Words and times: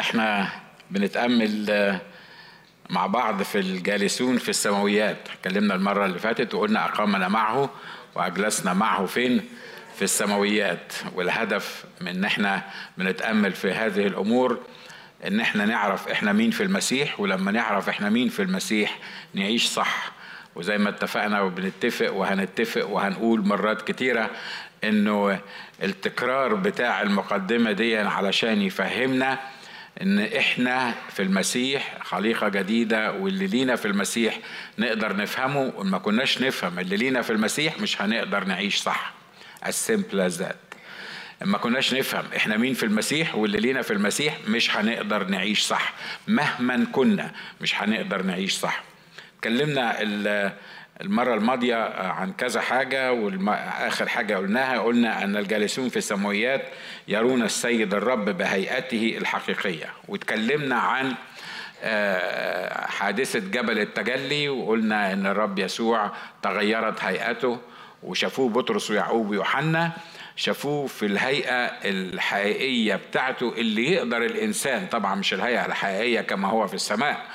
إحنا 0.00 0.48
بنتأمل 0.90 1.98
مع 2.90 3.06
بعض 3.06 3.42
في 3.42 3.58
الجالسون 3.58 4.38
في 4.38 4.48
السماويات. 4.48 5.16
اتكلمنا 5.38 5.74
المرة 5.74 6.06
اللي 6.06 6.18
فاتت 6.18 6.54
وقلنا 6.54 6.84
أقامنا 6.84 7.28
معه 7.28 7.70
وأجلسنا 8.14 8.72
معه 8.74 9.06
فين؟ 9.06 9.40
في 9.96 10.02
السماويات. 10.02 10.92
والهدف 11.14 11.84
من 12.00 12.08
إن 12.08 12.24
إحنا 12.24 12.62
بنتأمل 12.98 13.52
في 13.52 13.70
هذه 13.72 14.06
الأمور 14.06 14.58
إن 15.26 15.40
إحنا 15.40 15.64
نعرف 15.66 16.08
إحنا 16.08 16.32
مين 16.32 16.50
في 16.50 16.62
المسيح 16.62 17.20
ولما 17.20 17.52
نعرف 17.52 17.88
إحنا 17.88 18.08
مين 18.10 18.28
في 18.28 18.42
المسيح 18.42 18.98
نعيش 19.34 19.66
صح. 19.66 20.12
وزي 20.56 20.78
ما 20.78 20.88
اتفقنا 20.88 21.40
وبنتفق 21.40 22.12
وهنتفق 22.12 22.88
وهنقول 22.88 23.46
مرات 23.46 23.82
كتيرة 23.82 24.30
إنه 24.84 25.38
التكرار 25.82 26.54
بتاع 26.54 27.02
المقدمة 27.02 27.72
دي 27.72 27.96
علشان 27.98 28.62
يفهمنا 28.62 29.38
إن 30.02 30.18
إحنا 30.20 30.94
في 31.12 31.22
المسيح 31.22 31.98
خليقة 32.02 32.48
جديدة 32.48 33.12
واللي 33.12 33.46
لينا 33.46 33.76
في 33.76 33.88
المسيح 33.88 34.38
نقدر 34.78 35.16
نفهمه. 35.16 35.72
وما 35.76 35.98
كناش 35.98 36.42
نفهم 36.42 36.78
اللي 36.78 36.96
لينا 36.96 37.22
في 37.22 37.30
المسيح 37.30 37.78
مش 37.78 38.02
هنقدر 38.02 38.44
نعيش 38.44 38.76
صح. 38.76 39.12
As 39.64 39.74
simple 39.90 40.16
as 40.28 40.40
that. 40.42 40.54
ما 41.44 41.58
كناش 41.58 41.94
نفهم 41.94 42.24
إحنا 42.36 42.56
مين 42.56 42.74
في 42.74 42.82
المسيح 42.86 43.34
واللي 43.34 43.60
لينا 43.60 43.82
في 43.82 43.92
المسيح 43.92 44.36
مش 44.48 44.76
هنقدر 44.76 45.24
نعيش 45.24 45.60
صح. 45.60 45.92
مهما 46.28 46.86
كنا 46.92 47.32
مش 47.60 47.74
هنقدر 47.82 48.22
نعيش 48.22 48.52
صح. 48.52 48.82
اتكلمنا 49.38 50.02
المرة 51.00 51.34
الماضية 51.34 51.76
عن 51.98 52.32
كذا 52.32 52.60
حاجة 52.60 53.12
وآخر 53.12 54.08
حاجة 54.08 54.36
قلناها 54.36 54.78
قلنا 54.78 55.24
أن 55.24 55.36
الجالسون 55.36 55.88
في 55.88 55.96
السماويات 55.96 56.62
يرون 57.08 57.42
السيد 57.42 57.94
الرب 57.94 58.24
بهيئته 58.24 59.14
الحقيقية. 59.18 59.86
واتكلمنا 60.08 60.76
عن 60.76 61.14
حادثة 62.88 63.38
جبل 63.38 63.78
التجلي 63.78 64.48
وقلنا 64.48 65.12
أن 65.12 65.26
الرب 65.26 65.58
يسوع 65.58 66.10
تغيرت 66.42 67.04
هيئته 67.04 67.58
وشافوه 68.02 68.48
بطرس 68.48 68.90
ويعقوب 68.90 69.30
ويوحنا 69.30 69.92
شافوه 70.36 70.86
في 70.86 71.06
الهيئة 71.06 71.64
الحقيقية 71.84 72.94
بتاعته 72.94 73.52
اللي 73.56 73.92
يقدر 73.92 74.24
الإنسان 74.24 74.86
طبعا 74.86 75.14
مش 75.14 75.34
الهيئة 75.34 75.66
الحقيقية 75.66 76.20
كما 76.20 76.48
هو 76.48 76.66
في 76.66 76.74
السماء 76.74 77.26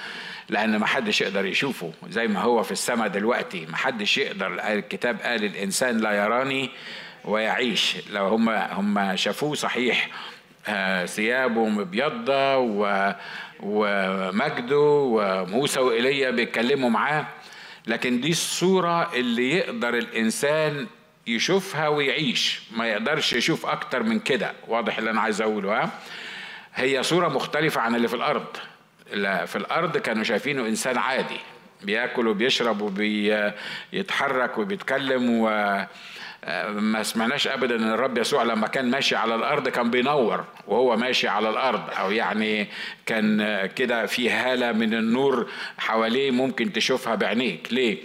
لأن 0.50 0.78
ما 0.78 0.86
حدش 0.86 1.22
يقدر 1.22 1.46
يشوفه. 1.46 1.92
زي 2.10 2.28
ما 2.28 2.42
هو 2.42 2.64
في 2.64 2.72
السماء 2.72 3.08
دلوقتي 3.08 3.66
ما 3.66 3.78
حدش 3.78 4.18
يقدر. 4.18 4.54
الكتاب 4.54 5.22
قال 5.22 5.44
الإنسان 5.44 5.98
لا 5.98 6.12
يراني 6.12 6.70
ويعيش. 7.26 7.96
لو 8.12 8.28
هم 8.28 8.50
هم 8.50 9.16
شافوه 9.16 9.56
صحيح 9.56 10.10
ثيابه 11.06 11.66
مبيضة 11.66 12.58
ومجده 13.60 14.80
وموسى 14.80 15.80
وإيليا 15.80 16.32
بيتكلموا 16.32 16.90
معاه. 16.90 17.26
لكن 17.88 18.22
دي 18.22 18.32
الصورة 18.32 19.14
اللي 19.14 19.52
يقدر 19.52 19.98
الإنسان 19.98 20.88
يشوفها 21.28 21.88
ويعيش. 21.88 22.62
ما 22.72 22.88
يقدرش 22.88 23.34
يشوف 23.34 23.66
أكتر 23.66 24.04
من 24.04 24.20
كده. 24.20 24.54
واضح 24.68 24.98
اللي 24.98 25.10
أنا 25.12 25.22
عايز 25.22 25.42
أقوله 25.42 25.84
ها؟ 25.84 25.90
هي 26.76 27.04
صورة 27.04 27.28
مختلفة 27.28 27.82
عن 27.82 27.96
اللي 27.96 28.08
في 28.08 28.16
الأرض. 28.16 28.46
في 29.46 29.56
الأرض 29.56 29.98
كانوا 29.98 30.24
شايفينه 30.24 30.68
إنسان 30.68 30.98
عادي 30.98 31.38
بياكل 31.82 32.28
وبيشرب 32.28 32.82
وبيتحرك 32.82 34.58
وبيتكلم 34.58 35.30
و 35.30 35.50
ما 36.74 37.04
سمعناش 37.04 37.48
ابدا 37.48 37.76
إن 37.76 37.92
الرب 37.92 38.18
يسوع 38.18 38.44
لما 38.44 38.68
كان 38.68 38.92
ماشي 38.92 39.16
على 39.16 39.36
الأرض 39.36 39.70
كان 39.70 39.92
بينور 39.92 40.46
وهو 40.68 40.98
ماشي 40.98 41.28
على 41.28 41.50
الأرض 41.50 41.90
أو 41.90 42.12
يعني 42.12 42.68
كان 43.06 43.66
كده 43.76 44.06
في 44.06 44.30
هالة 44.30 44.72
من 44.72 44.94
النور 44.94 45.50
حواليه 45.78 46.32
ممكن 46.32 46.74
تشوفها 46.74 47.16
بعينيك. 47.16 47.68
ليه؟ 47.74 47.98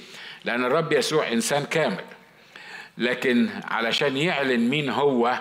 لأن 0.44 0.64
الرب 0.64 0.92
يسوع 0.92 1.32
إنسان 1.32 1.64
كامل 1.64 2.04
لكن 2.98 3.48
علشان 3.64 4.16
يعلن 4.16 4.68
مين 4.68 4.89
هو 4.89 5.40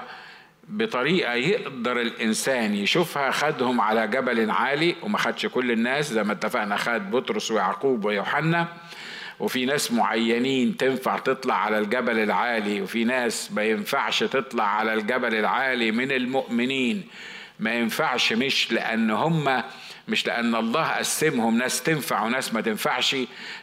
بطريقة 0.69 1.33
يقدر 1.33 2.01
الإنسان 2.01 2.75
يشوفها 2.75 3.31
خدهم 3.31 3.81
على 3.81 4.07
جبل 4.07 4.51
عالي 4.51 4.95
وما 5.03 5.17
خدش 5.17 5.45
كل 5.45 5.71
الناس 5.71 6.13
زي 6.13 6.23
ما 6.23 6.33
اتفقنا 6.33 6.77
خد 6.77 7.11
بطرس 7.11 7.51
ويعقوب 7.51 8.05
ويوحنا. 8.05 8.67
وفي 9.39 9.65
ناس 9.65 9.91
معينين 9.91 10.77
تنفع 10.77 11.17
تطلع 11.17 11.55
على 11.55 11.79
الجبل 11.79 12.19
العالي 12.19 12.81
وفي 12.81 13.03
ناس 13.03 13.51
ما 13.51 13.63
ينفعش 13.63 14.19
تطلع 14.23 14.63
على 14.63 14.93
الجبل 14.93 15.35
العالي 15.35 15.91
من 15.91 16.11
المؤمنين. 16.11 17.03
ما 17.59 17.73
ينفعش 17.73 18.33
مش 18.33 18.71
لأن 18.71 19.11
هم 19.11 19.63
مش 20.09 20.27
لأن 20.27 20.55
الله 20.55 20.87
قسمهم 20.87 21.57
ناس 21.57 21.83
تنفع 21.83 22.23
وناس 22.23 22.53
ما 22.53 22.61
تنفعش 22.61 23.15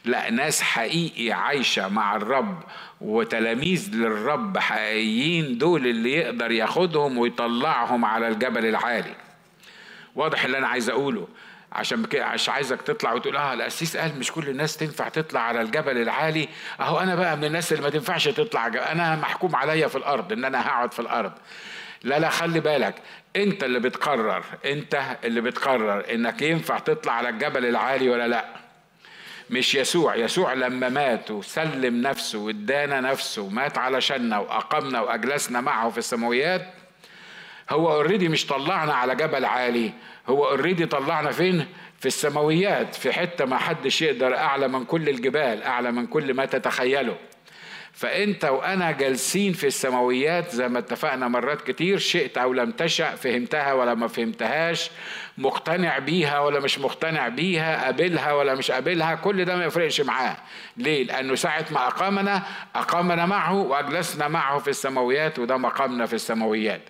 لا 0.05 0.31
ناس 0.31 0.63
حقيقي 0.63 1.33
عايشة 1.33 1.89
مع 1.89 2.17
الرب 2.17 2.63
وتلاميذ 3.01 3.91
للرب 3.95 4.59
حقيقيين 4.59 5.59
دول 5.59 5.87
اللي 5.87 6.13
يقدر 6.13 6.51
ياخدهم 6.51 7.19
ويطلعهم 7.19 8.05
على 8.05 8.29
الجبل 8.29 8.67
العالي. 8.67 9.15
واضح 10.15 10.45
اللي 10.45 10.59
أنا 10.59 10.69
عايز 10.69 10.91
أقوله. 10.91 11.29
عشان 11.73 12.05
كده 12.05 12.27
عشان 12.27 12.55
عايزك 12.55 12.83
تطلع 12.83 13.13
وتقول 13.13 13.37
آه 13.37 13.55
القسيس 13.55 13.97
قال 13.97 14.19
مش 14.19 14.33
كل 14.33 14.49
الناس 14.49 14.77
تنفع 14.77 15.09
تطلع 15.09 15.41
على 15.41 15.61
الجبل 15.63 15.97
العالي. 16.03 16.49
أهو 16.81 16.99
أنا 17.01 17.15
بقى 17.15 17.37
من 17.37 17.45
الناس 17.45 17.73
اللي 17.73 17.83
ما 17.83 17.91
تنفعش 17.91 18.29
تطلع. 18.29 18.67
أنا 18.67 19.17
محكوم 19.17 19.57
عليا 19.57 19.89
في 19.89 19.99
الأرض 19.99 20.33
إن 20.33 20.45
أنا 20.45 20.67
هقعد 20.69 20.93
في 20.93 21.01
الأرض. 21.01 21.33
لا 22.03 22.19
لا 22.19 22.29
خلي 22.29 22.61
بالك. 22.61 22.95
انت 23.37 23.65
اللي 23.65 23.81
بتقرر 23.81 24.45
انت 24.65 25.17
اللي 25.25 25.41
بتقرر 25.41 26.05
انك 26.15 26.43
ينفع 26.43 26.79
تطلع 26.79 27.13
على 27.13 27.29
الجبل 27.29 27.67
العالي 27.67 28.09
ولا 28.09 28.29
لا. 28.29 28.45
مش 29.51 29.75
يسوع. 29.75 30.17
يسوع 30.17 30.53
لما 30.53 30.89
مات 30.89 31.31
وسلم 31.31 32.03
نفسه 32.03 32.39
وادانا 32.39 33.01
نفسه 33.01 33.43
ومات 33.43 33.79
علشاننا 33.79 34.39
وأقمنا 34.39 35.01
وأجلسنا 35.01 35.61
معه 35.61 35.91
في 35.91 35.99
السماويات 35.99 36.67
هو 37.71 37.93
already 37.93 38.29
مش 38.29 38.47
طلعنا 38.47 38.95
على 38.95 39.15
جبل 39.15 39.45
عالي. 39.45 39.93
هو 40.29 40.49
already 40.49 40.87
طلعنا 40.87 41.31
فين؟ 41.31 41.67
في 42.01 42.07
السماويات 42.07 42.95
في 42.95 43.13
حتة 43.13 43.45
ما 43.45 43.59
حدش 43.59 44.03
يقدر 44.03 44.37
أعلى 44.37 44.69
من 44.69 44.85
كل 44.85 45.09
الجبال 45.09 45.63
أعلى 45.63 45.93
من 45.93 46.07
كل 46.07 46.35
ما 46.35 46.45
تتخيله. 46.45 47.17
فأنت 47.97 48.45
وأنا 48.45 48.91
جالسين 48.93 49.53
في 49.53 49.67
السماويات 49.67 50.51
زي 50.51 50.69
ما 50.69 50.79
اتفقنا 50.79 51.29
مرات 51.29 51.71
كتير 51.71 51.99
شئت 51.99 52.39
أو 52.39 52.53
لم 52.53 52.71
تشأ 52.71 53.15
فهمتها 53.15 53.73
ولا 53.73 53.95
ما 53.95 54.09
فهمتهاش 54.09 54.91
مقتنع 55.39 55.99
بيها 55.99 56.41
ولا 56.41 56.61
مش 56.61 56.79
مقتنع 56.79 57.29
بيها 57.29 57.85
قابلها 57.85 58.33
ولا 58.33 58.55
مش 58.55 58.71
قابلها 58.71 59.15
كل 59.15 59.45
ده 59.45 59.57
ما 59.57 59.65
يفرقش 59.65 60.01
معاه. 60.01 60.37
ليه؟ 60.77 61.05
لأنه 61.05 61.35
ساعة 61.35 61.65
ما 61.71 61.87
أقامنا 61.87 62.43
أقامنا 62.75 63.27
معه 63.27 63.55
وأجلسنا 63.55 64.29
معه 64.29 64.59
في 64.59 64.71
السماويات 64.71 65.39
وده 65.39 65.57
مقامنا 65.57 66.07
في 66.07 66.15
السماويات. 66.15 66.81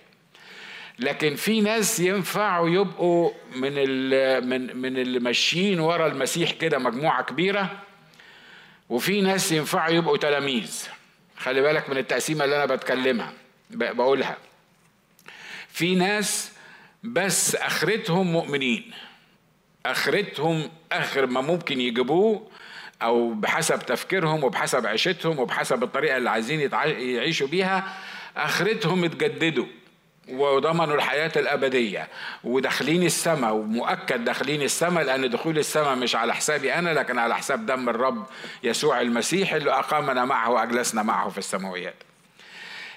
لكن 0.99 1.35
في 1.35 1.61
ناس 1.61 1.99
ينفعوا 1.99 2.69
يبقوا 2.69 3.31
من 3.55 3.73
من 4.49 4.77
من 4.77 4.97
اللي 4.97 5.19
ماشيين 5.19 5.79
ورا 5.79 6.07
المسيح 6.07 6.51
كده 6.51 6.77
مجموعة 6.79 7.23
كبيرة 7.23 7.69
وفي 8.89 9.21
ناس 9.21 9.51
ينفعوا 9.51 9.91
يبقوا 9.91 10.17
تلاميذ. 10.17 10.87
خلي 11.37 11.61
بالك 11.61 11.89
من 11.89 11.97
التقسيمة 11.97 12.43
اللي 12.43 12.55
أنا 12.55 12.65
بتكلمها 12.65 13.33
بقولها. 13.69 14.37
في 15.69 15.95
ناس 15.95 16.51
بس 17.03 17.55
آخرتهم 17.55 18.31
مؤمنين 18.31 18.91
آخرتهم 19.85 20.69
آخر 20.91 21.25
ما 21.25 21.41
ممكن 21.41 21.81
يجيبوه 21.81 22.49
أو 23.01 23.33
بحسب 23.33 23.79
تفكيرهم 23.79 24.43
وبحسب 24.43 24.85
عيشتهم 24.85 25.39
وبحسب 25.39 25.83
الطريقة 25.83 26.17
اللي 26.17 26.29
عايزين 26.29 26.71
يعيشوا 26.99 27.47
بيها 27.47 27.97
آخرتهم 28.37 29.03
اتجددوا. 29.03 29.65
وضمنوا 30.29 30.95
الحياة 30.95 31.31
الأبدية. 31.35 32.07
وداخلين 32.43 33.03
السماء 33.03 33.53
ومؤكد 33.53 34.25
داخلين 34.25 34.61
السماء 34.61 35.03
لأن 35.03 35.29
دخول 35.29 35.57
السماء 35.57 35.95
مش 35.95 36.15
على 36.15 36.35
حسابي 36.35 36.73
أنا 36.73 36.89
لكن 36.89 37.19
على 37.19 37.35
حساب 37.35 37.65
دم 37.65 37.89
الرب 37.89 38.25
يسوع 38.63 39.01
المسيح 39.01 39.53
اللي 39.53 39.71
أقامنا 39.71 40.25
معه 40.25 40.49
وأجلسنا 40.49 41.03
معه 41.03 41.29
في 41.29 41.37
السماويات. 41.37 41.95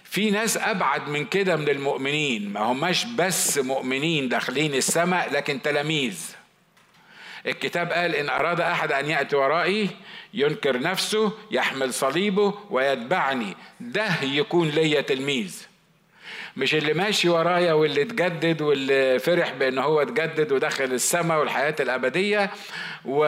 في 0.05 0.31
ناس 0.31 0.57
أبعد 0.57 1.09
من 1.09 1.25
كده 1.25 1.57
من 1.57 1.69
المؤمنين. 1.69 2.53
ما 2.53 2.61
هماش 2.61 3.05
بس 3.05 3.59
مؤمنين 3.59 4.29
داخلين 4.29 4.75
السماء 4.75 5.33
لكن 5.33 5.63
تلاميذ. 5.63 6.31
الكتاب 7.47 7.93
قال 7.93 8.15
إن 8.15 8.29
أراد 8.29 8.61
أحد 8.61 8.93
أن 8.93 9.11
يأتي 9.11 9.37
ورائي 9.37 9.91
ينكر 10.35 10.81
نفسه 10.81 11.33
يحمل 11.51 11.95
صليبه 11.95 12.55
ويتبعني. 12.71 13.57
ده 13.81 14.23
يكون 14.23 14.69
ليا 14.69 15.01
تلميذ. 15.01 15.67
مش 16.57 16.75
اللي 16.75 16.95
ماشي 16.95 17.29
ورايا 17.29 17.73
واللي 17.73 18.03
اتجدد 18.03 18.63
واللي 18.63 19.19
فرح 19.19 19.53
بان 19.53 19.79
هو 19.79 20.03
اتجدد 20.03 20.53
ودخل 20.53 20.85
السماء 20.85 21.39
والحياة 21.41 21.75
الأبدية 21.81 22.51
و... 23.05 23.25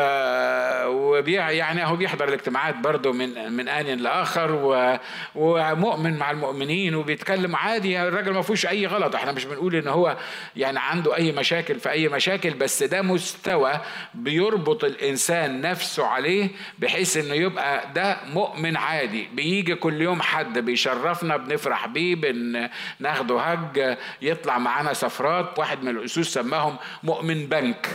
وبيع 0.86 1.50
يعني 1.50 1.86
هو 1.86 1.96
بيحضر 1.96 2.28
الاجتماعات 2.28 2.74
برضه 2.76 3.12
من 3.12 3.52
من 3.52 3.69
آن 3.69 3.86
لآخر 3.86 4.52
و... 4.54 4.98
ومؤمن 5.34 6.19
مع 6.19 6.30
المؤمنين 6.30 6.94
وبيتكلم 6.94 7.56
عادي. 7.56 8.02
الراجل 8.02 8.32
ما 8.32 8.42
فيهوش 8.42 8.66
أي 8.66 8.86
غلط. 8.86 9.14
إحنا 9.14 9.32
مش 9.32 9.44
بنقول 9.44 9.74
إن 9.76 9.88
هو 9.88 10.16
يعني 10.56 10.78
عنده 10.78 11.16
أي 11.16 11.32
مشاكل 11.32 11.80
في 11.80 11.90
أي 11.90 12.08
مشاكل 12.08 12.50
بس 12.50 12.82
ده 12.82 13.02
مستوى 13.02 13.72
بيربط 14.14 14.84
الإنسان 14.84 15.60
نفسه 15.60 16.06
عليه 16.06 16.48
بحيث 16.78 17.16
إنه 17.16 17.34
يبقى 17.34 17.84
ده 17.94 18.16
مؤمن 18.32 18.76
عادي. 18.76 19.28
بيجي 19.32 19.74
كل 19.74 20.02
يوم 20.02 20.22
حد 20.22 20.58
بيشرفنا 20.58 21.36
بنفرح 21.36 21.86
بيه 21.86 22.14
بناخده 23.12 23.40
هج 23.40 23.96
يطلع 24.22 24.58
معانا 24.58 24.92
سفرات. 24.92 25.58
واحد 25.58 25.82
من 25.82 25.88
الأسوس 25.88 26.28
سماهم 26.28 26.76
مؤمن 27.02 27.46
بنك. 27.46 27.86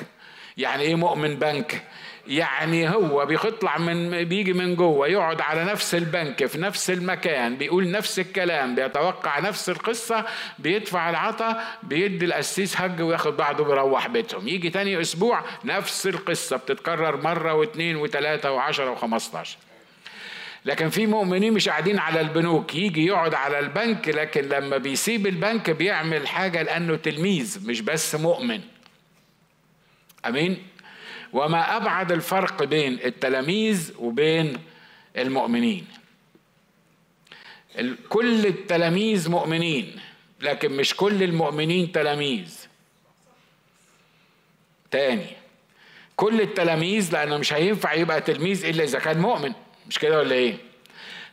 يعني 0.58 0.84
إيه 0.84 0.96
مؤمن 0.96 1.36
بنك؟ 1.36 1.84
يعني 2.28 2.90
هو 2.90 3.26
بيطلع 3.26 3.78
من 3.78 4.24
بيجي 4.24 4.54
من 4.54 4.76
جوه 4.76 5.08
يقعد 5.08 5.42
على 5.42 5.64
نفس 5.64 5.96
البنك 5.96 6.46
في 6.46 6.58
نفس 6.58 6.90
المكان 6.90 7.56
بيقول 7.58 7.92
نفس 7.92 8.20
الكلام 8.20 8.76
بيتوقع 8.76 9.40
نفس 9.40 9.70
القصة 9.70 10.26
بيدفع 10.60 11.10
العطا 11.10 11.64
بيدي 11.84 12.26
القسيس 12.26 12.82
هج 12.82 13.02
وياخد 13.02 13.38
بعضه 13.38 13.64
بيروح 13.64 14.08
بيتهم. 14.08 14.48
يجي 14.48 14.70
تاني 14.70 15.02
أسبوع 15.02 15.42
نفس 15.66 16.08
القصة 16.08 16.58
بتتكرر 16.58 17.22
مرة 17.22 17.54
واثنين 17.54 17.96
وثلاثة 17.96 18.52
وعشرة 18.52 18.92
وخمستاشر. 18.92 19.58
لكن 20.68 20.90
في 20.90 21.06
مؤمنين 21.06 21.54
مش 21.54 21.70
قاعدين 21.70 22.00
على 22.00 22.22
البنوك 22.22 22.76
يجي 22.76 23.06
يقعد 23.06 23.34
على 23.34 23.60
البنك 23.60 24.08
لكن 24.10 24.50
لما 24.50 24.78
بيسيب 24.78 25.28
البنك 25.28 25.70
بيعمل 25.70 26.28
حاجة 26.28 26.62
لأنه 26.62 26.96
تلميذ 26.96 27.68
مش 27.68 27.82
بس 27.82 28.16
مؤمن. 28.16 28.62
أمين؟ 30.26 30.68
وما 31.34 31.78
أبعد 31.78 32.12
الفرق 32.12 32.64
بين 32.64 32.94
التلاميذ 32.94 33.94
وبين 34.00 34.58
المؤمنين. 35.18 35.88
كل 38.10 38.46
التلاميذ 38.46 39.30
مؤمنين 39.30 40.00
لكن 40.42 40.72
مش 40.72 40.96
كل 40.96 41.24
المؤمنين 41.24 41.92
تلاميذ. 41.92 42.68
تاني 44.92 45.28
كل 46.16 46.42
التلاميذ 46.42 47.14
لأنه 47.14 47.38
مش 47.38 47.54
هينفع 47.54 47.94
يبقى 47.94 48.22
تلميذ 48.22 48.66
إلا 48.66 48.84
إذا 48.84 49.00
كان 49.00 49.20
مؤمن. 49.20 49.54
مش 49.90 50.00
كده 50.00 50.20
ولا 50.20 50.36
إيه؟ 50.36 50.58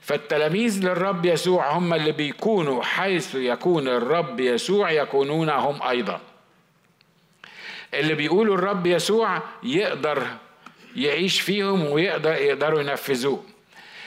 فالتلاميذ 0.01 0.81
للرب 0.85 1.25
يسوع 1.25 1.71
هم 1.71 1.95
اللي 1.95 2.13
بيكونوا 2.13 2.83
حيث 2.83 3.35
يكون 3.35 3.89
الرب 3.89 4.41
يسوع 4.41 4.91
يكونون 4.91 5.51
هم 5.51 5.83
أيضا. 5.83 6.21
اللي 7.95 8.15
بيقولوا 8.15 8.55
الرب 8.55 8.87
يسوع 8.87 9.43
يقدر 9.63 10.27
يعيش 10.97 11.41
فيهم 11.41 11.87
ويقدر 11.87 12.33
يقدروا 12.33 12.81
ينفذوه. 12.81 13.45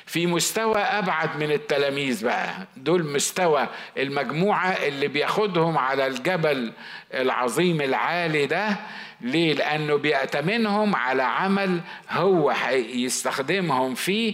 في 0.08 0.28
مستوى 0.28 0.78
أبعد 0.78 1.38
من 1.38 1.52
التلاميذ 1.52 2.26
بقى. 2.26 2.54
دول 2.78 3.14
مستوى 3.14 3.68
المجموعة 3.98 4.70
اللي 4.70 5.08
بياخدهم 5.08 5.78
على 5.78 6.08
الجبل 6.08 6.74
العظيم 7.14 7.82
العالي 7.82 8.46
ده. 8.46 8.76
ليه؟ 9.22 9.54
لأنه 9.54 9.96
بيأتمنهم 9.96 10.96
على 10.96 11.24
عمل 11.24 11.80
هو 12.10 12.54
يستخدمهم 12.74 13.96
فيه 13.96 14.34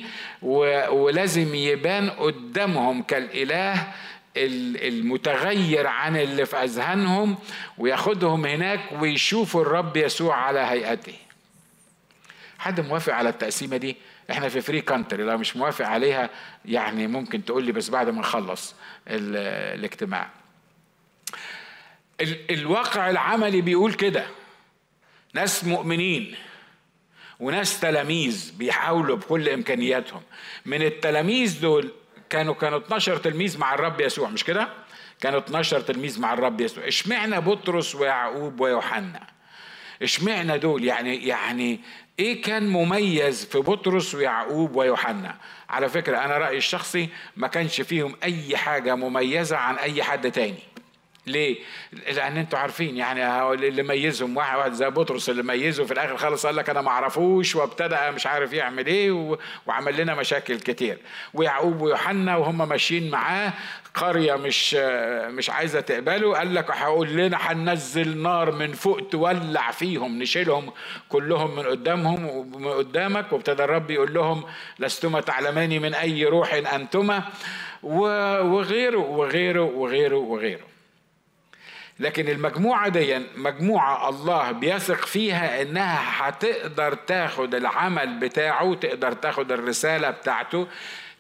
ولازم 0.92 1.56
يبان 1.56 2.10
قدامهم 2.10 3.04
كالإله 3.04 3.88
المتغير 4.38 5.88
عن 5.88 6.18
اللي 6.18 6.46
في 6.46 6.56
أذهانهم 6.58 7.38
وياخدهم 7.78 8.46
هناك 8.46 8.80
ويشوفوا 9.00 9.62
الرب 9.62 9.98
يسوع 9.98 10.36
على 10.36 10.60
هيئته. 10.60 11.14
حد 12.60 12.80
موافق 12.88 13.14
على 13.14 13.30
التقسيمة 13.30 13.78
دي؟ 13.78 13.98
إحنا 14.32 14.50
في 14.50 14.62
free 14.62 14.82
country 14.82 15.24
لو 15.24 15.38
مش 15.38 15.56
موافق 15.58 15.88
عليها 15.88 16.30
يعني 16.66 17.08
ممكن 17.08 17.46
تقول 17.46 17.64
لي 17.64 17.72
بس 17.72 17.90
بعد 17.90 18.10
ما 18.10 18.20
نخلص 18.20 18.76
الاجتماع. 19.08 20.30
الواقع 22.50 23.10
العملي 23.10 23.62
بيقول 23.62 23.94
كده. 23.94 24.26
ناس 25.34 25.64
مؤمنين 25.64 26.36
وناس 27.40 27.80
تلاميذ 27.80 28.54
بيحاولوا 28.58 29.18
بكل 29.18 29.50
إمكانياتهم. 29.50 30.22
من 30.66 30.82
التلاميذ 30.82 31.62
دول 31.62 31.92
كانوا 32.30 32.54
كانوا 32.54 32.80
12 32.80 33.18
تلميذ 33.18 33.60
مع 33.60 33.74
الرب 33.74 34.02
يسوع 34.02 34.30
مش 34.30 34.44
كده؟ 34.44 34.68
كانوا 35.22 35.40
12 35.40 35.82
تلميذ 35.82 36.22
مع 36.22 36.34
الرب 36.34 36.62
يسوع. 36.62 36.88
اشمعنى 36.88 37.42
بطرس 37.42 37.96
ويعقوب 37.96 38.60
ويوحنا؟ 38.60 39.28
اشمعنى 40.02 40.58
دول؟ 40.58 40.84
يعني 40.84 41.28
يعني 41.28 41.80
إيه 42.20 42.42
كان 42.42 42.70
مميز 42.70 43.46
في 43.46 43.58
بطرس 43.58 44.16
ويعقوب 44.16 44.76
ويوحنا؟ 44.76 45.36
على 45.70 45.90
فكرة 45.90 46.18
أنا 46.18 46.38
رأيي 46.38 46.58
الشخصي 46.58 47.10
ما 47.38 47.48
كانش 47.48 47.82
فيهم 47.82 48.16
أي 48.24 48.58
حاجة 48.58 48.96
مميزة 48.96 49.58
عن 49.58 49.76
أي 49.76 50.04
حد 50.04 50.32
تاني. 50.32 50.73
ليه؟ 51.28 51.58
لأن 52.16 52.38
أنتوا 52.38 52.60
عارفين 52.60 52.98
يعني 52.98 53.52
اللي 53.54 53.84
ميزهم 53.84 54.38
واحد 54.38 54.58
واحد 54.58 54.74
زي 54.74 54.90
بطرس 54.90 55.30
اللي 55.30 55.44
ميزه 55.44 55.86
في 55.86 55.92
الآخر 55.94 56.18
خالص 56.18 56.46
قال 56.46 56.56
لك 56.56 56.70
أنا 56.70 56.82
ما 56.82 56.90
أعرفوش 56.90 57.56
وابتدى 57.56 58.12
مش 58.12 58.28
عارف 58.28 58.54
يعمل 58.54 58.86
إيه 58.86 59.38
وعمل 59.68 59.98
لنا 59.98 60.16
مشاكل 60.16 60.60
كتير. 60.60 60.98
ويعقوب 61.34 61.82
ويوحنا 61.82 62.38
وهم 62.38 62.70
ماشيين 62.70 63.12
معاه 63.12 63.54
قرية 63.94 64.36
مش 64.36 64.74
مش 65.30 65.50
عايزة 65.50 65.80
تقبله 65.80 66.38
قال 66.38 66.56
لك 66.56 66.72
هقول 66.72 67.10
لنا 67.10 67.38
هننزل 67.42 68.18
نار 68.18 68.52
من 68.52 68.72
فوق 68.74 69.02
تولع 69.12 69.72
فيهم 69.72 70.20
نشيلهم 70.20 70.72
كلهم 71.10 71.56
من 71.56 71.64
قدامهم 71.64 72.26
ومن 72.26 72.68
قدامك. 72.68 73.34
وابتدى 73.34 73.64
الرب 73.64 73.92
يقول 73.92 74.14
لهم 74.14 74.44
لستما 74.80 75.22
تعلماني 75.22 75.80
من 75.80 75.94
أي 75.94 76.26
روح 76.26 76.54
أنتما؟ 76.54 77.24
وغيره 77.84 78.98
وغيره 78.98 79.62
وغيره 79.64 80.16
وغيره. 80.18 80.73
لكن 82.00 82.30
المجموعة 82.30 82.90
دي 82.90 83.20
مجموعة 83.36 84.10
الله 84.10 84.52
بيثق 84.52 85.06
فيها 85.06 85.62
إنها 85.62 86.00
هتقدر 86.30 86.94
تاخد 86.94 87.56
العمل 87.56 88.20
بتاعه 88.20 88.74
تقدر 88.74 89.12
تاخد 89.12 89.52
الرسالة 89.52 90.10
بتاعته 90.10 90.68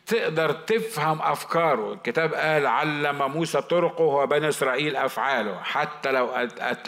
تقدر 0.07 0.51
تفهم 0.51 1.21
أفكاره. 1.21 1.93
الكتاب 1.93 2.33
قال 2.33 2.67
علم 2.67 3.31
موسى 3.31 3.61
طرقه 3.61 4.03
وبني 4.03 4.49
إسرائيل 4.49 4.95
أفعاله. 4.95 5.59
حتى 5.63 6.11
لو 6.11 6.27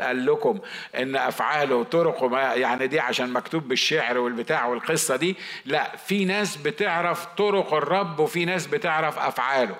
قال 0.01 0.25
لكم 0.25 0.59
إن 0.95 1.15
أفعاله 1.15 1.83
طرقه 1.83 2.53
يعني 2.53 2.87
دي 2.87 2.99
عشان 2.99 3.33
مكتوب 3.33 3.67
بالشعر 3.67 4.17
والبتاع 4.17 4.65
والقصة 4.65 5.15
دي. 5.15 5.35
لا 5.65 5.95
في 5.97 6.25
ناس 6.25 6.57
بتعرف 6.57 7.25
طرق 7.25 7.73
الرب 7.73 8.19
وفي 8.19 8.45
ناس 8.45 8.67
بتعرف 8.67 9.19
أفعاله. 9.19 9.75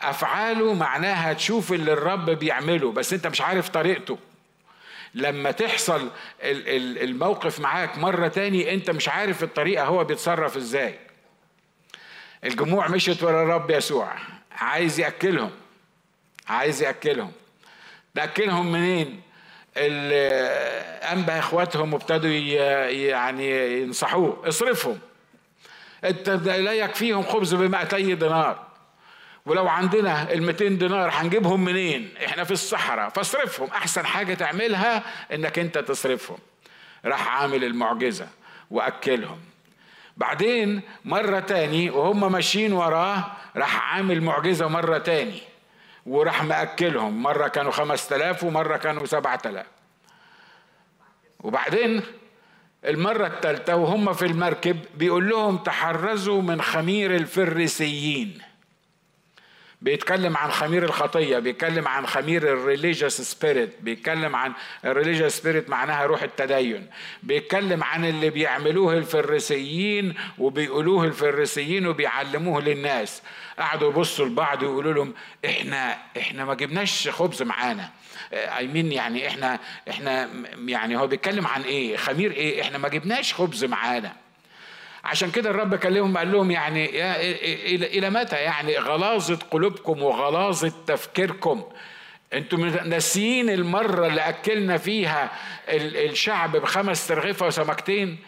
أفعاله 0.00 0.74
معناها 0.74 1.32
تشوف 1.32 1.72
اللي 1.72 1.92
الرب 1.92 2.30
بيعمله 2.30 2.92
بس 2.92 3.12
أنت 3.12 3.26
مش 3.26 3.40
عارف 3.40 3.68
طريقته. 3.68 4.18
لما 5.14 5.50
تحصل 5.50 6.10
الموقف 6.42 7.60
معاك 7.60 7.98
مرة 7.98 8.28
تاني 8.28 8.74
أنت 8.74 8.90
مش 8.90 9.08
عارف 9.08 9.42
الطريقة 9.42 9.84
هو 9.84 10.04
بيتصرف 10.04 10.56
إزاي. 10.56 10.98
الجموع 12.44 12.88
مشيت 12.88 13.22
ورا 13.22 13.42
الرب 13.42 13.70
يسوع. 13.70 14.12
عايز 14.52 15.00
يأكلهم. 15.00 15.50
عايز 16.48 16.82
يأكلهم. 16.82 17.32
نأكلهم 18.14 18.72
منين؟ 18.72 19.20
أنبه 21.12 21.38
إخواتهم 21.38 21.94
وابتدوا 21.94 22.30
يعني 22.30 23.80
ينصحوه. 23.82 24.48
اصرفهم. 24.48 24.98
انت 26.04 26.28
لا 26.30 26.72
يكفيهم 26.72 27.22
خبز 27.22 27.54
بمائتي 27.54 28.14
دينار. 28.14 28.65
ولو 29.46 29.68
عندنا 29.68 30.32
ال 30.32 30.42
200 30.42 30.68
دينار 30.68 31.10
هنجيبهم 31.12 31.64
منين؟ 31.64 32.14
إحنا 32.24 32.44
في 32.44 32.50
الصحراء 32.50 33.08
فاصرفهم 33.08 33.68
أحسن 33.68 34.06
حاجة 34.06 34.34
تعملها 34.34 35.02
إنك 35.34 35.58
أنت 35.58 35.78
تصرفهم. 35.78 36.38
راح 37.04 37.28
عامل 37.28 37.64
المعجزة 37.64 38.28
وأكلهم. 38.70 39.38
بعدين 40.16 40.80
مرة 41.04 41.40
تاني 41.40 41.90
وهم 41.90 42.32
ماشيين 42.32 42.72
وراه 42.72 43.24
راح 43.56 43.94
عامل 43.94 44.20
معجزة 44.20 44.68
مرة 44.68 44.98
تاني 44.98 45.40
وراح 46.06 46.42
مأكلهم 46.44 47.22
مرة 47.22 47.48
كانوا 47.48 47.72
خمس 47.72 48.08
تلاف 48.08 48.44
ومرة 48.44 48.76
كانوا 48.76 49.06
سبعة 49.06 49.36
تلاف 49.36 49.66
وبعدين 51.40 52.02
المرة 52.84 53.26
الثالثة 53.26 53.76
وهم 53.76 54.12
في 54.12 54.26
المركب 54.26 54.78
بيقول 54.94 55.28
لهم 55.28 55.56
تحرزوا 55.58 56.42
من 56.42 56.62
خمير 56.62 57.14
الفريسيين 57.16 58.38
بيتكلم 59.80 60.36
عن 60.36 60.50
خمير 60.50 60.84
الخطية 60.84 61.38
بيتكلم 61.38 61.88
عن 61.88 62.06
خمير 62.06 62.52
الريليجيوس 62.52 63.20
سبيريت 63.20 63.76
بيتكلم 63.80 64.36
عن 64.36 64.52
ال 64.84 64.89
religious 64.89 65.32
spirit 65.32 65.70
معناها 65.70 66.06
روح 66.06 66.22
التدين. 66.22 66.86
بيتكلم 67.22 67.84
عن 67.84 68.04
اللي 68.04 68.30
بيعملوه 68.30 68.94
الفريسيين 68.94 70.14
وبيقولوه 70.38 71.04
الفريسيين 71.04 71.86
وبيعلموه 71.86 72.60
للناس. 72.60 73.22
قعدوا 73.58 73.90
يبصوا 73.90 74.26
لبعض 74.26 74.62
ويقولوا 74.62 74.92
لهم 74.92 75.14
إحنا 75.44 75.98
إحنا 76.18 76.44
ما 76.44 76.54
جبناش 76.54 77.08
خبز 77.08 77.42
معانا. 77.42 77.90
I 78.32 78.66
mean 78.66 78.92
يعني 78.92 79.28
إحنا 79.28 79.58
إحنا 79.90 80.28
يعني 80.66 80.96
هو 80.96 81.06
بيتكلم 81.06 81.46
عن 81.46 81.62
إيه؟ 81.62 81.96
خمير 81.96 82.32
إيه؟ 82.32 82.62
إحنا 82.62 82.78
ما 82.78 82.88
جبناش 82.88 83.34
خبز 83.34 83.64
معانا. 83.64 84.25
عشان 85.06 85.30
كده 85.30 85.50
الرب 85.50 85.74
كلمهم 85.74 86.18
قال 86.18 86.32
لهم 86.32 86.50
يعني 86.50 86.90
إلى 87.98 88.10
متى؟ 88.10 88.36
يعني 88.36 88.78
غلاظة 88.78 89.38
قلوبكم 89.50 90.02
وغلاظة 90.02 90.72
تفكيركم. 90.86 91.62
أنتم 92.32 92.66
ناسيين 92.66 93.50
المرة 93.50 94.06
اللي 94.06 94.20
أكلنا 94.20 94.76
فيها 94.76 95.30
الشعب 95.68 96.56
بخمس 96.56 97.06
ترغيفة 97.06 97.46
وسمكتين؟ 97.46 98.18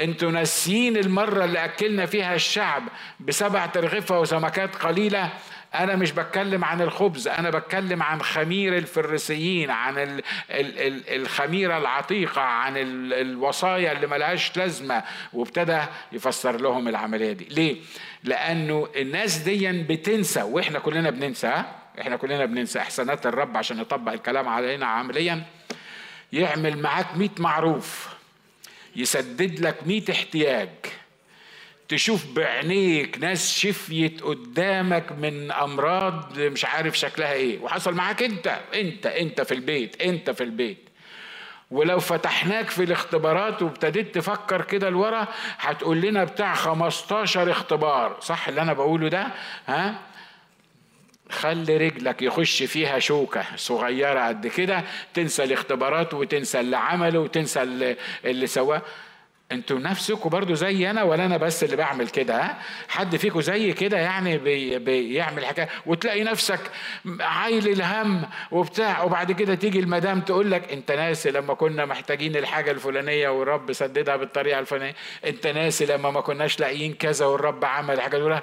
أنتوا 0.00 0.30
ناسيين 0.30 0.96
المرة 0.96 1.44
اللي 1.44 1.64
أكلنا 1.64 2.06
فيها 2.06 2.34
الشعب 2.34 2.82
بسبع 3.20 3.66
ترغيفة 3.66 4.20
وسمكات 4.20 4.76
قليلة؟ 4.76 5.28
أنا 5.74 5.96
مش 5.96 6.12
بتكلم 6.12 6.64
عن 6.64 6.80
الخبز 6.80 7.28
أنا 7.28 7.50
بتكلم 7.50 8.02
عن 8.02 8.22
خمير 8.22 8.76
الفريسيين 8.76 9.70
عن 9.70 9.98
ال 9.98 10.22
ال 10.50 10.78
ال 10.78 11.08
الخميرة 11.22 11.78
العتيقة 11.78 12.40
عن 12.40 12.76
ال 12.76 13.12
الوصايا 13.14 13.92
اللي 13.92 14.06
ملهاش 14.06 14.56
لازمة 14.56 15.02
وابتدى 15.32 15.80
يفسر 16.12 16.60
لهم 16.60 16.88
العملية 16.88 17.32
دي. 17.32 17.44
ليه؟ 17.44 17.76
لأنه 18.24 18.88
الناس 18.96 19.36
دي 19.36 19.82
بتنسى 19.82 20.42
وإحنا 20.42 20.78
كلنا 20.78 21.10
بننسى 21.10 21.62
إحنا 22.00 22.16
كلنا 22.16 22.44
بننسى 22.44 22.78
إحسانات 22.78 23.26
الرب 23.26 23.56
عشان 23.56 23.78
يطبق 23.80 24.12
الكلام 24.12 24.48
علينا 24.48 24.86
عمليا. 24.86 25.42
يعمل 26.32 26.78
معاك 26.78 27.16
مئة 27.16 27.30
معروف 27.38 28.08
يسدد 28.96 29.60
لك 29.60 29.76
مئة 29.86 30.12
احتياج. 30.12 30.68
تشوف 31.90 32.26
بعينيك 32.26 33.18
ناس 33.18 33.58
شفيت 33.58 34.20
قدامك 34.22 35.12
من 35.12 35.50
أمراض 35.52 36.38
مش 36.38 36.64
عارف 36.64 36.98
شكلها 36.98 37.32
إيه. 37.32 37.58
وحصل 37.58 37.94
معاك 37.94 38.22
أنت 38.22 38.58
أنت 38.74 39.06
أنت 39.06 39.40
في 39.40 39.54
البيت 39.54 40.02
أنت 40.02 40.30
في 40.30 40.44
البيت. 40.44 40.78
ولو 41.70 42.00
فتحناك 42.00 42.70
في 42.70 42.82
الاختبارات 42.84 43.62
وابتديت 43.62 44.14
تفكر 44.14 44.62
كده 44.62 44.90
لورا 44.90 45.28
هتقول 45.58 46.00
لنا 46.00 46.24
بتاع 46.24 46.54
15 46.54 47.50
اختبار. 47.50 48.16
صح 48.20 48.48
اللي 48.48 48.62
أنا 48.62 48.72
بقوله 48.72 49.08
ده؟ 49.08 49.26
ها؟ 49.66 49.94
خلي 51.30 51.76
رجلك 51.76 52.22
يخش 52.22 52.62
فيها 52.62 52.98
شوكة 52.98 53.44
صغيرة 53.56 54.28
قد 54.28 54.46
كده 54.46 54.84
تنسى 55.14 55.44
الاختبارات 55.44 56.14
وتنسى 56.14 56.60
اللي 56.60 56.76
عمله 56.76 57.18
وتنسى 57.18 57.62
اللي, 57.62 57.96
اللي 58.24 58.46
سواه. 58.46 58.82
أنتوا 59.52 59.78
نفسكم 59.78 60.28
برضو 60.28 60.54
زي 60.54 60.90
أنا 60.90 61.02
ولا 61.02 61.26
أنا 61.26 61.36
بس 61.36 61.64
اللي 61.64 61.76
بعمل 61.76 62.08
كده 62.08 62.42
ها؟ 62.42 62.58
حد 62.88 63.16
فيكم 63.16 63.40
زي 63.40 63.72
كده 63.72 63.98
يعني 63.98 64.38
بي 64.38 64.78
بيعمل 64.78 65.46
حكاية 65.46 65.68
وتلاقي 65.86 66.24
نفسك 66.24 66.60
عايل 67.20 67.68
الهم 67.68 68.22
وبتاع 68.50 69.02
وبعد 69.02 69.32
كده 69.32 69.54
تيجي 69.54 69.78
المدام 69.80 70.20
تقول 70.20 70.50
لك 70.50 70.72
انت 70.72 70.92
ناسي 70.92 71.30
لما 71.30 71.54
كنا 71.54 71.84
محتاجين 71.84 72.36
الحاجة 72.36 72.70
الفلانية 72.70 73.28
والرب 73.28 73.72
سددها 73.72 74.16
بالطريقة 74.16 74.58
الفلانية 74.58 74.94
انت 75.24 75.46
ناسي 75.46 75.86
لما 75.86 76.10
ما 76.10 76.20
كناش 76.20 76.60
لاقيين 76.60 76.94
كذا 76.94 77.26
والرب 77.26 77.64
عمل 77.64 77.94
الحاجة 77.94 78.18
دي 78.18 78.40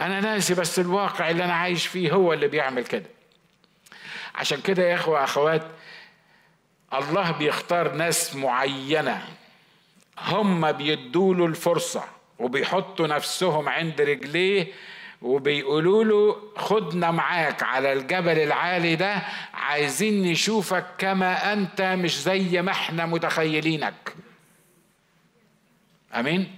أنا 0.00 0.20
ناسي 0.20 0.54
بس 0.54 0.78
الواقع 0.78 1.30
اللي 1.30 1.44
أنا 1.44 1.54
عايش 1.54 1.86
فيه 1.86 2.12
هو 2.12 2.32
اللي 2.32 2.48
بيعمل 2.48 2.84
كده. 2.84 3.06
عشان 4.34 4.60
كده 4.60 4.82
يا 4.82 4.94
اخوة 4.94 5.24
اخوات 5.24 5.62
الله 6.94 7.30
بيختار 7.30 7.92
ناس 7.92 8.36
معينة. 8.36 9.22
هم 10.26 10.72
بيدوا 10.72 11.34
له 11.34 11.46
الفرصة 11.46 12.04
وبيحطوا 12.38 13.06
نفسهم 13.06 13.68
عند 13.68 14.00
رجليه 14.00 14.66
وبيقولوا 15.22 16.04
له 16.04 16.36
خدنا 16.56 17.10
معاك 17.10 17.62
على 17.62 17.92
الجبل 17.92 18.38
العالي 18.38 18.96
ده 18.96 19.22
عايزين 19.54 20.22
نشوفك 20.30 20.86
كما 20.98 21.52
أنت 21.52 21.82
مش 21.82 22.20
زي 22.22 22.62
ما 22.62 22.70
إحنا 22.70 23.06
متخيلينك. 23.06 24.14
آمين؟ 26.14 26.54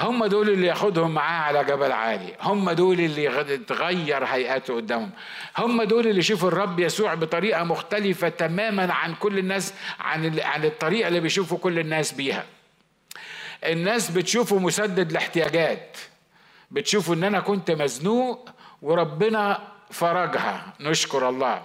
هم 0.00 0.24
دول 0.26 0.48
اللي 0.50 0.66
ياخدهم 0.66 1.14
معاه 1.14 1.42
على 1.42 1.64
جبل 1.64 1.92
عالي. 1.92 2.34
هم 2.40 2.70
دول 2.70 3.00
اللي 3.00 3.58
تغير 3.58 4.24
هيئاته 4.24 4.76
قدامهم. 4.76 5.10
هم 5.58 5.82
دول 5.82 6.06
اللي 6.06 6.18
يشوفوا 6.18 6.48
الرب 6.48 6.80
يسوع 6.80 7.14
بطريقة 7.14 7.64
مختلفة 7.64 8.28
تماما 8.28 8.92
عن 8.92 9.14
كل 9.14 9.38
الناس 9.38 9.74
عن 10.00 10.40
عن 10.40 10.64
الطريقة 10.64 11.08
اللي 11.08 11.20
بيشوفوا 11.20 11.58
كل 11.58 11.78
الناس 11.78 12.12
بيها. 12.12 12.44
الناس 13.64 14.10
بتشوفه 14.10 14.58
مسدد 14.58 15.12
لاحتياجات 15.12 15.96
بتشوفوا 16.70 17.14
إن 17.14 17.24
أنا 17.24 17.40
كنت 17.40 17.70
مزنوق 17.70 18.48
وربنا 18.82 19.68
فرجها 19.90 20.72
نشكر 20.80 21.28
الله. 21.28 21.62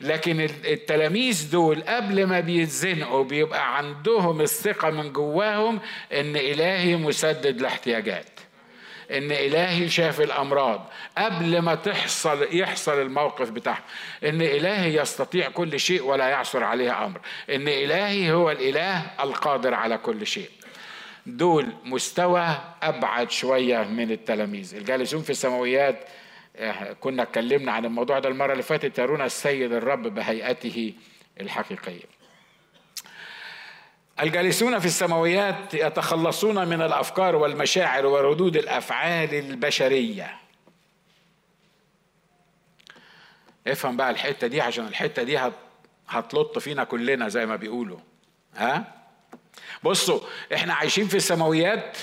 لكن 0.00 0.40
التلاميذ 0.64 1.50
دول 1.50 1.82
قبل 1.82 2.26
ما 2.26 2.40
بيتزنقوا 2.40 3.24
بيبقى 3.24 3.76
عندهم 3.76 4.40
الثقة 4.40 4.90
من 4.90 5.12
جواهم 5.12 5.80
إن 6.12 6.36
إلهي 6.36 6.96
مسدد 6.96 7.60
لاحتياجات 7.60 8.26
إن 9.10 9.32
إلهي 9.32 9.88
شاف 9.88 10.20
الأمراض 10.20 10.90
قبل 11.18 11.58
ما 11.58 11.74
تحصل 11.74 12.48
يحصل 12.56 13.02
الموقف 13.02 13.50
بتاعهم 13.50 13.82
إن 14.24 14.42
إلهي 14.42 14.96
يستطيع 15.00 15.48
كل 15.48 15.80
شيء 15.80 16.02
ولا 16.02 16.28
يعثر 16.28 16.64
عليه 16.64 17.04
أمر. 17.04 17.20
إن 17.50 17.68
إلهي 17.68 18.32
هو 18.32 18.50
الإله 18.50 19.02
القادر 19.20 19.74
على 19.74 19.98
كل 19.98 20.26
شيء. 20.26 20.50
دول 21.26 21.72
مستوى 21.84 22.56
أبعد 22.82 23.30
شوية 23.30 23.82
من 23.82 24.10
التلاميذ. 24.10 24.74
الجالسون 24.74 25.22
في 25.22 25.30
السماويات 25.30 26.08
آه، 26.56 26.92
كنا 26.92 27.22
اتكلمنا 27.22 27.72
عن 27.72 27.84
الموضوع 27.84 28.18
ده 28.18 28.28
المرة 28.28 28.52
اللي 28.52 28.62
فاتت 28.62 28.98
يرون 28.98 29.22
السيد 29.22 29.72
الرب 29.72 30.02
بهيئته 30.02 30.94
الحقيقية. 31.40 32.04
الجالسون 34.20 34.78
في 34.78 34.86
السماويات 34.86 35.74
يتخلصون 35.74 36.68
من 36.68 36.82
الأفكار 36.82 37.36
والمشاعر 37.36 38.06
وردود 38.06 38.56
الأفعال 38.56 39.34
البشرية. 39.34 40.34
افهم 43.66 43.96
بقى 43.96 44.10
الحتة 44.10 44.46
دي 44.46 44.60
عشان 44.60 44.86
الحتة 44.86 45.22
دي 45.22 45.38
هتلط 46.08 46.58
فينا 46.58 46.84
كلنا 46.84 47.28
زي 47.28 47.46
ما 47.46 47.56
بيقولوا. 47.56 47.98
ها؟ 48.54 49.03
بصوا 49.84 50.20
إحنا 50.54 50.74
عايشين 50.74 51.08
في 51.08 51.16
السماويات. 51.16 51.98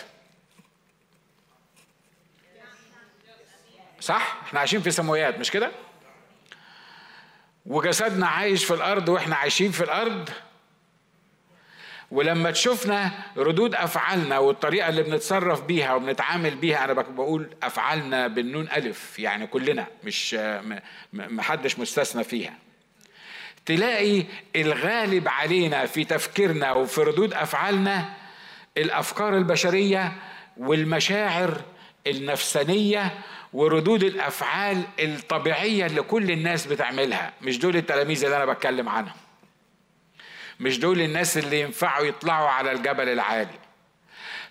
صح؟ 4.00 4.38
إحنا 4.44 4.60
عايشين 4.60 4.82
في 4.82 4.88
السماويات 4.88 5.40
مش 5.40 5.52
كده؟ 5.52 5.72
وجسدنا 7.66 8.28
عايش 8.28 8.66
في 8.66 8.74
الأرض 8.74 9.10
وإحنا 9.10 9.36
عايشين 9.36 9.72
في 9.72 9.84
الأرض. 9.84 10.30
ولما 12.12 12.52
تشوفنا 12.52 13.12
ردود 13.38 13.76
أفعالنا 13.76 14.38
والطريقة 14.40 14.90
اللي 14.90 15.04
بنتصرف 15.04 15.62
بيها 15.62 15.94
وبنتعامل 15.94 16.56
بيها 16.56 16.86
أنا 16.86 16.94
بقول 16.94 17.56
أفعالنا 17.64 18.28
بالنون 18.28 18.70
ألف 18.70 19.20
يعني 19.20 19.48
كلنا 19.48 19.88
مش 20.04 20.34
محدش 21.14 21.80
مستثنى 21.80 22.24
فيها. 22.24 22.54
تلاقي 23.66 24.24
الغالب 24.56 25.28
علينا 25.28 25.86
في 25.86 26.04
تفكيرنا 26.04 26.72
وفي 26.72 27.02
ردود 27.02 27.34
أفعالنا 27.34 28.10
الأفكار 28.78 29.38
البشرية 29.38 30.12
والمشاعر 30.58 31.62
النفسانية 32.08 33.12
وردود 33.54 34.04
الأفعال 34.04 34.84
الطبيعية 35.00 35.86
اللي 35.86 36.02
كل 36.02 36.32
الناس 36.32 36.66
بتعملها. 36.68 37.34
مش 37.42 37.60
دول 37.60 37.76
التلاميذ 37.76 38.24
اللي 38.26 38.38
أنا 38.38 38.46
بتكلم 38.46 38.90
عنهم. 38.90 39.16
مش 40.60 40.80
دول 40.80 41.02
الناس 41.02 41.38
اللي 41.38 41.62
ينفعوا 41.62 42.06
يطلعوا 42.06 42.50
على 42.50 42.72
الجبل 42.72 43.10
العالي. 43.10 43.61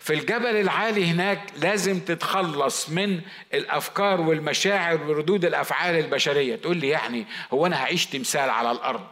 في 0.00 0.14
الجبل 0.14 0.56
العالي 0.56 1.04
هناك 1.04 1.40
لازم 1.56 2.00
تتخلص 2.00 2.88
من 2.88 3.20
الأفكار 3.54 4.20
والمشاعر 4.20 5.02
وردود 5.02 5.44
الأفعال 5.44 5.94
البشرية. 5.94 6.56
تقول 6.56 6.76
لي 6.76 6.88
يعني 6.88 7.26
هو 7.52 7.66
أنا 7.66 7.82
هعيش 7.82 8.06
تمثال 8.06 8.50
على 8.50 8.70
الأرض. 8.70 9.06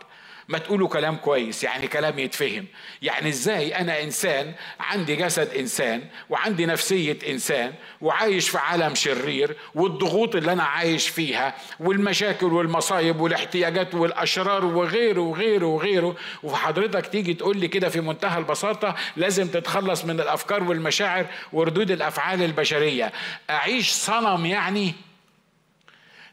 ما 0.49 0.59
تقولوا 0.59 0.88
كلام 0.88 1.17
كويس 1.17 1.64
يعني 1.64 1.88
كلام 1.88 2.19
يتفهم. 2.19 2.67
يعني 3.02 3.28
إزاي 3.28 3.76
أنا 3.76 4.02
إنسان 4.02 4.55
عندي 4.81 5.17
جسد 5.17 5.55
إنسان 5.55 6.02
وعندي 6.31 6.67
نفسية 6.67 7.19
إنسان 7.28 7.73
وعايش 8.00 8.49
في 8.49 8.59
عالم 8.59 8.95
شرير 8.95 9.57
والضغوط 9.75 10.37
اللي 10.37 10.52
أنا 10.52 10.62
عايش 10.62 11.09
فيها 11.09 11.55
والمشاكل 11.81 12.47
والمصايب 12.47 13.21
والاحتياجات 13.21 13.95
والأشرار 13.95 14.64
وغيره 14.64 15.21
وغيره 15.21 15.67
وغيره. 15.67 16.17
وحضرتك 16.43 17.07
تيجي 17.07 17.35
تقول 17.35 17.59
لي 17.59 17.69
كده 17.69 17.88
في 17.88 18.00
منتهى 18.00 18.38
البساطة 18.38 18.95
لازم 19.17 19.49
تتخلص 19.49 20.05
من 20.05 20.21
الأفكار 20.21 20.64
والمشاعر 20.64 21.26
وردود 21.52 21.90
الأفعال 21.90 22.43
البشرية. 22.43 23.12
أعيش 23.50 23.90
صنم 23.90 24.47
يعني؟ 24.47 24.95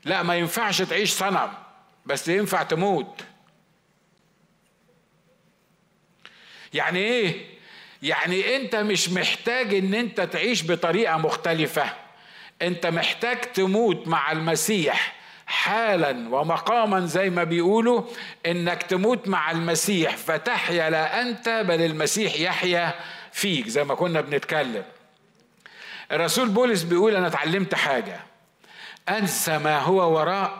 لا 0.06 0.24
ما 0.24 0.36
ينفعش 0.36 0.82
تعيش 0.82 1.12
صنم 1.12 1.50
بس 2.06 2.28
ينفع 2.28 2.64
تموت. 2.64 3.22
يعني 6.76 7.00
إيه؟ 7.00 7.36
يعني 8.02 8.56
أنت 8.56 8.76
مش 8.76 9.10
محتاج 9.10 9.74
إن 9.74 9.94
أنت 9.94 10.22
تعيش 10.22 10.72
بطريقة 10.72 11.18
مختلفة. 11.18 11.94
أنت 12.62 12.86
محتاج 12.86 13.42
تموت 13.42 14.08
مع 14.08 14.32
المسيح 14.32 15.16
حالا 15.48 16.36
ومقاما 16.36 17.06
زي 17.06 17.30
ما 17.30 17.44
بيقولوا 17.44 18.04
إنك 18.46 18.84
تموت 18.84 19.28
مع 19.28 19.52
المسيح 19.52 20.18
فتحيا 20.18 20.90
لا 20.90 21.22
أنت 21.22 21.50
بل 21.68 21.82
المسيح 21.82 22.40
يحيا 22.40 22.94
فيك 23.32 23.68
زي 23.68 23.84
ما 23.84 23.96
كنا 23.96 24.22
بنتكلم. 24.22 24.84
الرسول 26.12 26.50
بولس 26.50 26.84
بيقول 26.84 27.16
أنا 27.16 27.28
اتعلمت 27.28 27.76
حاجة. 27.76 28.20
أنسى 29.10 29.58
ما 29.58 29.80
هو 29.80 30.18
وراء 30.18 30.58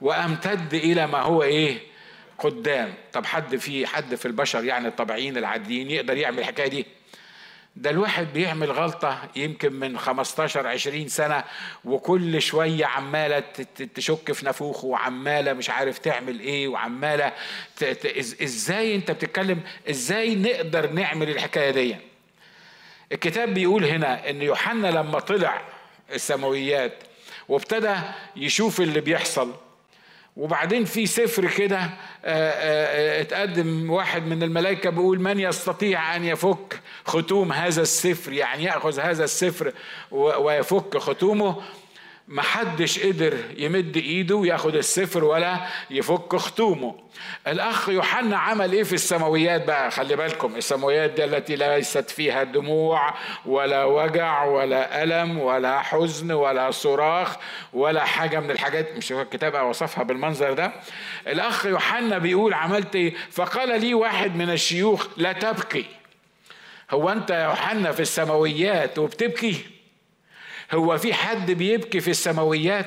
وأمتد 0.00 0.74
إلى 0.74 1.06
ما 1.06 1.20
هو 1.20 1.42
إيه؟ 1.42 1.93
قدام. 2.38 2.94
طب 3.12 3.26
حد 3.26 3.56
في 3.56 3.86
حد 3.86 4.14
في 4.14 4.26
البشر 4.26 4.64
يعني 4.64 4.88
الطبيعيين 4.88 5.36
العاديين 5.36 5.90
يقدر 5.90 6.16
يعمل 6.16 6.38
الحكاية 6.38 6.68
دي؟ 6.68 6.86
ده 7.76 7.90
الواحد 7.90 8.26
بيعمل 8.32 8.72
غلطة 8.72 9.28
يمكن 9.36 9.72
من 9.72 9.98
15 9.98 10.66
20 10.66 11.08
سنة 11.08 11.44
وكل 11.84 12.42
شوية 12.42 12.86
عمالة 12.86 13.42
تشك 13.94 14.32
في 14.32 14.46
نفوخه 14.46 14.86
وعمالة 14.86 15.52
مش 15.52 15.70
عارف 15.70 15.98
تعمل 15.98 16.40
إيه 16.40 16.68
وعمالة 16.68 17.32
إزاي 18.42 18.94
أنت 18.94 19.10
بتتكلم؟ 19.10 19.60
إزاي 19.90 20.34
نقدر 20.34 20.90
نعمل 20.90 21.30
الحكاية 21.30 21.70
دي؟ 21.70 21.96
الكتاب 23.12 23.54
بيقول 23.54 23.84
هنا 23.84 24.30
إن 24.30 24.42
يوحنا 24.42 24.88
لما 24.88 25.18
طلع 25.20 25.62
السماويات 26.12 26.92
وابتدى 27.48 27.94
يشوف 28.36 28.80
اللي 28.80 29.00
بيحصل 29.00 29.52
وبعدين 30.36 30.84
في 30.84 31.06
سفر 31.06 31.46
كده 31.46 31.78
آه، 31.78 31.90
آه، 32.24 33.20
اتقدم 33.20 33.90
واحد 33.90 34.26
من 34.26 34.42
الملائكة 34.42 34.90
بيقول 34.90 35.20
من 35.20 35.40
يستطيع 35.40 36.16
أن 36.16 36.24
يفك 36.24 36.80
ختوم 37.04 37.52
هذا 37.52 37.82
السفر؟ 37.82 38.32
يعني 38.32 38.64
يأخذ 38.64 39.00
هذا 39.00 39.24
السفر 39.24 39.72
ويفك 40.12 40.98
ختومه. 40.98 41.62
محدش 42.28 42.98
قدر 42.98 43.34
يمد 43.56 43.96
ايده 43.96 44.34
وياخد 44.36 44.76
السفر 44.76 45.24
ولا 45.24 45.58
يفك 45.90 46.36
ختومه 46.36 46.94
الأخ 47.46 47.88
يوحنا 47.88 48.36
عمل 48.36 48.72
إيه 48.72 48.82
في 48.82 48.92
السماويات 48.92 49.64
بقى؟ 49.66 49.90
خلي 49.90 50.16
بالكم 50.16 50.56
السماويات 50.56 51.10
دي 51.10 51.24
التي 51.24 51.56
ليست 51.56 52.10
فيها 52.10 52.42
دموع 52.42 53.14
ولا 53.46 53.84
وجع 53.84 54.44
ولا 54.44 55.02
ألم 55.02 55.38
ولا 55.38 55.80
حزن 55.80 56.32
ولا 56.32 56.70
صراخ 56.70 57.36
ولا 57.72 58.04
حاجة 58.04 58.40
من 58.40 58.50
الحاجات 58.50 58.96
مش 58.96 59.12
الكتاب 59.12 59.66
وصفها 59.66 60.04
بالمنظر 60.04 60.52
ده. 60.52 60.72
الأخ 61.26 61.66
يوحنا 61.66 62.18
بيقول 62.18 62.54
عملت 62.54 62.96
إيه؟ 62.96 63.14
فقال 63.30 63.80
لي 63.80 63.94
واحد 63.94 64.36
من 64.36 64.50
الشيوخ 64.50 65.06
لا 65.16 65.32
تبكي. 65.32 65.84
هو 66.90 67.10
أنت 67.10 67.30
يا 67.30 67.44
يوحنا 67.44 67.92
في 67.92 68.00
السماويات 68.00 68.98
وبتبكي؟ 68.98 69.73
هو 70.74 70.98
في 70.98 71.14
حد 71.14 71.50
بيبكي 71.50 72.00
في 72.00 72.10
السماويات؟ 72.10 72.86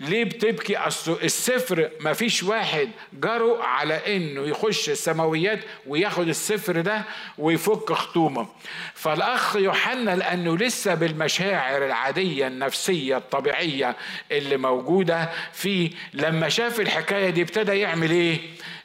ليه 0.00 0.24
بتبكي؟ 0.24 0.76
أصل 0.76 1.18
السفر 1.22 1.90
ما 2.00 2.12
فيش 2.12 2.42
واحد 2.42 2.88
جرؤ 3.12 3.60
على 3.60 4.16
إنه 4.16 4.42
يخش 4.42 4.90
السماويات 4.90 5.58
وياخد 5.86 6.28
السفر 6.28 6.80
ده 6.80 7.02
ويفك 7.38 7.92
خطومه. 7.92 8.48
فالأخ 8.94 9.56
يوحنا 9.56 10.16
لأنه 10.16 10.56
لسه 10.56 10.94
بالمشاعر 10.94 11.86
العادية 11.86 12.46
النفسية 12.46 13.16
الطبيعية 13.16 13.96
اللي 14.32 14.56
موجودة 14.56 15.30
فيه 15.52 15.90
لما 16.14 16.48
شاف 16.48 16.80
الحكاية 16.80 17.30
دي 17.30 17.42
ابتدى 17.42 17.72
يعمل 17.78 18.10
إيه؟ 18.10 18.38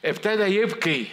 ابتدى 0.04 0.42
يبكي. 0.60 1.06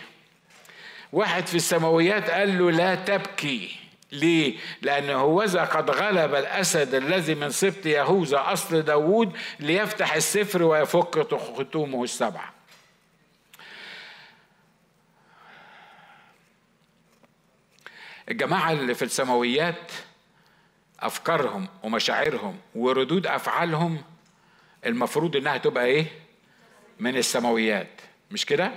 واحد 1.13 1.47
في 1.47 1.55
السماويات 1.55 2.29
قال 2.29 2.57
له 2.59 2.71
لا 2.71 2.95
تبكي. 2.95 3.75
ليه؟ 4.15 4.57
لأن 4.81 5.09
هوذا 5.09 5.63
قد 5.63 5.89
غلب 5.91 6.35
الأسد 6.35 6.93
الذي 6.95 7.35
من 7.35 7.49
سبط 7.49 7.85
يهوذا 7.85 8.43
أصل 8.53 8.81
داوود 8.81 9.37
ليفتح 9.59 10.13
السفر 10.13 10.63
ويفك 10.63 11.35
ختومه 11.57 12.03
السبعة 12.03 12.53
الجماعة 18.31 18.71
اللي 18.71 18.93
في 18.93 19.05
السماويات 19.05 19.91
أفكارهم 20.99 21.67
ومشاعرهم 21.83 22.57
وردود 22.75 23.27
أفعالهم 23.27 24.01
المفروض 24.85 25.35
إنها 25.35 25.57
تبقى 25.57 25.85
إيه؟ 25.85 26.05
من 26.99 27.17
السماويات 27.17 28.01
مش 28.31 28.45
كده؟ 28.45 28.71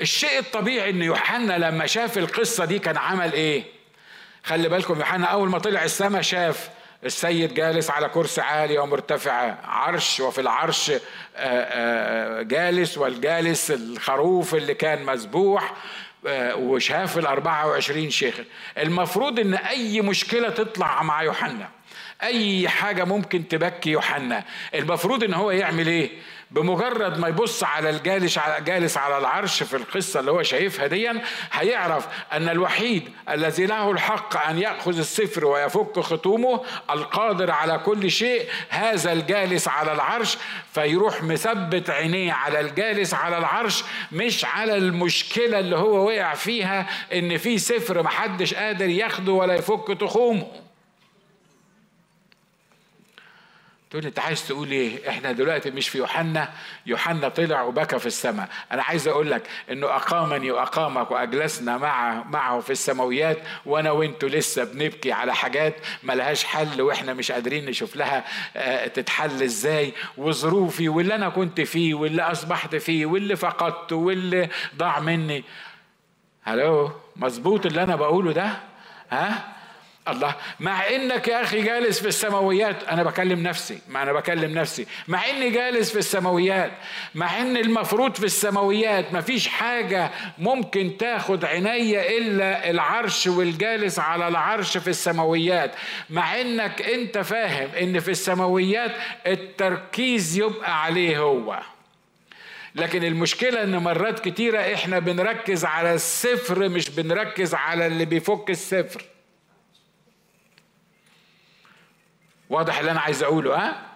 الشيء 0.00 0.38
الطبيعي 0.38 0.90
إن 0.90 1.02
يوحنا 1.02 1.58
لما 1.58 1.86
شاف 1.86 2.18
القصة 2.18 2.64
دي 2.64 2.78
كان 2.78 2.96
عمل 2.96 3.32
إيه؟ 3.32 3.64
خلي 4.44 4.68
بالكم 4.68 4.98
يوحنا 4.98 5.26
أول 5.26 5.48
ما 5.48 5.58
طلع 5.58 5.84
السماء 5.84 6.22
شاف 6.22 6.70
السيد 7.04 7.54
جالس 7.54 7.90
على 7.90 8.08
كرسي 8.08 8.40
عالي 8.40 8.78
ومرتفع 8.78 9.54
عرش 9.64 10.20
وفي 10.20 10.40
العرش 10.40 10.90
آه، 10.90 11.00
آه، 11.36 12.42
جالس 12.42 12.98
والجالس 12.98 13.70
الخروف 13.70 14.54
اللي 14.54 14.74
كان 14.74 15.04
مذبوح 15.06 15.74
آه، 16.26 16.56
وشاف 16.56 17.18
ال 17.18 17.26
24 17.26 18.10
شيخ. 18.10 18.34
المفروض 18.78 19.40
إن 19.40 19.54
أي 19.54 20.00
مشكلة 20.00 20.48
تطلع 20.48 21.02
مع 21.02 21.22
يوحنا 21.22 21.68
أي 22.22 22.68
حاجة 22.68 23.04
ممكن 23.04 23.48
تبكي 23.48 23.90
يوحنا 23.90 24.44
المفروض 24.74 25.24
إن 25.24 25.34
هو 25.34 25.50
يعمل 25.50 25.86
إيه؟ 25.86 26.10
بمجرد 26.50 27.18
ما 27.18 27.28
يبص 27.28 27.64
على 27.64 27.90
الجالس 27.90 28.38
على 28.38 28.64
جالس 28.64 28.96
على 28.96 29.18
العرش 29.18 29.62
في 29.62 29.76
القصة 29.76 30.20
اللي 30.20 30.30
هو 30.30 30.42
شايفها 30.42 30.86
ديا 30.86 31.22
هيعرف 31.52 32.06
أن 32.32 32.48
الوحيد 32.48 33.08
الذي 33.28 33.66
له 33.66 33.90
الحق 33.90 34.46
أن 34.48 34.58
يأخذ 34.58 34.98
السفر 34.98 35.44
ويفك 35.46 36.00
ختومه 36.00 36.64
القادر 36.90 37.50
على 37.50 37.78
كل 37.78 38.10
شيء 38.10 38.48
هذا 38.68 39.12
الجالس 39.12 39.68
على 39.68 39.92
العرش. 39.92 40.38
فيروح 40.74 41.22
مثبت 41.22 41.90
عينيه 41.90 42.32
على 42.32 42.60
الجالس 42.60 43.14
على 43.14 43.38
العرش 43.38 43.84
مش 44.12 44.44
على 44.44 44.76
المشكلة 44.76 45.58
اللي 45.58 45.76
هو 45.76 46.06
وقع 46.06 46.34
فيها 46.34 46.86
إن 47.12 47.36
في 47.38 47.58
سفر 47.58 48.02
محدش 48.02 48.54
قادر 48.54 48.88
ياخده 48.88 49.32
ولا 49.32 49.54
يفك 49.54 49.98
تخومه. 50.00 50.46
تقول 53.90 54.06
أنت 54.06 54.18
عايز 54.18 54.48
تقول 54.48 54.70
إيه؟ 54.70 55.08
إحنا 55.08 55.32
دلوقتي 55.32 55.70
مش 55.70 55.88
في 55.88 55.98
يوحنا 55.98 56.50
يوحنا 56.86 57.28
طلع 57.28 57.62
وبكى 57.62 57.98
في 57.98 58.06
السماء. 58.06 58.48
أنا 58.72 58.82
عايز 58.82 59.08
أقول 59.08 59.30
لك 59.30 59.42
إنه 59.70 59.86
أقامني 59.86 60.50
وأقامك 60.50 61.10
وأجلسنا 61.10 61.76
مع 61.78 62.22
معه 62.22 62.60
في 62.60 62.70
السماويات 62.70 63.38
وأنا 63.66 63.90
وأنتوا 63.90 64.28
لسه 64.28 64.64
بنبكي 64.64 65.12
على 65.12 65.34
حاجات 65.34 65.74
ملهاش 66.02 66.44
حل 66.44 66.82
وإحنا 66.82 67.14
مش 67.14 67.32
قادرين 67.32 67.66
نشوف 67.66 67.96
لها 67.96 68.24
آه، 68.56 68.86
تتحل 68.86 69.42
إزاي 69.42 69.92
وظروفي 70.16 70.88
واللي 70.88 71.14
أنا 71.14 71.28
كنت 71.28 71.60
فيه 71.60 71.94
واللي 71.94 72.22
أصبحت 72.22 72.76
فيه 72.76 73.06
واللي 73.06 73.36
فقدته 73.36 73.96
واللي 73.96 74.48
ضاع 74.76 75.00
مني. 75.00 75.44
هلو 76.42 76.90
مظبوط 77.16 77.66
اللي 77.66 77.82
أنا 77.82 77.96
بقوله 77.96 78.32
ده؟ 78.32 78.50
ها؟ 79.10 79.57
الله. 80.10 80.34
مع 80.60 80.88
إنك 80.88 81.28
يا 81.28 81.42
أخي 81.42 81.62
جالس 81.62 82.00
في 82.00 82.08
السماويات 82.08 82.84
أنا 82.84 83.02
بكلم 83.02 83.42
نفسي. 83.42 83.78
ما 83.88 84.02
أنا 84.02 84.12
بكلم 84.12 84.58
نفسي. 84.58 84.86
مع 85.08 85.28
إني 85.30 85.50
جالس 85.50 85.92
في 85.92 85.98
السماويات. 85.98 86.70
مع 87.14 87.40
إن 87.40 87.56
المفروض 87.56 88.14
في 88.14 88.24
السماويات 88.24 89.12
ما 89.12 89.20
فيش 89.20 89.48
حاجة 89.48 90.10
ممكن 90.38 90.96
تاخد 90.98 91.44
عيني 91.44 92.18
إلا 92.18 92.70
العرش 92.70 93.26
والجالس 93.26 93.98
على 93.98 94.28
العرش 94.28 94.78
في 94.78 94.88
السماويات. 94.90 95.70
مع 96.10 96.40
إنك 96.40 96.82
أنت 96.82 97.18
فاهم 97.18 97.68
إن 97.80 98.00
في 98.00 98.10
السماويات 98.10 98.92
التركيز 99.26 100.38
يبقى 100.38 100.82
عليه 100.82 101.18
هو. 101.18 101.60
لكن 102.74 103.04
المشكلة 103.04 103.62
إن 103.62 103.76
مرات 103.76 104.18
كتيرة 104.20 104.74
إحنا 104.74 104.98
بنركز 104.98 105.64
على 105.64 105.94
الصفر 105.94 106.68
مش 106.68 106.90
بنركز 106.90 107.54
على 107.54 107.86
اللي 107.86 108.04
بيفك 108.04 108.50
الصفر. 108.50 109.04
واضح 112.50 112.78
اللي 112.78 112.90
أنا 112.90 113.00
عايز 113.00 113.22
أقوله 113.22 113.56
ها؟ 113.56 113.88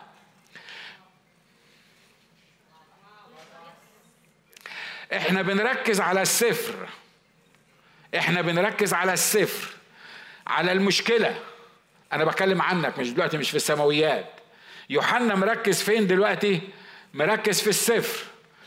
إحنا 5.12 5.42
بنركز 5.42 6.00
على 6.00 6.22
الصفر. 6.22 6.88
إحنا 8.16 8.40
بنركز 8.42 8.94
على 8.94 9.12
الصفر. 9.12 9.68
على 10.46 10.72
المشكلة. 10.72 11.40
أنا 12.12 12.24
بكلم 12.24 12.62
عنك 12.62 12.98
مش 12.98 13.10
دلوقتي 13.10 13.38
مش 13.38 13.50
في 13.50 13.56
السماويات. 13.56 14.30
يوحنا 14.90 15.34
مركز 15.34 15.82
فين 15.82 16.06
دلوقتي؟ 16.06 16.60
مركز 17.14 17.60
في 17.60 17.70
الصفر. 17.70 18.24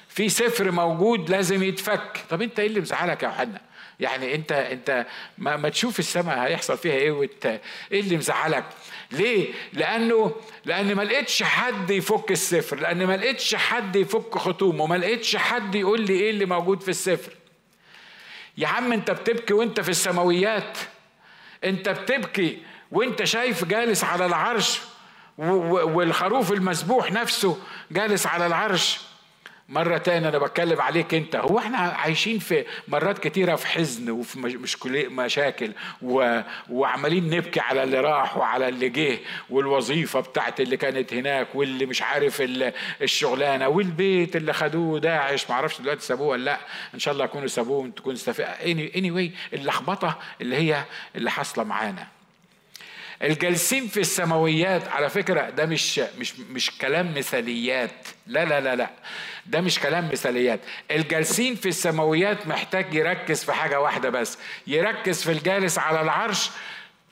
في 0.09 0.29
سفر 0.29 0.71
موجود 0.71 1.29
لازم 1.29 1.63
يتفك. 1.63 2.23
طب 2.29 2.41
أنت 2.41 2.59
إيه 2.59 2.67
اللي 2.67 2.79
مزعلك 2.81 3.23
يا 3.23 3.27
يوحنا؟ 3.27 3.61
يعني 3.99 4.35
انت 4.35 4.51
انت 4.51 5.05
ما, 5.37 5.55
ما 5.57 5.69
تشوف 5.69 5.99
السماء 5.99 6.39
هيحصل 6.39 6.77
فيها 6.77 6.93
إيه 6.93 7.11
وانت 7.11 7.59
إيه 7.91 7.99
اللي 7.99 8.17
مزعلك. 8.17 8.65
ليه؟ 9.11 9.53
لأنه 9.73 10.35
لأن 10.65 10.95
ما 10.95 11.01
لقيتش 11.01 11.43
حد 11.43 11.89
يفك 11.89 12.31
السفر 12.31 12.79
لأن 12.79 13.05
ما 13.05 13.17
لقيتش 13.17 13.55
حد 13.55 13.95
يفك 13.95 14.37
ختومه 14.37 14.85
ما 14.85 14.95
لقيتش 14.95 15.35
حد 15.35 15.75
يقول 15.75 16.01
لي 16.01 16.13
إيه 16.13 16.29
اللي 16.29 16.45
موجود 16.45 16.81
في 16.81 16.89
السفر 16.89 17.31
يا 18.57 18.67
عم 18.67 18.93
انت 18.93 19.11
بتبكي 19.11 19.53
وانت 19.53 19.79
في 19.79 19.89
السماويات. 19.89 20.77
انت 21.63 21.89
بتبكي 21.89 22.59
وانت 22.91 23.23
شايف 23.23 23.65
جالس 23.65 24.03
على 24.03 24.25
العرش 24.25 24.79
والخروف 25.37 26.51
المذبوح 26.51 27.11
نفسه 27.11 27.57
جالس 27.91 28.27
على 28.27 28.45
العرش. 28.47 28.99
مرة 29.69 29.97
تانية 29.97 30.29
أنا 30.29 30.37
بتكلم 30.37 30.81
عليك 30.81 31.13
أنت. 31.13 31.35
هو 31.35 31.59
إحنا 31.59 31.77
عايشين 31.77 32.39
في 32.39 32.65
مرات 32.87 33.19
كتيرة 33.19 33.55
في 33.55 33.67
حزن 33.67 34.09
وفي 34.09 34.39
مشاكل 35.09 35.71
و... 36.01 36.41
وعمالين 36.69 37.29
نبكي 37.29 37.59
على 37.59 37.83
اللي 37.83 37.99
راح 37.99 38.37
وعلى 38.37 38.69
اللي 38.69 38.89
جه 38.89 39.19
والوظيفة 39.49 40.19
بتاعت 40.19 40.61
اللي 40.61 40.77
كانت 40.77 41.13
هناك 41.13 41.55
واللي 41.55 41.85
مش 41.85 42.01
عارف 42.01 42.43
الشغلانة 43.01 43.67
والبيت 43.67 44.35
اللي 44.35 44.53
خدوه 44.53 44.99
داعش 44.99 45.49
معرفش 45.49 45.81
دلوقتي 45.81 46.05
سابوه 46.05 46.27
ولا 46.27 46.43
لأ. 46.45 46.59
إن 46.93 46.99
شاء 46.99 47.13
الله 47.13 47.25
يكونوا 47.25 47.47
سابوه 47.47 47.87
تكون 47.87 48.15
اني 48.95 49.11
واي 49.11 49.31
اللخبطة 49.53 50.19
اللي 50.41 50.55
هي 50.55 50.83
اللي 51.15 51.31
حاصلة 51.31 51.63
معانا. 51.63 52.14
الجالسين 53.23 53.87
في 53.87 53.99
السماويات 53.99 54.87
على 54.87 55.09
فكرة 55.09 55.49
ده 55.49 55.65
مش 55.65 55.99
مش 55.99 56.39
مش 56.39 56.77
كلام 56.77 57.13
مثاليات. 57.17 58.07
لا 58.27 58.45
لا 58.45 58.61
لا 58.61 58.75
لا. 58.75 58.89
ده 59.45 59.61
مش 59.61 59.79
كلام 59.79 60.09
مثاليات. 60.11 60.59
الجالسين 60.91 61.55
في 61.55 61.69
السماويات 61.69 62.47
محتاج 62.47 62.93
يركز 62.93 63.43
في 63.43 63.53
حاجة 63.53 63.79
واحدة 63.81 64.09
بس 64.09 64.37
يركز 64.67 65.23
في 65.23 65.31
الجالس 65.31 65.77
على 65.79 66.01
العرش. 66.01 66.49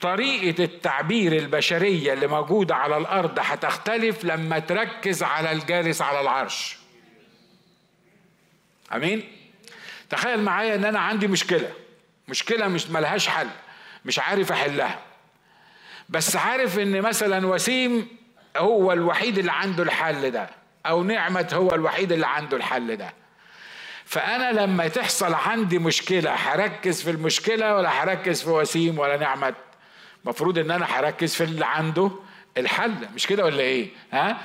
طريقة 0.00 0.64
التعبير 0.64 1.32
البشرية 1.32 2.12
اللي 2.12 2.26
موجودة 2.26 2.74
على 2.74 2.96
الأرض 2.96 3.38
هتختلف 3.38 4.24
لما 4.24 4.58
تركز 4.58 5.22
على 5.22 5.52
الجالس 5.52 6.02
على 6.02 6.20
العرش. 6.20 6.76
أمين؟ 8.94 9.32
تخيل 10.10 10.40
معايا 10.42 10.74
إن 10.74 10.84
أنا 10.84 11.00
عندي 11.00 11.26
مشكلة. 11.26 11.70
مشكلة 12.28 12.68
مش 12.68 12.86
ملهاش 12.90 13.28
حل. 13.28 13.48
مش 14.04 14.18
عارف 14.18 14.52
أحلها. 14.52 14.98
بس 16.08 16.36
عارف 16.36 16.78
إن 16.78 17.02
مثلا 17.02 17.46
وسيم 17.46 18.08
هو 18.56 18.92
الوحيد 18.92 19.38
اللي 19.38 19.52
عنده 19.52 19.82
الحل 19.82 20.30
ده 20.30 20.50
أو 20.86 21.02
نعمة 21.02 21.48
هو 21.52 21.74
الوحيد 21.74 22.12
اللي 22.12 22.26
عنده 22.26 22.56
الحل 22.56 22.96
ده. 22.96 23.12
فأنا 24.04 24.52
لما 24.52 24.88
تحصل 24.88 25.34
عندي 25.34 25.78
مشكلة 25.78 26.34
هركز 26.34 27.02
في 27.02 27.10
المشكلة 27.10 27.76
ولا 27.76 27.88
هركز 28.02 28.42
في 28.42 28.50
وسيم 28.50 28.98
ولا 28.98 29.16
نعمة 29.16 29.54
مفروض 30.24 30.58
إن 30.58 30.70
أنا 30.70 30.86
هركز 30.86 31.34
في 31.34 31.44
اللي 31.44 31.66
عنده 31.66 32.10
الحل. 32.58 32.94
مش 33.14 33.26
كده 33.26 33.44
ولا 33.44 33.60
إيه؟ 33.60 33.88
ها؟ 34.12 34.36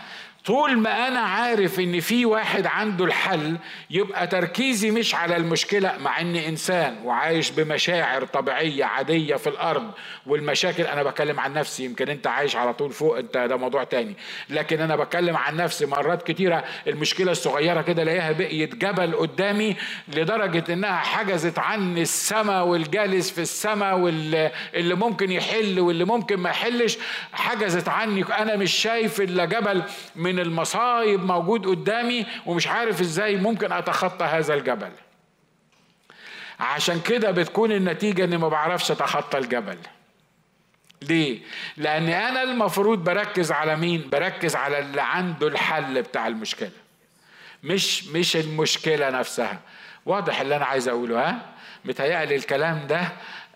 طول 0.46 0.78
ما 0.80 1.08
أنا 1.08 1.20
عارف 1.20 1.80
إن 1.80 2.00
في 2.00 2.26
واحد 2.26 2.66
عنده 2.66 3.06
الحل 3.06 3.58
يبقى 3.90 4.28
تركيزي 4.28 4.92
مش 4.92 5.16
على 5.16 5.36
المشكلة 5.38 5.98
مع 5.98 6.22
إني 6.22 6.50
إنسان 6.50 6.98
وعايش 7.04 7.52
بمشاعر 7.52 8.26
طبيعية 8.26 8.86
عادية 8.86 9.36
في 9.36 9.48
الأرض 9.48 9.92
والمشاكل 10.26 10.84
أنا 10.84 11.04
بتكلم 11.04 11.40
عن 11.40 11.54
نفسي 11.54 11.86
يمكن 11.86 12.10
أنت 12.10 12.28
عايش 12.28 12.56
على 12.56 12.74
طول 12.74 12.92
فوق 12.92 13.18
أنت 13.18 13.38
ده 13.38 13.58
موضوع 13.58 13.84
تاني. 13.84 14.16
لكن 14.50 14.82
أنا 14.82 14.96
بتكلم 14.96 15.38
عن 15.38 15.56
نفسي 15.56 15.86
مرات 15.86 16.24
كتيرة 16.32 16.64
المشكلة 16.88 17.32
الصغيرة 17.32 17.82
كده 17.82 18.02
ألاقيها 18.04 18.32
بقيت 18.32 18.76
جبل 18.76 19.16
قدامي 19.16 19.76
لدرجة 20.08 20.74
إنها 20.74 20.98
حجزت 20.98 21.60
عني 21.60 22.02
السماء 22.02 22.66
والجالس 22.66 23.32
في 23.32 23.42
السماء 23.42 23.98
واللي 23.98 24.52
ممكن 24.96 25.32
يحل 25.32 25.80
واللي 25.80 26.06
ممكن 26.06 26.36
ما 26.38 26.50
يحلش 26.50 26.98
حجزت 27.34 27.90
عني 27.90 28.24
أنا 28.24 28.56
مش 28.56 28.72
شايف 28.74 29.22
إلا 29.22 29.46
جبل 29.46 29.84
من 30.16 30.39
المصايب 30.40 31.24
موجود 31.24 31.68
قدامي 31.68 32.26
ومش 32.46 32.68
عارف 32.68 33.02
إزاي 33.02 33.36
ممكن 33.36 33.72
أتخطى 33.72 34.26
هذا 34.26 34.54
الجبل 34.54 34.92
عشان 36.60 37.00
كده 37.02 37.32
بتكون 37.32 37.72
النتيجة 37.72 38.24
إني 38.24 38.38
ما 38.38 38.50
بعرفش 38.50 38.92
أتخطى 38.92 39.38
الجبل 39.38 39.78
ليه؟ 41.02 41.40
لأن 41.78 42.10
أنا 42.10 42.44
المفروض 42.44 43.04
بركز 43.04 43.52
على 43.52 43.76
مين؟ 43.76 44.10
بركز 44.12 44.56
على 44.56 44.80
اللي 44.80 45.02
عنده 45.02 45.48
الحل 45.48 46.02
بتاع 46.02 46.28
المشكلة. 46.28 46.72
مش 47.64 48.08
مش 48.08 48.36
المشكلة 48.36 49.10
نفسها. 49.10 49.60
واضح 50.06 50.42
اللي 50.42 50.56
أنا 50.56 50.66
عايز 50.66 50.88
أقوله 50.88 51.30
ها؟ 51.30 51.40
متهيألي 51.86 52.36
الكلام 52.36 52.88
ده 52.88 53.12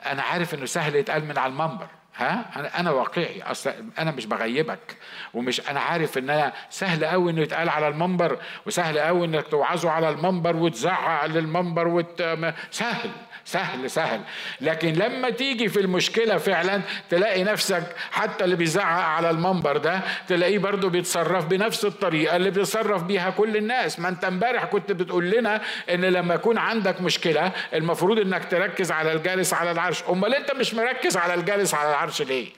أنا 0.06 0.22
عارف 0.24 0.54
إنه 0.54 0.66
سهل 0.66 0.96
يتقال 0.96 1.26
من 1.26 1.38
على 1.38 1.52
المنبر. 1.52 1.88
ها؟ 2.18 2.46
أنا 2.56 2.80
أنا 2.80 2.92
واقعي. 2.92 3.42
أصل 3.44 3.72
أنا 4.00 4.12
مش 4.12 4.26
بغيبك 4.26 4.98
ومش 5.34 5.70
أنا 5.70 5.80
عارف 5.80 6.18
إن 6.18 6.30
أنا 6.30 6.54
سهل 6.70 7.06
قوي 7.06 7.32
إنه 7.32 7.42
يتقال 7.42 7.70
على 7.70 7.88
المنبر 7.88 8.38
وسهل 8.66 9.00
قوي 9.00 9.26
إنك 9.26 9.48
توعظه 9.48 9.90
على 9.92 10.10
المنبر 10.10 10.56
وتزعق 10.56 11.26
للمنبر 11.26 11.88
وت... 11.88 12.24
سهل 12.72 13.10
سهل 13.46 13.90
سهل. 13.90 14.22
لكن 14.62 14.94
لما 14.94 15.30
تيجي 15.30 15.70
في 15.70 15.80
المشكلة 15.80 16.38
فعلا 16.38 16.82
تلاقي 17.10 17.44
نفسك 17.44 17.84
حتى 18.12 18.44
اللي 18.44 18.56
بيزعق 18.56 19.04
على 19.06 19.30
المنبر 19.30 19.78
ده 19.78 20.00
تلاقيه 20.28 20.58
برضه 20.60 20.90
بيتصرف 20.90 21.46
بنفس 21.46 21.86
الطريقة 21.86 22.36
اللي 22.36 22.50
بيتصرف 22.52 23.04
بيها 23.04 23.30
كل 23.30 23.58
الناس. 23.58 24.00
ما 24.00 24.10
أنت 24.10 24.24
امبارح 24.26 24.66
كنت 24.66 24.92
بتقول 24.92 25.30
لنا 25.30 25.62
إن 25.94 26.02
لما 26.06 26.34
يكون 26.36 26.58
عندك 26.58 27.02
مشكلة 27.02 27.52
المفروض 27.74 28.20
إنك 28.20 28.46
تركز 28.46 28.92
على 28.92 29.14
الجالس 29.14 29.54
على 29.54 29.72
العرش. 29.72 30.04
أمال 30.10 30.36
أنت 30.36 30.52
مش 30.56 30.74
مركز 30.74 31.18
على 31.18 31.34
الجالس 31.34 31.74
على 31.74 31.90
العرش؟ 31.90 32.03
ليه؟ 32.22 32.50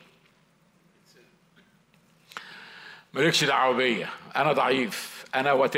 مالكش 3.13 3.43
دعوة 3.43 3.75
بيا. 3.75 4.09
أنا 4.35 4.51
ضعيف. 4.53 5.25
أنا 5.35 5.51
وات 5.51 5.77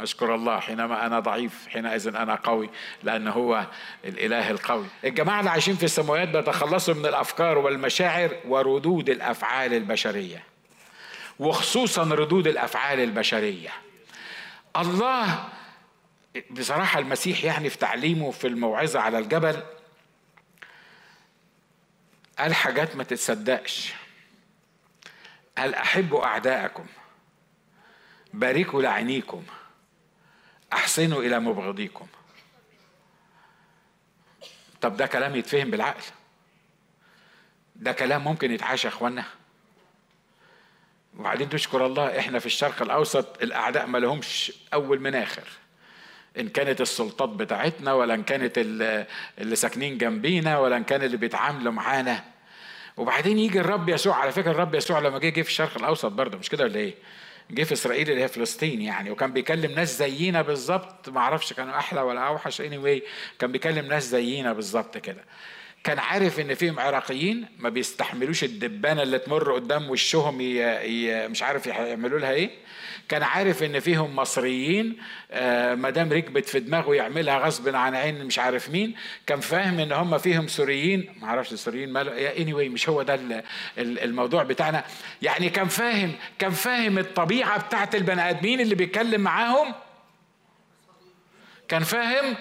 أشكر 0.00 0.34
الله. 0.34 0.60
حينما 0.60 1.06
أنا 1.06 1.20
ضعيف 1.20 1.68
حينئذ 1.68 2.08
أنا 2.08 2.34
قوي 2.34 2.70
لأن 3.02 3.28
هو 3.28 3.66
الإله 4.04 4.50
القوي. 4.50 4.86
الجماعة 5.04 5.38
اللي 5.38 5.50
عايشين 5.50 5.76
في 5.76 5.84
السماوات 5.84 6.28
بيتخلصوا 6.28 6.94
من 6.94 7.06
الأفكار 7.06 7.58
والمشاعر 7.58 8.36
وردود 8.48 9.10
الأفعال 9.10 9.74
البشرية. 9.74 10.42
وخصوصا 11.38 12.02
ردود 12.02 12.46
الأفعال 12.46 13.00
البشرية. 13.00 13.70
الله 14.76 15.44
بصراحة 16.50 16.98
المسيح 16.98 17.44
يعني 17.44 17.70
في 17.70 17.78
تعليمه 17.78 18.30
في 18.30 18.46
الموعظة 18.46 19.00
على 19.00 19.18
الجبل 19.18 19.62
قال 22.38 22.54
حاجات 22.54 22.96
ما 22.96 23.04
تتصدقش. 23.04 23.92
قال 25.58 25.74
أحبوا 25.74 26.24
أعداءكم 26.24 26.86
باركوا 28.34 28.82
لعينيكم 28.82 29.44
أحسنوا 30.72 31.22
إلى 31.22 31.40
مبغضيكم. 31.40 32.06
طب 34.80 34.96
ده 34.96 35.06
كلام 35.06 35.36
يتفهم 35.36 35.70
بالعقل؟ 35.70 36.02
ده 37.76 37.92
كلام 37.92 38.24
ممكن 38.24 38.52
يتعاش 38.52 38.84
يا 38.84 38.88
إخوانا؟ 38.88 39.24
وبعدين 41.18 41.48
تشكر 41.48 41.86
الله 41.86 42.18
إحنا 42.18 42.38
في 42.38 42.46
الشرق 42.46 42.82
الأوسط 42.82 43.42
الأعداء 43.42 43.86
ما 43.86 43.98
لهمش 43.98 44.52
أول 44.74 45.00
من 45.00 45.14
آخر. 45.14 45.48
إن 46.38 46.48
كانت 46.48 46.80
السلطات 46.80 47.28
بتاعتنا 47.28 47.92
ولا 47.92 48.14
إن 48.14 48.22
كانت 48.22 48.52
اللي 48.58 49.56
ساكنين 49.56 49.98
جنبينا 49.98 50.58
ولا 50.58 50.76
إن 50.76 50.84
كان 50.84 51.02
اللي 51.02 51.16
بيتعاملوا 51.16 51.72
معانا. 51.72 52.24
وبعدين 52.96 53.38
يجي 53.38 53.60
الرب 53.60 53.88
يسوع 53.88 54.16
على 54.16 54.32
فكرة 54.32 54.50
الرب 54.50 54.74
يسوع 54.74 54.98
لما 54.98 55.18
جه 55.18 55.28
جه 55.28 55.42
في 55.42 55.48
الشرق 55.48 55.76
الأوسط 55.78 56.12
برضه 56.12 56.38
مش 56.38 56.48
كده 56.48 56.64
ولا 56.64 56.76
إيه؟ 56.76 56.94
جه 57.50 57.62
في 57.62 57.72
إسرائيل 57.72 58.10
اللي 58.10 58.22
هي 58.22 58.28
فلسطين 58.28 58.82
يعني 58.82 59.10
وكان 59.10 59.32
بيكلم 59.32 59.72
ناس 59.72 59.98
زينا 59.98 60.42
بالظبط. 60.42 61.08
ما 61.08 61.20
أعرفش 61.20 61.52
كانوا 61.52 61.78
أحلى 61.78 62.00
ولا 62.00 62.20
أوحش 62.20 62.60
اني 62.60 63.00
anyway 63.00 63.02
كان 63.38 63.52
بيكلم 63.52 63.86
ناس 63.86 64.04
زينا 64.04 64.52
بالظبط 64.52 64.98
كده. 64.98 65.24
كان 65.86 65.98
عارف 65.98 66.40
إن 66.40 66.54
فيهم 66.54 66.80
عراقيين 66.80 67.46
ما 67.58 67.68
بيستحملوش 67.68 68.44
الدبانة 68.44 69.02
اللي 69.02 69.18
تمر 69.18 69.52
قدام 69.52 69.90
وشهم 69.90 70.40
ي... 70.40 70.56
ي... 70.84 71.28
مش 71.28 71.42
عارف 71.42 71.66
يعملوا 71.66 72.18
لها 72.18 72.32
إيه. 72.32 72.50
كان 73.08 73.22
عارف 73.22 73.62
إن 73.62 73.80
فيهم 73.80 74.16
مصريين 74.16 74.96
آه 75.30 75.74
ما 75.74 75.90
دام 75.90 76.12
ركبت 76.12 76.48
في 76.48 76.60
دماغه 76.60 76.94
يعملها 76.94 77.38
غصب 77.38 77.74
عن 77.76 77.94
عين 77.94 78.24
مش 78.24 78.38
عارف 78.38 78.70
مين. 78.70 78.94
كان 79.26 79.40
فاهم 79.40 79.80
إن 79.80 79.92
هم 79.92 80.18
فيهم 80.18 80.48
سوريين 80.48 81.14
ما 81.20 81.28
أعرفش 81.28 81.52
السوريين 81.52 81.92
ماله 81.92 82.12
اني 82.36 82.52
anyway 82.52 82.72
مش 82.72 82.88
هو 82.88 83.02
ده 83.02 83.44
الموضوع 83.78 84.42
بتاعنا. 84.42 84.84
يعني 85.22 85.48
كان 85.50 85.68
فاهم 85.68 86.12
كان 86.38 86.50
فاهم 86.50 86.98
الطبيعة 86.98 87.66
بتاعت 87.66 87.94
البني 87.94 88.30
آدمين 88.30 88.60
اللي 88.60 88.74
بيتكلم 88.74 89.20
معاهم. 89.20 89.74
كان 91.68 91.82
فاهم 91.84 92.36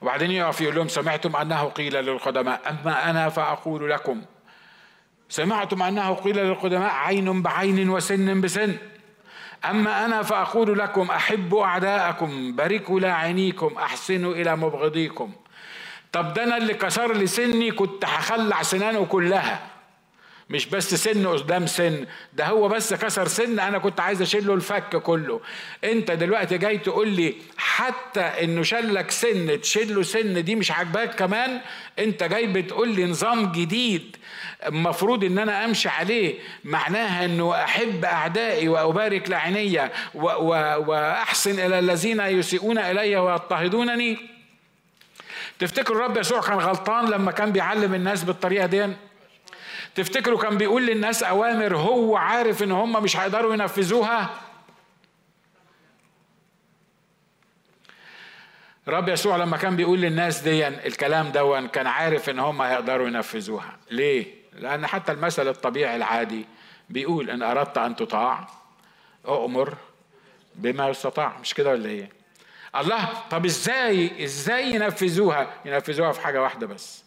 وبعدين 0.00 0.30
يقف 0.30 0.60
يقول 0.60 0.74
لهم 0.74 0.88
سمعتم 0.88 1.36
أنه 1.36 1.64
قيل 1.64 1.92
للقدماء؟ 1.92 2.60
أما 2.70 3.10
أنا 3.10 3.28
فأقول 3.28 3.90
لكم. 3.90 4.22
سمعتم 5.28 5.82
أنه 5.82 6.14
قيل 6.14 6.36
للقدماء 6.36 6.90
عين 6.90 7.42
بعين 7.42 7.90
وسن 7.90 8.40
بسن. 8.40 8.76
أما 9.64 10.04
أنا 10.04 10.22
فأقول 10.22 10.78
لكم 10.78 11.10
أحبوا 11.10 11.64
أعداءكم 11.64 12.56
باركوا 12.56 13.00
لاعنيكم 13.00 13.74
أحسنوا 13.78 14.34
إلى 14.34 14.56
مبغضيكم. 14.56 15.32
طب 16.12 16.34
ده 16.34 16.44
أنا 16.44 16.56
اللي 16.56 16.74
كسر 16.74 17.12
لي 17.12 17.26
سني 17.26 17.70
كنت 17.70 18.04
هخلع 18.04 18.62
سنانه 18.62 19.04
كلها. 19.04 19.69
مش 20.50 20.66
بس 20.66 20.94
سن 20.94 21.26
قدام 21.26 21.66
سن 21.66 22.06
ده 22.32 22.46
هو 22.46 22.68
بس 22.68 22.94
كسر 22.94 23.28
سن. 23.28 23.60
أنا 23.60 23.78
كنت 23.78 24.00
عايز 24.00 24.22
أشيل 24.22 24.46
له 24.46 24.54
الفك 24.54 24.96
كله. 24.96 25.40
أنت 25.84 26.10
دلوقتي 26.10 26.58
جاي 26.58 26.78
تقول 26.78 27.08
لي 27.08 27.34
حتى 27.56 28.20
إنه 28.20 28.62
شلك 28.62 29.10
سن 29.10 29.60
تشيل 29.60 29.94
له 29.94 30.02
سن 30.02 30.44
دي 30.44 30.54
مش 30.54 30.70
عاجباك 30.70 31.14
كمان؟ 31.14 31.60
أنت 31.98 32.24
جاي 32.24 32.46
بتقول 32.46 32.88
لي 32.88 33.04
نظام 33.04 33.52
جديد 33.52 34.16
المفروض 34.66 35.24
إن 35.24 35.38
أنا 35.38 35.64
أمشي 35.64 35.88
عليه. 35.88 36.38
معناها 36.64 37.24
إنه 37.24 37.64
أحب 37.64 38.04
أعدائي 38.04 38.68
وأبارك 38.68 39.30
لعيني 39.30 39.90
وأحسن 40.14 41.66
إلى 41.66 41.78
الذين 41.78 42.20
يسيئون 42.20 42.78
إلي 42.78 43.16
ويضطهدونني. 43.16 44.18
تفتكر 45.58 45.94
الرب 45.94 46.16
يسوع 46.16 46.40
كان 46.40 46.58
غلطان 46.58 47.10
لما 47.10 47.32
كان 47.32 47.52
بيعلم 47.52 47.94
الناس 47.94 48.24
بالطريقة 48.24 48.66
دي؟ 48.66 48.86
تفتكروا 49.94 50.38
كان 50.38 50.56
بيقول 50.56 50.86
للناس 50.86 51.22
أوامر 51.22 51.76
هو 51.76 52.16
عارف 52.16 52.62
إن 52.62 52.72
هم 52.72 53.02
مش 53.02 53.16
هيقدروا 53.16 53.54
ينفذوها؟ 53.54 54.30
رب 58.88 59.08
يسوع 59.08 59.36
لما 59.36 59.56
كان 59.56 59.76
بيقول 59.76 60.00
للناس 60.00 60.40
دي 60.40 60.68
الكلام 60.68 61.28
دون 61.28 61.68
كان 61.68 61.86
عارف 61.86 62.30
إن 62.30 62.38
هم 62.38 62.62
هيقدروا 62.62 63.06
ينفذوها. 63.06 63.76
ليه؟ 63.90 64.26
لأن 64.52 64.86
حتى 64.86 65.12
المثل 65.12 65.48
الطبيعي 65.48 65.96
العادي 65.96 66.46
بيقول 66.90 67.30
إن 67.30 67.42
أردت 67.42 67.78
أن 67.78 67.96
تطاع 67.96 68.48
اؤمر 69.28 69.74
بما 70.54 70.88
يستطاع. 70.88 71.38
مش 71.38 71.54
كده 71.54 71.70
ولا 71.70 71.88
إيه؟ 71.88 72.10
الله 72.76 73.08
طب 73.30 73.44
إزاي 73.44 74.24
إزاي 74.24 74.74
ينفذوها؟ 74.74 75.50
ينفذوها 75.64 76.12
في 76.12 76.20
حاجة 76.20 76.42
واحدة 76.42 76.66
بس. 76.66 77.04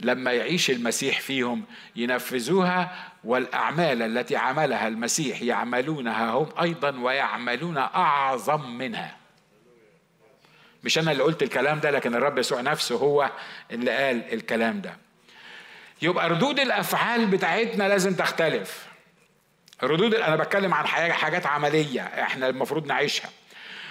لما 0.00 0.32
يعيش 0.32 0.70
المسيح 0.70 1.20
فيهم 1.20 1.64
ينفذوها 1.96 3.08
والأعمال 3.24 4.02
التي 4.02 4.36
عملها 4.36 4.88
المسيح 4.88 5.42
يعملونها 5.42 6.30
هم 6.30 6.48
أيضا 6.60 6.90
ويعملون 7.00 7.76
أعظم 7.78 8.70
منها. 8.78 9.16
مش 10.84 10.98
أنا 10.98 11.12
اللي 11.12 11.22
قلت 11.22 11.42
الكلام 11.42 11.80
ده 11.80 11.90
لكن 11.90 12.14
الرب 12.14 12.38
يسوع 12.38 12.60
نفسه 12.60 12.96
هو 12.96 13.30
اللي 13.70 13.90
قال 13.90 14.32
الكلام 14.32 14.80
ده. 14.80 14.96
يبقى 16.02 16.28
ردود 16.28 16.60
الأفعال 16.60 17.26
بتاعتنا 17.26 17.88
لازم 17.88 18.14
تختلف. 18.14 18.86
ردود 19.82 20.14
أنا 20.14 20.36
بتكلم 20.36 20.74
عن 20.74 20.86
حاجات 20.86 21.46
عملية 21.46 22.00
إحنا 22.02 22.48
المفروض 22.48 22.86
نعيشها. 22.86 23.30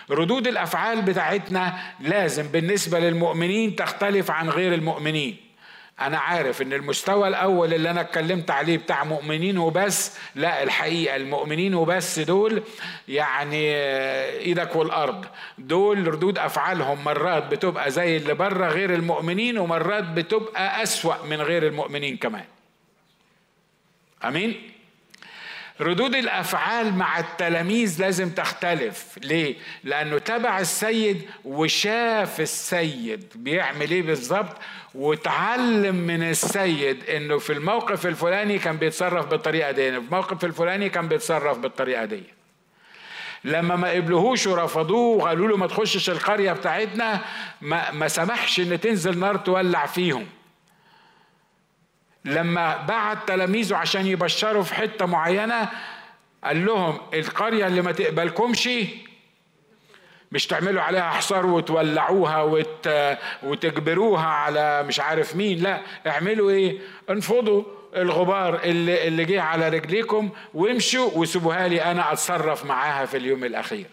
ردود 0.09 0.47
الأفعال 0.47 1.01
بتاعتنا 1.01 1.93
لازم 1.99 2.47
بالنسبة 2.47 2.99
للمؤمنين 2.99 3.75
تختلف 3.75 4.31
عن 4.31 4.49
غير 4.49 4.73
المؤمنين. 4.73 5.46
أنا 6.01 6.17
عارف 6.17 6.61
إن 6.61 6.73
المستوى 6.73 7.27
الأول 7.27 7.73
اللي 7.73 7.89
أنا 7.91 8.01
اتكلمت 8.01 8.51
عليه 8.51 8.77
بتاع 8.77 9.03
مؤمنين 9.03 9.57
وبس 9.57 10.17
لا 10.35 10.63
الحقيقة 10.63 11.15
المؤمنين 11.15 11.75
وبس 11.75 12.19
دول 12.19 12.63
يعني 13.07 13.75
إيدك 14.39 14.75
والأرض. 14.75 15.25
دول 15.57 16.07
ردود 16.07 16.37
أفعالهم 16.37 17.03
مرات 17.03 17.43
بتبقى 17.47 17.91
زي 17.91 18.17
اللي 18.17 18.33
بره 18.33 18.67
غير 18.67 18.93
المؤمنين 18.93 19.57
ومرات 19.57 20.03
بتبقى 20.03 20.83
أسوأ 20.83 21.23
من 21.25 21.41
غير 21.41 21.67
المؤمنين 21.67 22.17
كمان. 22.17 22.45
آمين؟ 24.25 24.71
ردود 25.81 26.15
الأفعال 26.15 26.93
مع 26.93 27.19
التلاميذ 27.19 28.01
لازم 28.01 28.29
تختلف. 28.29 29.17
ليه؟ 29.23 29.55
لأنه 29.83 30.17
تبع 30.17 30.59
السيد 30.59 31.29
وشاف 31.45 32.41
السيد 32.41 33.23
بيعمل 33.35 33.91
إيه 33.91 34.01
بالظبط؟ 34.01 34.57
وتعلم 34.97 35.95
من 35.95 36.23
السيد 36.23 37.09
إنه 37.09 37.37
في 37.37 37.53
الموقف 37.53 38.07
الفلاني 38.07 38.59
كان 38.59 38.77
بيتصرف 38.77 39.25
بالطريقة 39.25 39.71
دي 39.71 39.91
في 39.91 39.97
الموقف 39.97 40.45
الفلاني 40.45 40.89
كان 40.89 41.07
بيتصرف 41.07 41.57
بالطريقة 41.57 42.05
دي. 42.05 42.23
لما 43.43 43.75
ما 43.75 43.91
قبلوهوش 43.91 44.47
ورفضوه 44.47 45.17
وقالوا 45.17 45.47
له 45.47 45.57
ما 45.57 45.67
تخشش 45.67 46.09
القرية 46.09 46.53
بتاعتنا 46.53 47.21
ما, 47.61 47.91
ما 47.91 48.07
سمحش 48.07 48.59
إن 48.59 48.79
تنزل 48.79 49.19
نار 49.19 49.37
تولع 49.37 49.85
فيهم. 49.85 50.25
لما 52.25 52.77
بعت 52.77 53.27
تلاميذه 53.27 53.75
عشان 53.75 54.07
يبشروا 54.07 54.63
في 54.63 54.75
حتة 54.75 55.05
معينة 55.05 55.69
قال 56.43 56.65
لهم 56.65 56.97
القرية 57.13 57.67
اللي 57.67 57.81
ما 57.81 57.91
تقبلكمش 57.91 58.69
مش 60.31 60.47
تعملوا 60.47 60.81
عليها 60.81 61.09
حصار 61.09 61.45
وتولعوها 61.45 62.41
وت... 62.41 62.89
وتجبروها 63.43 64.25
على 64.25 64.83
مش 64.83 64.99
عارف 64.99 65.35
مين 65.35 65.59
لا 65.63 65.81
اعملوا 66.07 66.49
إيه؟ 66.51 66.77
انفضوا 67.09 67.63
الغبار 67.95 68.59
اللي 68.63 69.07
اللي 69.07 69.25
جه 69.25 69.41
على 69.41 69.69
رجليكم 69.69 70.29
وامشوا 70.53 71.09
وسيبوها 71.13 71.67
لي 71.67 71.83
أنا 71.83 72.11
اتصرف 72.13 72.65
معاها 72.65 73.05
في 73.05 73.17
اليوم 73.17 73.43
الاخير. 73.43 73.85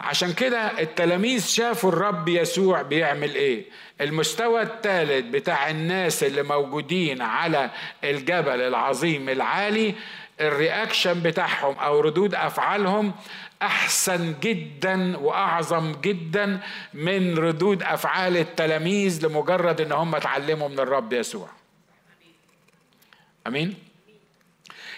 عشان 0.00 0.32
كده 0.32 0.58
التلاميذ 0.80 1.46
شافوا 1.46 1.90
الرب 1.92 2.28
يسوع 2.28 2.82
بيعمل 2.82 3.34
إيه؟ 3.34 3.64
المستوى 4.00 4.62
الثالث 4.62 5.26
بتاع 5.26 5.70
الناس 5.70 6.24
اللي 6.24 6.42
موجودين 6.42 7.22
على 7.22 7.70
الجبل 8.04 8.60
العظيم 8.60 9.28
العالي 9.28 9.94
الرياكشن 10.40 11.22
بتاعهم 11.22 11.74
أو 11.78 12.00
ردود 12.00 12.34
أفعالهم 12.34 13.12
أحسن 13.62 14.34
جدا 14.40 15.16
وأعظم 15.18 15.92
جدا 15.92 16.60
من 16.94 17.38
ردود 17.38 17.82
أفعال 17.82 18.36
التلاميذ 18.36 19.26
لمجرد 19.26 19.80
إن 19.80 19.92
هم 19.92 20.14
اتعلموا 20.14 20.68
من 20.68 20.80
الرب 20.80 21.12
يسوع. 21.12 21.48
آمين؟ 23.46 23.74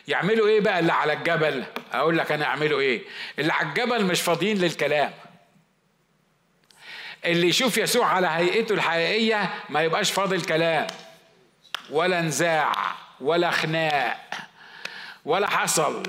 يعملوا 0.09 0.49
إيه 0.49 0.61
بقى 0.61 0.79
اللي 0.79 0.93
على 0.93 1.13
الجبل؟ 1.13 1.65
أقول 1.93 2.19
لك 2.19 2.33
أنا 2.33 2.45
اعملوا 2.45 2.81
إيه. 2.81 3.03
اللي 3.39 3.53
على 3.53 3.69
الجبل 3.69 4.05
مش 4.05 4.21
فاضيين 4.21 4.59
للكلام. 4.59 5.13
اللي 7.25 7.49
يشوف 7.49 7.79
يسوع 7.79 8.07
على 8.07 8.27
هيئته 8.27 8.73
الحقيقية 8.73 9.55
ما 9.69 9.83
يبقاش 9.83 10.13
فاضل 10.13 10.43
كلام 10.43 10.87
ولا 11.91 12.21
نزاع 12.21 12.73
ولا 13.21 13.51
خناق 13.51 14.31
ولا 15.25 15.51
حصل. 15.51 16.03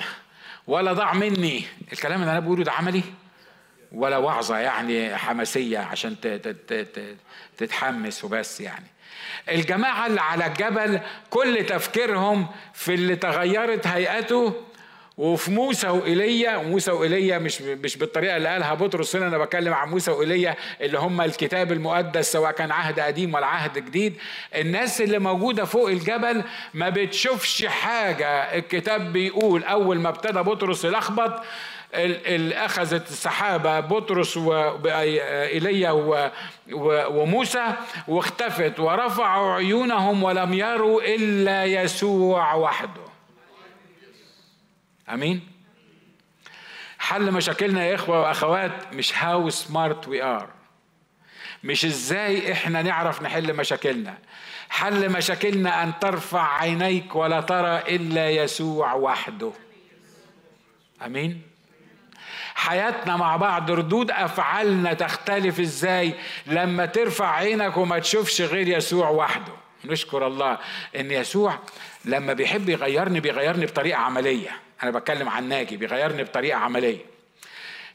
ولا 0.69 0.93
ضاع 0.93 1.13
مني. 1.13 1.63
الكلام 1.93 2.21
اللي 2.21 2.31
أنا 2.31 2.39
بقوله 2.39 2.63
ده 2.63 2.71
عملي؟ 2.71 3.03
ولا 3.91 4.17
وعظة 4.17 4.57
يعني 4.57 5.15
حماسية 5.15 5.79
عشان 5.79 6.15
تتحمس 7.57 8.23
وبس 8.23 8.61
يعني. 8.61 8.85
الجماعة 9.49 10.07
اللي 10.07 10.21
على 10.21 10.45
الجبل 10.45 10.99
كل 11.29 11.65
تفكيرهم 11.65 12.47
في 12.73 12.93
اللي 12.93 13.15
تغيرت 13.15 13.87
هيئته 13.87 14.63
وفي 15.19 15.51
موسى 15.51 15.87
وإيليا 15.89 16.57
وموسى 16.57 16.91
وإيليا 16.91 17.37
مش 17.37 17.61
مش 17.61 17.97
بالطريقة 17.97 18.37
اللي 18.37 18.49
قالها 18.49 18.73
بطرس 18.73 19.15
هنا 19.15 19.27
أنا 19.27 19.37
بتكلم 19.37 19.73
عن 19.73 19.89
موسى 19.89 20.11
وإيليا 20.11 20.55
اللي 20.81 20.99
هم 20.99 21.21
الكتاب 21.21 21.71
المقدس 21.71 22.31
سواء 22.31 22.51
كان 22.51 22.71
عهد 22.71 22.99
قديم 22.99 23.33
ولا 23.33 23.45
عهد 23.45 23.77
جديد. 23.77 24.13
الناس 24.55 25.01
اللي 25.01 25.19
موجودة 25.19 25.65
فوق 25.65 25.89
الجبل 25.89 26.43
ما 26.73 26.89
بتشوفش 26.89 27.65
حاجة. 27.65 28.27
الكتاب 28.57 29.13
بيقول 29.13 29.63
أول 29.63 29.99
ما 29.99 30.09
ابتدى 30.09 30.39
بطرس 30.39 30.85
يلخبط 30.85 31.43
أخذت 32.53 33.09
السحابة 33.11 33.79
بطرس 33.79 34.37
وايليا 34.37 35.91
وموسى 37.09 37.65
واختفت 38.07 38.79
ورفعوا 38.79 39.53
عيونهم 39.53 40.23
ولم 40.23 40.53
يروا 40.53 41.01
إلا 41.15 41.65
يسوع 41.65 42.53
وحده. 42.53 43.08
آمين. 45.09 45.47
حل 46.99 47.31
مشاكلنا 47.31 47.85
يا 47.85 47.95
إخوة 47.95 48.21
وأخوات 48.21 48.93
مش 48.93 49.17
how 49.17 49.49
smart 49.49 50.07
we 50.07 50.23
are 50.23 50.49
مش 51.63 51.85
إزاي 51.85 52.51
إحنا 52.51 52.81
نعرف 52.81 53.21
نحل 53.21 53.53
مشاكلنا. 53.53 54.17
حل 54.69 55.09
مشاكلنا 55.11 55.83
أن 55.83 55.99
ترفع 56.01 56.57
عينيك 56.57 57.15
ولا 57.15 57.41
ترى 57.41 57.77
إلا 57.95 58.29
يسوع 58.29 58.93
وحده. 58.93 59.51
آمين. 61.05 61.41
حياتنا 62.55 63.17
مع 63.17 63.35
بعض 63.37 63.71
ردود 63.71 64.11
أفعالنا 64.11 64.93
تختلف 64.93 65.59
إزاي 65.59 66.13
لما 66.47 66.85
ترفع 66.85 67.35
عينك 67.35 67.77
وما 67.77 67.99
تشوفش 67.99 68.41
غير 68.41 68.67
يسوع 68.67 69.09
وحده. 69.09 69.53
نشكر 69.85 70.27
الله 70.27 70.57
إن 70.95 71.11
يسوع 71.11 71.59
لما 72.05 72.33
بيحب 72.33 72.69
يغيرني 72.69 73.19
بيغيرني 73.19 73.65
بطريقة 73.65 73.97
عملية. 73.97 74.68
أنا 74.83 74.91
بتكلم 74.91 75.29
عن 75.29 75.49
ناجي 75.49 75.77
بيغيرني 75.77 76.23
بطريقة 76.23 76.57
عملية. 76.57 77.18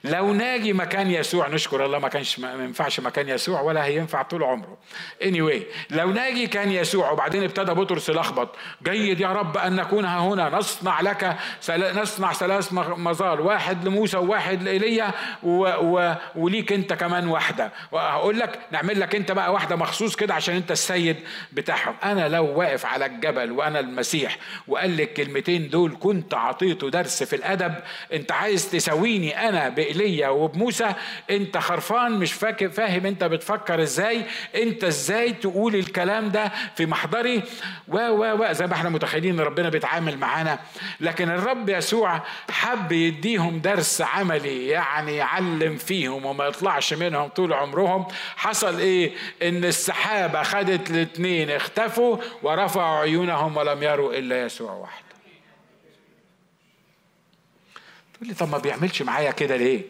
لو 0.04 0.32
ناجي 0.32 0.72
مكان 0.72 1.10
يسوع 1.10 1.48
نشكر 1.48 1.84
الله 1.86 1.98
ما 1.98 2.08
كانش 2.08 2.38
ما 2.38 2.52
ينفعش 2.52 3.00
مكان 3.00 3.28
يسوع 3.28 3.60
ولا 3.60 3.84
هينفع 3.84 4.22
طول 4.22 4.42
عمره. 4.42 4.76
Anyway 5.22 5.62
لو 5.90 6.10
ناجي 6.10 6.46
كان 6.46 6.70
يسوع 6.72 7.10
وبعدين 7.10 7.42
ابتدى 7.44 7.72
بطرس 7.72 8.08
يلخبط 8.08 8.48
جيد 8.82 9.20
يا 9.20 9.28
رب 9.32 9.56
أن 9.56 9.76
نكون 9.76 10.04
ها 10.04 10.18
هنا 10.20 10.48
نصنع 10.48 11.00
لك 11.00 11.36
نصنع 11.70 12.32
ثلاث 12.32 12.72
مظال 12.72 13.40
واحد 13.40 13.88
لموسى 13.88 14.16
وواحد 14.16 14.62
لإيليا 14.62 15.10
و... 15.42 15.66
و... 15.80 16.14
وليك 16.36 16.72
أنت 16.72 16.92
كمان 16.92 17.28
واحدة. 17.28 17.72
وهقول 17.92 18.38
لك 18.38 18.58
نعمل 18.70 19.00
لك 19.00 19.14
أنت 19.14 19.32
بقى 19.32 19.52
واحدة 19.52 19.76
مخصوص 19.76 20.16
كده 20.16 20.34
عشان 20.34 20.54
أنت 20.54 20.70
السيد 20.70 21.16
بتاعهم. 21.52 21.94
أنا 22.04 22.28
لو 22.28 22.46
واقف 22.58 22.86
على 22.86 23.06
الجبل 23.06 23.52
وأنا 23.52 23.80
المسيح 23.80 24.36
وقال 24.68 24.90
لي 24.90 25.02
الكلمتين 25.02 25.68
دول 25.70 25.96
كنت 26.00 26.34
أعطيته 26.34 26.90
درس 26.90 27.22
في 27.22 27.36
الأدب 27.36 27.74
أنت 28.12 28.32
عايز 28.32 28.70
تساويني 28.70 29.48
أنا 29.48 29.68
بايليا 29.94 30.28
وبموسى 30.28 30.92
أنت 31.30 31.58
خرفان 31.58 32.12
مش 32.12 32.32
فاكر 32.32 32.68
فاهم 32.68 33.06
أنت 33.06 33.24
بتفكر 33.24 33.82
إزاي؟ 33.82 34.22
أنت 34.54 34.84
إزاي 34.84 35.32
تقول 35.32 35.74
الكلام 35.74 36.30
ده 36.30 36.52
في 36.76 36.86
محضري؟ 36.86 37.42
و 37.88 37.96
و 37.98 38.42
و 38.42 38.52
زي 38.52 38.66
ما 38.66 38.72
إحنا 38.72 38.90
متخيلين 38.90 39.40
ربنا 39.40 39.68
بيتعامل 39.68 40.18
معانا. 40.18 40.58
لكن 41.00 41.30
الرب 41.30 41.68
يسوع 41.68 42.22
حب 42.50 42.92
يديهم 42.92 43.58
درس 43.58 44.02
عملي 44.02 44.68
يعني 44.68 45.16
يعلم 45.16 45.76
فيهم 45.76 46.26
وما 46.26 46.44
يطلعش 46.44 46.94
منهم 46.94 47.28
طول 47.28 47.52
عمرهم. 47.52 48.06
حصل 48.36 48.78
إيه؟ 48.78 49.12
إن 49.42 49.64
السحابة 49.64 50.42
خدت 50.42 50.90
الاثنين 50.90 51.50
اختفوا 51.50 52.16
ورفعوا 52.42 52.98
عيونهم 52.98 53.56
ولم 53.56 53.82
يروا 53.82 54.14
إلا 54.14 54.42
يسوع 54.44 54.72
وحده. 54.72 55.03
تقول 58.14 58.28
لي 58.28 58.34
طب 58.34 58.48
ما 58.48 58.58
بيعملش 58.58 59.02
معايا 59.02 59.30
كده 59.30 59.56
ليه؟ 59.56 59.82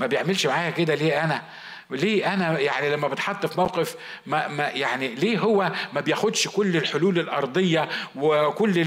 ما 0.00 0.06
بيعملش 0.06 0.46
معايا 0.46 0.70
كده 0.70 0.94
ليه 0.94 1.24
أنا؟ 1.24 1.42
ليه 1.90 2.34
أنا 2.34 2.58
يعني 2.58 2.90
لما 2.90 3.08
بتحط 3.08 3.46
في 3.46 3.60
موقف 3.60 3.96
ما, 4.26 4.48
ما 4.48 4.68
يعني 4.68 5.08
ليه 5.08 5.38
هو 5.38 5.72
ما 5.92 6.00
بياخدش 6.00 6.48
كل 6.48 6.76
الحلول 6.76 7.18
الأرضية 7.18 7.88
وكل 8.16 8.84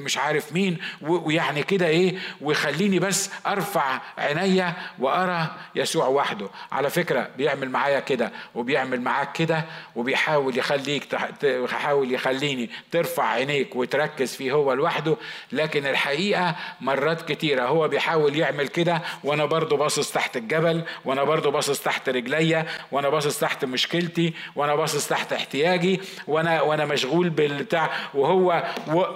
مش 0.00 0.18
عارف 0.18 0.52
مين 0.52 0.78
ويعني 1.02 1.62
كده 1.62 1.86
إيه 1.86 2.14
ويخليني 2.40 2.98
بس 2.98 3.30
أرفع 3.46 4.00
عينيا 4.18 4.74
وأرى 4.98 5.50
يسوع 5.74 6.06
وحده. 6.06 6.48
على 6.72 6.90
فكرة 6.90 7.28
بيعمل 7.38 7.70
معايا 7.70 8.00
كده 8.00 8.32
وبيعمل 8.54 9.00
معاك 9.00 9.32
كده 9.32 9.64
وبيحاول 9.96 10.58
يخليك 10.58 11.18
يحاول 11.42 12.12
يخليني 12.12 12.70
ترفع 12.90 13.24
عينيك 13.24 13.76
وتركز 13.76 14.36
فيه 14.36 14.52
هو 14.52 14.72
لوحده 14.72 15.16
لكن 15.52 15.86
الحقيقة 15.86 16.56
مرات 16.80 17.32
كتيرة 17.32 17.64
هو 17.66 17.88
بيحاول 17.88 18.36
يعمل 18.36 18.68
كده 18.68 19.02
وأنا 19.24 19.44
برضه 19.44 19.76
باصص 19.76 20.12
تحت 20.12 20.36
الجبل 20.36 20.82
وأنا 21.04 21.24
برضه 21.24 21.50
باصص 21.50 21.80
تحت 21.80 22.08
رجليا 22.22 22.66
وأنا 22.92 23.08
باصص 23.08 23.38
تحت 23.38 23.64
مشكلتي 23.64 24.32
وأنا 24.56 24.74
باصص 24.74 25.08
تحت 25.08 25.32
احتياجي 25.32 26.00
وأنا 26.26 26.62
وأنا 26.62 26.84
مشغول 26.84 27.30
بالبتاع. 27.30 27.90
وهو 28.14 28.64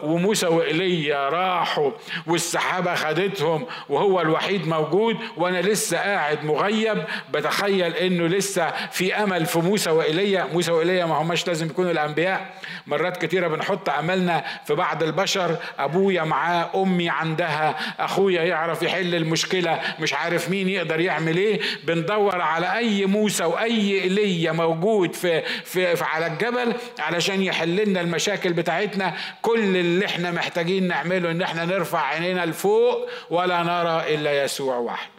وموسى 0.03 0.47
وإيليا 0.47 1.29
راحوا 1.29 1.91
والسحابة 2.27 2.95
خدتهم 2.95 3.67
وهو 3.89 4.21
الوحيد 4.21 4.69
موجود 4.69 5.17
وأنا 5.37 5.63
لسه 5.63 5.99
قاعد 5.99 6.45
مغيب. 6.45 7.05
بتخيل 7.33 7.95
إنه 7.95 8.27
لسه 8.27 8.73
في 8.91 9.15
أمل 9.15 9.47
في 9.47 9.59
موسى 9.59 9.91
وإيليا. 9.91 10.45
موسى 10.53 10.73
وإيليا 10.73 11.07
ما 11.07 11.15
هماش 11.15 11.47
لازم 11.47 11.67
يكونوا 11.67 11.91
الأنبياء. 11.91 12.55
مرات 12.87 13.25
كتيرة 13.25 13.49
بنحط 13.49 13.89
أملنا 13.89 14.45
في 14.67 14.75
بعض 14.75 15.03
البشر. 15.03 15.57
أبويا 15.79 16.25
معاه 16.25 16.71
أمي 16.83 17.09
عندها 17.11 17.77
أخويا 18.01 18.43
يعرف 18.43 18.83
يحل 18.83 19.15
المشكلة. 19.15 19.81
مش 20.01 20.15
عارف 20.15 20.51
مين 20.51 20.69
يقدر 20.69 21.01
يعمل 21.01 21.37
إيه. 21.37 21.61
بندور 21.85 22.41
على 22.41 22.77
أي 22.77 22.96
أي 22.97 23.07
موسى 23.07 23.45
واي 23.45 24.03
ايليا 24.03 24.53
موجود 24.53 25.15
في, 25.15 25.43
في, 25.43 25.97
في 25.97 26.05
على 26.05 26.27
الجبل 26.27 26.75
علشان 26.99 27.43
يحل 27.43 27.77
لنا 27.77 28.01
المشاكل 28.01 28.53
بتاعتنا. 28.53 29.17
كل 29.43 29.77
اللي 29.77 30.07
إحنا 30.07 30.31
محتاجين 30.31 30.89
نعمله 30.89 31.31
إن 31.31 31.43
إحنا 31.43 31.65
نرفع 31.65 32.01
عينينا 32.07 32.47
لفوق 32.47 33.09
ولا 33.31 33.63
نرى 33.63 34.15
إلا 34.15 34.45
يسوع 34.45 34.77
وحده. 34.77 35.11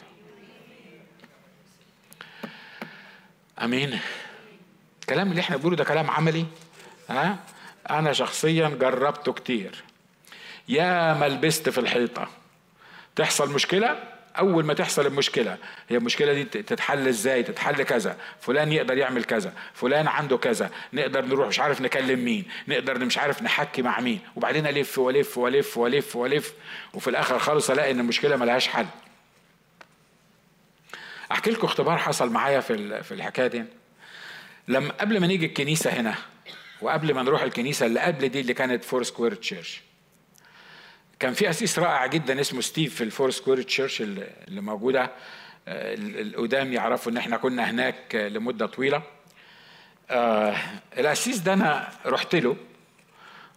آمين. 3.61 3.99
الكلام 5.01 5.29
اللي 5.31 5.41
إحنا 5.41 5.57
بنقوله 5.57 5.75
ده 5.75 5.83
كلام 5.83 6.11
عملي. 6.11 6.45
ها؟ 7.09 7.37
أنا 7.89 8.13
شخصيا 8.13 8.69
جربته 8.69 9.33
كتير. 9.33 9.83
يا 10.69 11.13
ما 11.13 11.27
لبست 11.27 11.69
في 11.69 11.77
الحيطة. 11.77 12.27
تحصل 13.15 13.53
مشكلة؟ 13.53 14.16
أول 14.39 14.65
ما 14.65 14.73
تحصل 14.73 15.05
المشكلة 15.05 15.57
هي 15.89 15.97
المشكلة 15.97 16.33
دي 16.33 16.43
تتحل 16.43 17.07
إزاي؟ 17.07 17.43
تتحل 17.43 17.83
كذا 17.83 18.17
فلان 18.41 18.71
يقدر 18.71 18.97
يعمل 18.97 19.23
كذا 19.23 19.53
فلان 19.73 20.07
عنده 20.07 20.37
كذا 20.37 20.71
نقدر 20.93 21.25
نروح 21.25 21.47
مش 21.47 21.59
عارف 21.59 21.81
نكلم 21.81 22.25
مين 22.25 22.45
نقدر 22.67 23.05
مش 23.05 23.17
عارف 23.17 23.43
نحكي 23.43 23.81
مع 23.81 23.99
مين 23.99 24.19
وبعدين 24.35 24.67
ألف 24.67 24.97
وألف 24.97 25.37
وألف 25.37 25.77
وألف 25.77 26.15
وألف 26.15 26.53
وفي 26.93 27.09
الآخر 27.09 27.39
خالص 27.39 27.69
ألاقي 27.69 27.91
إن 27.91 27.99
المشكلة 27.99 28.35
ملهاش 28.35 28.67
حل. 28.67 28.85
أحكي 31.31 31.51
لكم 31.51 31.67
اختبار 31.67 31.97
حصل 31.97 32.29
معايا 32.29 32.59
في 32.59 33.03
في 33.03 33.13
الحكاية 33.13 33.47
دي. 33.47 33.63
لما 34.67 34.91
قبل 34.91 35.19
ما 35.19 35.27
نيجي 35.27 35.45
الكنيسة 35.45 35.89
هنا 35.89 36.15
وقبل 36.81 37.13
ما 37.13 37.23
نروح 37.23 37.41
الكنيسة 37.41 37.85
اللي 37.85 37.99
قبل 37.99 38.29
دي 38.29 38.39
اللي 38.39 38.53
كانت 38.53 38.83
Foursquare 38.83 39.33
Church 39.33 39.81
كان 41.19 41.33
في 41.33 41.49
قسيس 41.49 41.79
رائع 41.79 42.05
جدا 42.05 42.41
اسمه 42.41 42.61
ستيف 42.61 42.95
في 42.95 43.03
ال 43.03 43.31
Foursquare 43.31 43.61
Church 43.61 44.01
اللي 44.01 44.61
موجودة. 44.61 45.11
آه، 45.67 45.95
القدام 45.97 46.73
يعرفوا 46.73 47.11
إن 47.11 47.17
إحنا 47.17 47.37
كنا 47.37 47.69
هناك 47.69 48.15
لمدة 48.15 48.65
طويلة. 48.65 49.03
آه 50.09 50.55
القسيس 50.97 51.37
ده 51.37 51.53
أنا 51.53 51.89
رحت 52.05 52.35
له 52.35 52.55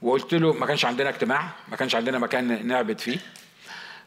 وقلت 0.03 0.35
له 0.35 0.53
ما 0.53 0.66
كانش 0.66 0.85
عندنا 0.85 1.09
اجتماع 1.09 1.51
ما 1.68 1.77
كانش 1.77 1.94
عندنا 1.94 2.18
مكان 2.18 2.66
نعبد 2.66 2.99
فيه. 2.99 3.18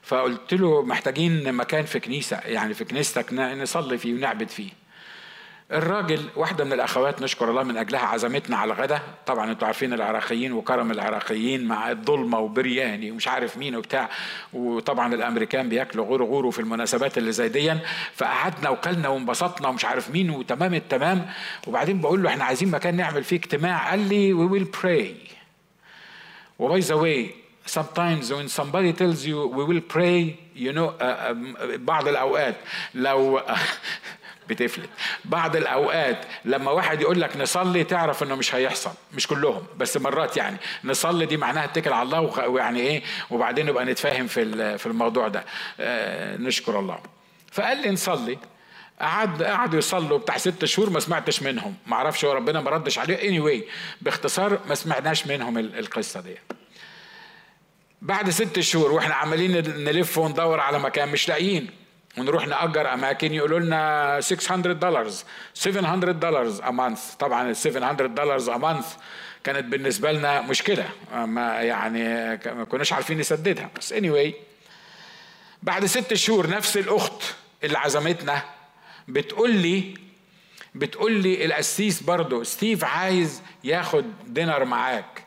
فقلت 0.02 0.54
له 0.54 0.82
محتاجين 0.86 1.54
مكان 1.54 1.86
في 1.86 2.00
كنيسة 2.00 2.40
يعني 2.40 2.74
في 2.74 2.86
كنيستك 2.86 3.34
نصلي 3.34 3.98
فيه 3.98 4.14
ونعبد 4.14 4.50
فيه. 4.50 4.72
الراجل 5.74 6.30
واحدة 6.36 6.64
من 6.64 6.74
الأخوات 6.74 7.22
نشكر 7.22 7.50
الله 7.50 7.64
من 7.64 7.78
أجلها 7.78 8.06
عزمتنا 8.06 8.58
على 8.58 8.74
الغداء 8.74 9.02
طبعا 9.26 9.52
أنتوا 9.52 9.68
عارفين 9.68 9.94
العراقيين 9.94 10.52
وكرم 10.52 10.92
العراقيين 10.92 11.68
مع 11.68 11.92
الظلمة 11.92 12.40
وبرياني 12.40 13.12
ومش 13.12 13.28
عارف 13.28 13.58
مين 13.58 13.76
وبتاع. 13.76 14.10
وطبعا 14.54 15.14
الأمريكان 15.14 15.70
بياكلوا 15.70 16.06
غور 16.06 16.24
غور 16.24 16.52
في 16.52 16.60
المناسبات 16.60 17.18
اللي 17.18 17.32
زي 17.32 17.50
دي 17.50 17.74
فقعدنا 18.14 18.70
وكلنا 18.70 19.08
وانبسطنا 19.08 19.68
ومش 19.68 19.86
عارف 19.86 20.10
مين 20.10 20.30
وتمام 20.30 20.74
التمام. 20.74 21.26
وبعدين 21.68 22.02
بقول 22.02 22.24
له 22.24 22.30
إحنا 22.30 22.44
عايزين 22.44 22.72
مكان 22.72 22.96
نعمل 22.96 23.24
فيه 23.24 23.36
اجتماع. 23.36 23.90
قال 23.90 24.00
لي 24.00 24.34
we 24.34 24.52
will 24.52 24.80
pray. 24.82 25.34
وباي 26.60 26.80
ذا 26.80 26.96
واي 26.96 27.44
sometimes 27.66 28.32
when 28.32 28.48
somebody 28.50 28.92
tells 28.94 29.26
you 29.26 29.48
we 29.48 29.64
will 29.64 29.82
pray 29.82 30.38
you 30.56 30.74
know 30.74 30.90
uh, 31.00 31.04
uh, 31.04 31.34
بعض 31.76 32.08
الأوقات 32.08 32.56
لو 32.94 33.42
بتفلت. 34.54 34.90
بعض 35.26 35.56
الأوقات 35.56 36.26
لما 36.46 36.72
واحد 36.72 37.02
يقول 37.02 37.22
لك 37.22 37.38
نصلي 37.38 37.84
تعرف 37.84 38.24
إنه 38.24 38.36
مش 38.36 38.56
هيحصل 38.56 38.92
مش 39.14 39.28
كلهم 39.28 39.66
بس 39.78 39.98
مرات 39.98 40.38
يعني. 40.38 40.58
نصلي 40.84 41.26
دي 41.26 41.38
معناها 41.38 41.64
اتكل 41.64 41.94
على 41.94 42.06
الله 42.06 42.50
ويعني 42.50 42.80
إيه 42.80 43.04
وبعدين 43.30 43.66
نبقى 43.66 43.86
نتفاهم 43.86 44.28
في 44.28 44.78
في 44.78 44.86
الموضوع 44.86 45.28
ده. 45.28 45.46
آه 45.80 46.38
نشكر 46.38 46.80
الله. 46.80 47.00
فقال 47.52 47.78
لي 47.78 47.92
نصلي. 47.92 48.38
قعد 49.02 49.44
قعدوا 49.44 49.80
يصلوا 49.80 50.18
بتاع 50.18 50.38
ست 50.38 50.66
شهور 50.66 50.90
ما 50.90 51.00
سمعتش 51.00 51.44
منهم. 51.44 51.76
ما 51.88 51.96
أعرفش 51.96 52.26
هو 52.26 52.34
ربنا 52.34 52.62
ما 52.62 52.70
ردش 52.70 53.00
عليه. 53.00 53.30
اني 53.30 53.40
anyway 53.40 53.64
باختصار 54.02 54.60
ما 54.68 54.76
سمعناش 54.76 55.28
منهم 55.28 55.58
القصة 55.58 56.22
دي. 56.22 56.36
بعد 58.02 58.30
ست 58.30 58.60
شهور 58.60 58.92
وإحنا 58.92 59.16
عمالين 59.16 59.52
نلف 59.84 60.18
وندور 60.18 60.60
على 60.60 60.80
مكان 60.80 61.10
مش 61.10 61.28
لاقيين. 61.30 61.83
ونروح 62.18 62.48
نأجر 62.48 62.94
أماكن. 62.94 63.34
يقولوا 63.34 63.60
لنا 63.60 64.22
600 64.22 64.74
دولار 64.74 65.12
700 65.54 66.12
دولار 66.12 66.54
month. 66.56 67.16
طبعا 67.20 67.50
ال 67.50 67.56
700 67.56 67.92
دولار 67.92 68.40
month 68.40 68.86
كانت 69.44 69.66
بالنسبة 69.66 70.12
لنا 70.12 70.42
مشكلة. 70.42 70.90
ما 71.14 71.62
يعني 71.62 72.04
ما 72.46 72.64
كناش 72.64 72.94
عارفين 72.94 73.18
نسددها. 73.18 73.70
بس 73.78 73.94
anyway 73.94 74.34
بعد 75.64 75.86
ست 75.86 76.14
شهور 76.14 76.50
نفس 76.50 76.78
الأخت 76.78 77.24
اللي 77.64 77.78
عزمتنا 77.78 78.42
بتقول 79.08 79.52
لي 79.56 79.94
بتقول 80.76 81.12
لي 81.12 81.46
القسيس 81.46 82.04
برضه 82.04 82.44
ستيف 82.44 82.84
عايز 82.84 83.42
ياخد 83.64 84.06
dinner 84.28 84.66
معاك. 84.66 85.24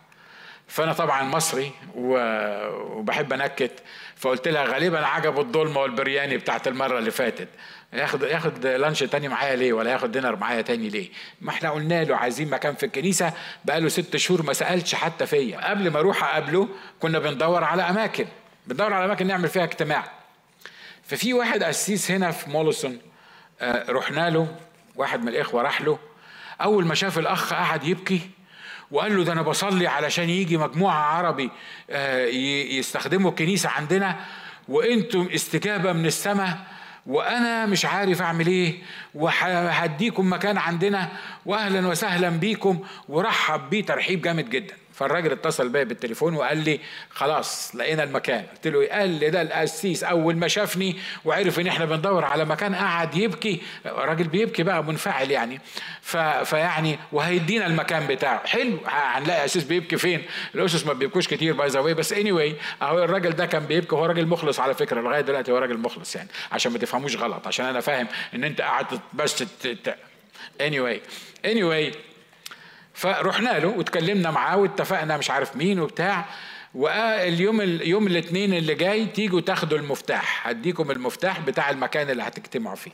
فأنا 0.68 0.92
طبعا 0.92 1.22
مصري 1.22 1.72
وبحب 1.94 3.32
أنكت. 3.32 3.72
فقلت 4.16 4.48
لها 4.48 4.64
غالبا 4.64 5.06
عجبه 5.06 5.40
الضلمة 5.40 5.80
والبرياني 5.80 6.36
بتاعت 6.36 6.68
المرة 6.68 6.98
اللي 6.98 7.10
فاتت. 7.10 7.48
ياخد 7.92 8.22
ياخد 8.22 8.66
lunch 8.66 9.02
تاني 9.02 9.28
معايا 9.28 9.56
ليه؟ 9.56 9.72
ولا 9.72 9.90
ياخد 9.90 10.12
dinner 10.12 10.36
معايا 10.36 10.62
تاني 10.62 10.88
ليه؟ 10.88 11.08
ما 11.40 11.50
إحنا 11.50 11.70
قلنا 11.70 12.04
له 12.04 12.16
عايزين 12.16 12.50
مكان 12.50 12.74
في 12.74 12.86
الكنيسة 12.86 13.32
بقاله 13.64 13.88
ست 13.88 14.16
شهور 14.16 14.42
ما 14.42 14.52
سألش 14.52 14.94
حتى 14.94 15.26
فيا. 15.26 15.70
قبل 15.70 15.90
ما 15.90 15.98
أروح 15.98 16.24
أقابله 16.24 16.68
كنا 17.00 17.18
بندور 17.18 17.64
على 17.64 17.82
أماكن. 17.82 18.26
بندور 18.66 18.92
على 18.92 19.04
أماكن 19.04 19.26
نعمل 19.26 19.48
فيها 19.48 19.64
اجتماع. 19.64 20.04
ففي 21.02 21.34
واحد 21.34 21.62
قسيس 21.62 22.10
هنا 22.10 22.30
في 22.30 22.50
مولسون 22.50 22.98
آه، 23.60 23.90
رحنا 23.90 24.30
له 24.30 24.56
واحد 24.96 25.22
من 25.22 25.28
الإخوة 25.28 25.62
راح 25.62 25.80
له. 25.80 25.98
أول 26.60 26.86
ما 26.86 26.94
شاف 26.94 27.18
الأخ 27.18 27.54
قعد 27.54 27.84
يبكي. 27.84 28.20
وقال 28.90 29.16
له 29.16 29.24
ده 29.24 29.32
أنا 29.32 29.42
بصلي 29.42 29.86
علشان 29.86 30.30
يجي 30.30 30.56
مجموعة 30.56 30.94
عربي 30.98 31.50
آه، 31.90 32.26
يستخدموا 32.78 33.30
الكنيسة 33.30 33.68
عندنا 33.68 34.16
وأنتم 34.68 35.28
استجابة 35.34 35.92
من 35.92 36.06
السماء 36.06 36.58
وأنا 37.06 37.66
مش 37.66 37.84
عارف 37.84 38.22
أعمل 38.22 38.46
إيه 38.46 38.78
وهديكم 39.14 40.32
مكان 40.32 40.58
عندنا 40.58 41.08
واهلا 41.46 41.88
وسهلا 41.88 42.28
بيكم 42.28 42.80
ورحب 43.08 43.70
بيه 43.70 43.84
ترحيب 43.84 44.22
جامد 44.22 44.50
جدا. 44.50 44.74
فالراجل 44.96 45.32
اتصل 45.32 45.68
بيا 45.68 45.84
بالتليفون 45.84 46.34
وقال 46.34 46.58
لي 46.58 46.80
خلاص 47.10 47.76
لقينا 47.76 48.02
المكان. 48.02 48.44
قلت 48.54 48.66
له 48.66 48.86
قال 48.86 49.08
لي 49.08 49.30
ده 49.30 49.42
القسيس 49.42 50.04
أول 50.04 50.36
ما 50.36 50.48
شافني 50.48 50.96
وعرف 51.24 51.60
إن 51.60 51.66
إحنا 51.66 51.84
بندور 51.84 52.24
على 52.24 52.44
مكان 52.44 52.74
قعد 52.74 53.14
يبكي 53.16 53.62
راجل 53.86 54.24
بيبكي 54.24 54.62
بقى 54.62 54.84
منفعل 54.84 55.30
يعني. 55.30 55.60
ف... 56.02 56.16
فيعني 56.16 56.98
وهيدينا 57.12 57.66
المكان 57.66 58.06
بتاعه. 58.06 58.46
حلو 58.46 58.78
هنلاقي 58.86 59.42
قسيس 59.42 59.64
بيبكي 59.64 59.96
فين؟ 59.96 60.22
القسس 60.54 60.86
ما 60.86 60.92
بيبكوش 60.92 61.28
كتير 61.28 61.52
by 61.52 61.68
the 61.68 61.80
بس 61.80 62.12
any 62.12 62.32
anyway 62.32 62.54
أهو 62.82 63.04
الراجل 63.04 63.30
ده 63.30 63.46
كان 63.46 63.66
بيبكي 63.66 63.96
هو 63.96 64.06
راجل 64.06 64.26
مخلص 64.26 64.60
على 64.60 64.74
فكرة 64.74 65.00
لغاية 65.00 65.20
دلوقتي 65.20 65.52
هو 65.52 65.58
راجل 65.58 65.78
مخلص 65.78 66.16
يعني 66.16 66.28
عشان 66.52 66.72
ما 66.72 66.78
تفهموش 66.78 67.16
غلط 67.16 67.46
عشان 67.46 67.66
أنا 67.66 67.80
فاهم 67.80 68.06
إن 68.34 68.44
أنت 68.44 68.60
قاعد 68.60 68.86
بس 69.12 69.44
اني 70.60 70.78
anyway. 70.80 71.00
anyway 71.46 71.96
فرحنا 72.96 73.58
له 73.58 73.68
واتكلمنا 73.68 74.30
معاه 74.30 74.56
واتفقنا 74.56 75.16
مش 75.16 75.30
عارف 75.30 75.56
مين 75.56 75.80
وبتاع. 75.80 76.24
واليوم 76.74 77.60
يوم 77.82 78.06
الاثنين 78.06 78.54
اللي 78.54 78.74
جاي 78.74 79.06
تيجوا 79.06 79.40
تاخدوا 79.40 79.78
المفتاح. 79.78 80.48
هديكم 80.48 80.90
المفتاح 80.90 81.40
بتاع 81.40 81.70
المكان 81.70 82.10
اللي 82.10 82.22
هتجتمعوا 82.22 82.76
فيه. 82.76 82.90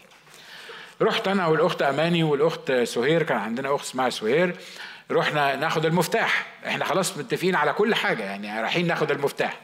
رحت 1.03 1.28
أنا 1.28 1.46
والأخت 1.46 1.82
أماني 1.82 2.22
والأخت 2.22 2.72
سهير 2.72 3.22
كان 3.22 3.38
عندنا 3.38 3.74
أخت 3.74 3.84
اسمها 3.84 4.11
سهير. 4.11 4.57
رحنا 5.11 5.57
ناخد 5.57 5.86
المفتاح. 5.86 6.46
إحنا 6.66 6.84
خلاص 6.84 7.18
متفقين 7.18 7.55
على 7.55 7.72
كل 7.72 7.94
حاجة 7.94 8.22
يعني 8.22 8.61
رايحين 8.61 8.86
ناخد 8.86 9.11
المفتاح. 9.11 9.61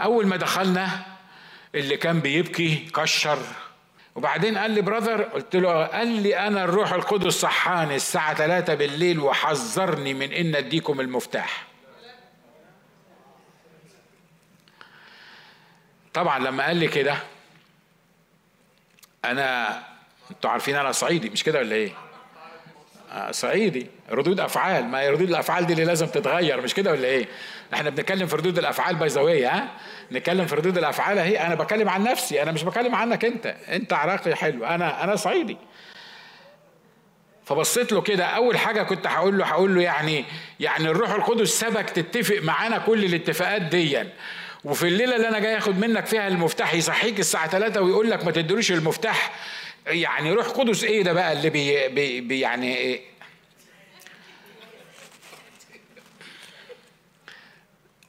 أول 0.00 0.26
ما 0.26 0.36
دخلنا 0.36 0.88
اللي 1.74 1.96
كان 1.96 2.20
بيبكي 2.20 2.74
كشر. 2.94 3.38
وبعدين 4.18 4.58
قال 4.58 4.70
لي 4.70 4.80
براذر 4.80 5.22
قلت 5.22 5.56
له 5.56 5.84
قال 5.86 6.08
لي 6.08 6.38
أنا 6.38 6.64
الروح 6.64 6.92
القدس 6.92 7.32
صحاني 7.32 7.96
الساعة 7.96 8.34
3 8.34 8.74
بالليل 8.74 9.20
وحذرني 9.20 10.14
من 10.14 10.32
إن 10.32 10.54
أديكم 10.54 11.00
المفتاح. 11.00 11.66
طبعا 16.14 16.38
لما 16.38 16.66
قال 16.66 16.76
لي 16.76 16.88
كده 16.88 17.16
أنا 19.24 19.78
أنتوا 20.30 20.50
عارفين 20.50 20.76
أنا 20.76 20.92
صعيدي 20.92 21.30
مش 21.30 21.44
كده 21.44 21.58
ولا 21.58 21.74
إيه؟ 21.74 21.92
صعيدي. 23.30 23.86
ردود 24.10 24.40
أفعال. 24.40 24.84
ما 24.84 25.00
هي 25.00 25.10
ردود 25.10 25.28
الأفعال 25.28 25.66
دي 25.66 25.72
اللي 25.72 25.84
لازم 25.84 26.06
تتغير 26.06 26.60
مش 26.60 26.74
كده 26.74 26.90
ولا 26.90 27.08
إيه؟ 27.08 27.28
إحنا 27.74 27.90
بنتكلم 27.90 28.26
في 28.26 28.36
ردود 28.36 28.58
الأفعال 28.58 28.96
بيزاويه 28.96 29.48
ها؟ 29.48 29.68
نتكلم 30.12 30.46
في 30.46 30.54
ردود 30.54 30.78
الأفعال 30.78 31.18
أهي. 31.18 31.46
أنا 31.46 31.54
بكلم 31.54 31.88
عن 31.88 32.02
نفسي 32.02 32.42
أنا 32.42 32.52
مش 32.52 32.64
بكلم 32.64 32.94
عنك 32.94 33.24
أنت. 33.24 33.46
أنت 33.68 33.92
عراقي 33.92 34.34
حلو. 34.34 34.64
أنا 34.64 35.04
أنا 35.04 35.16
صعيدي. 35.16 35.56
فبصيت 37.44 37.92
له 37.92 38.00
كده. 38.00 38.24
أول 38.24 38.58
حاجة 38.58 38.82
كنت 38.82 39.06
هقول 39.06 39.38
له 39.38 39.44
هقول 39.46 39.74
له 39.74 39.82
يعني 39.82 40.24
يعني 40.60 40.88
الروح 40.88 41.10
القدس 41.10 41.48
سبك 41.48 41.90
تتفق 41.90 42.38
معانا 42.42 42.78
كل 42.78 43.04
الاتفاقات 43.04 43.62
ديا 43.62 44.12
وفي 44.64 44.88
الليلة 44.88 45.16
اللي 45.16 45.28
أنا 45.28 45.38
جاي 45.38 45.58
أخد 45.58 45.78
منك 45.78 46.06
فيها 46.06 46.28
المفتاح 46.28 46.74
يصحيك 46.74 47.20
الساعة 47.20 47.48
3 47.48 47.80
ويقول 47.80 48.10
لك 48.10 48.24
ما 48.24 48.30
تدروش 48.30 48.72
المفتاح. 48.72 49.32
يعني 49.88 50.32
روح 50.32 50.46
قدس 50.46 50.84
إيه 50.84 51.02
ده 51.02 51.12
بقى 51.12 51.32
اللي 51.32 51.50
بي, 51.50 51.88
بي, 51.88 52.20
بي 52.20 52.40
يعني 52.40 52.76
إيه؟ 52.76 53.00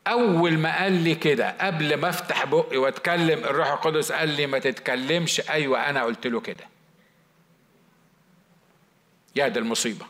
أول 0.07 0.57
ما 0.57 0.82
قال 0.82 0.91
لي 0.91 1.15
كده 1.15 1.55
قبل 1.61 1.95
ما 1.97 2.09
أفتح 2.09 2.45
بقي 2.45 2.77
وأتكلم 2.77 3.39
الروح 3.43 3.67
القدس 3.71 4.11
قال 4.11 4.30
لي 4.30 4.47
ما 4.47 4.59
تتكلمش. 4.59 5.49
أيوه 5.49 5.89
أنا 5.89 6.03
قلت 6.03 6.27
له 6.27 6.39
كده. 6.39 6.63
يا 9.36 9.47
ده 9.47 9.59
المصيبة. 9.59 10.05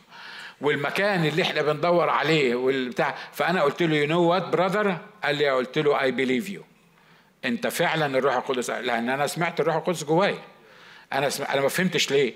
والمكان 0.62 1.26
اللي 1.26 1.42
إحنا 1.42 1.62
بندور 1.62 2.10
عليه 2.10 2.56
والبتاع. 2.56 3.16
فأنا 3.34 3.62
قلت 3.62 3.84
له 3.84 3.96
you 3.96 4.08
know 4.08 4.22
what 4.22 4.44
brother 4.44 4.98
قال 5.24 5.36
لي 5.36 5.50
قلت 5.50 5.78
له 5.78 6.02
I 6.02 6.12
believe 6.12 6.50
you 6.50 6.64
أنت 7.46 7.68
فعلا 7.68 8.18
الروح 8.18 8.36
القدس 8.36 8.70
لأن 8.70 9.10
أنا 9.10 9.28
سمعت 9.28 9.60
الروح 9.60 9.76
القدس 9.76 10.04
جوايا. 10.04 10.40
أنا 11.14 11.30
سمع... 11.30 11.54
أنا 11.54 11.62
ما 11.62 11.68
فهمتش 11.68 12.12
ليه. 12.12 12.34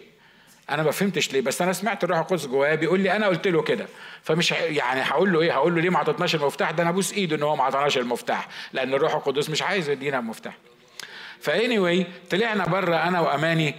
أنا 0.69 0.83
ما 0.83 0.91
فهمتش 0.91 1.33
ليه 1.33 1.41
بس 1.41 1.61
أنا 1.61 1.73
سمعت 1.73 2.03
الروح 2.03 2.19
القدس 2.19 2.45
جوايا 2.45 2.75
بيقول 2.75 2.99
لي 2.99 3.15
أنا 3.15 3.27
قلت 3.27 3.47
له 3.47 3.61
كده. 3.61 3.85
فمش 4.23 4.51
يعني 4.51 5.01
هقول 5.01 5.33
له 5.33 5.41
إيه؟ 5.41 5.51
هقول 5.51 5.75
له 5.75 5.81
ليه 5.81 5.89
ما 5.89 5.99
عطتناش 5.99 6.35
المفتاح؟ 6.35 6.71
ده 6.71 6.83
أنا 6.83 6.89
أبوس 6.89 7.13
إيده 7.13 7.35
إن 7.35 7.43
هو 7.43 7.55
ما 7.55 7.63
عطاناش 7.63 7.97
المفتاح 7.97 8.47
لأن 8.73 8.93
الروح 8.93 9.15
القدس 9.15 9.49
مش 9.49 9.61
عايز 9.61 9.89
يدينا 9.89 10.19
المفتاح. 10.19 10.53
ف 11.39 11.79
anyway 11.79 12.05
طلعنا 12.29 12.65
بره 12.65 12.95
أنا 12.95 13.19
وأماني 13.19 13.75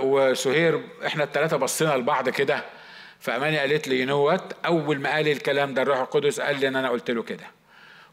وسهير 0.00 0.80
إحنا 1.06 1.24
الثلاثه 1.24 1.56
بصينا 1.56 1.96
لبعض 1.96 2.28
كده. 2.28 2.64
فأماني 3.20 3.58
قالت 3.58 3.88
لي 3.88 4.04
نوت 4.04 4.52
أول 4.66 5.00
ما 5.00 5.10
قال 5.14 5.28
الكلام 5.28 5.74
ده 5.74 5.82
الروح 5.82 5.98
القدس 5.98 6.40
قال 6.40 6.60
لي 6.60 6.68
إن 6.68 6.76
أنا 6.76 6.90
قلت 6.90 7.10
له 7.10 7.22
كده. 7.22 7.44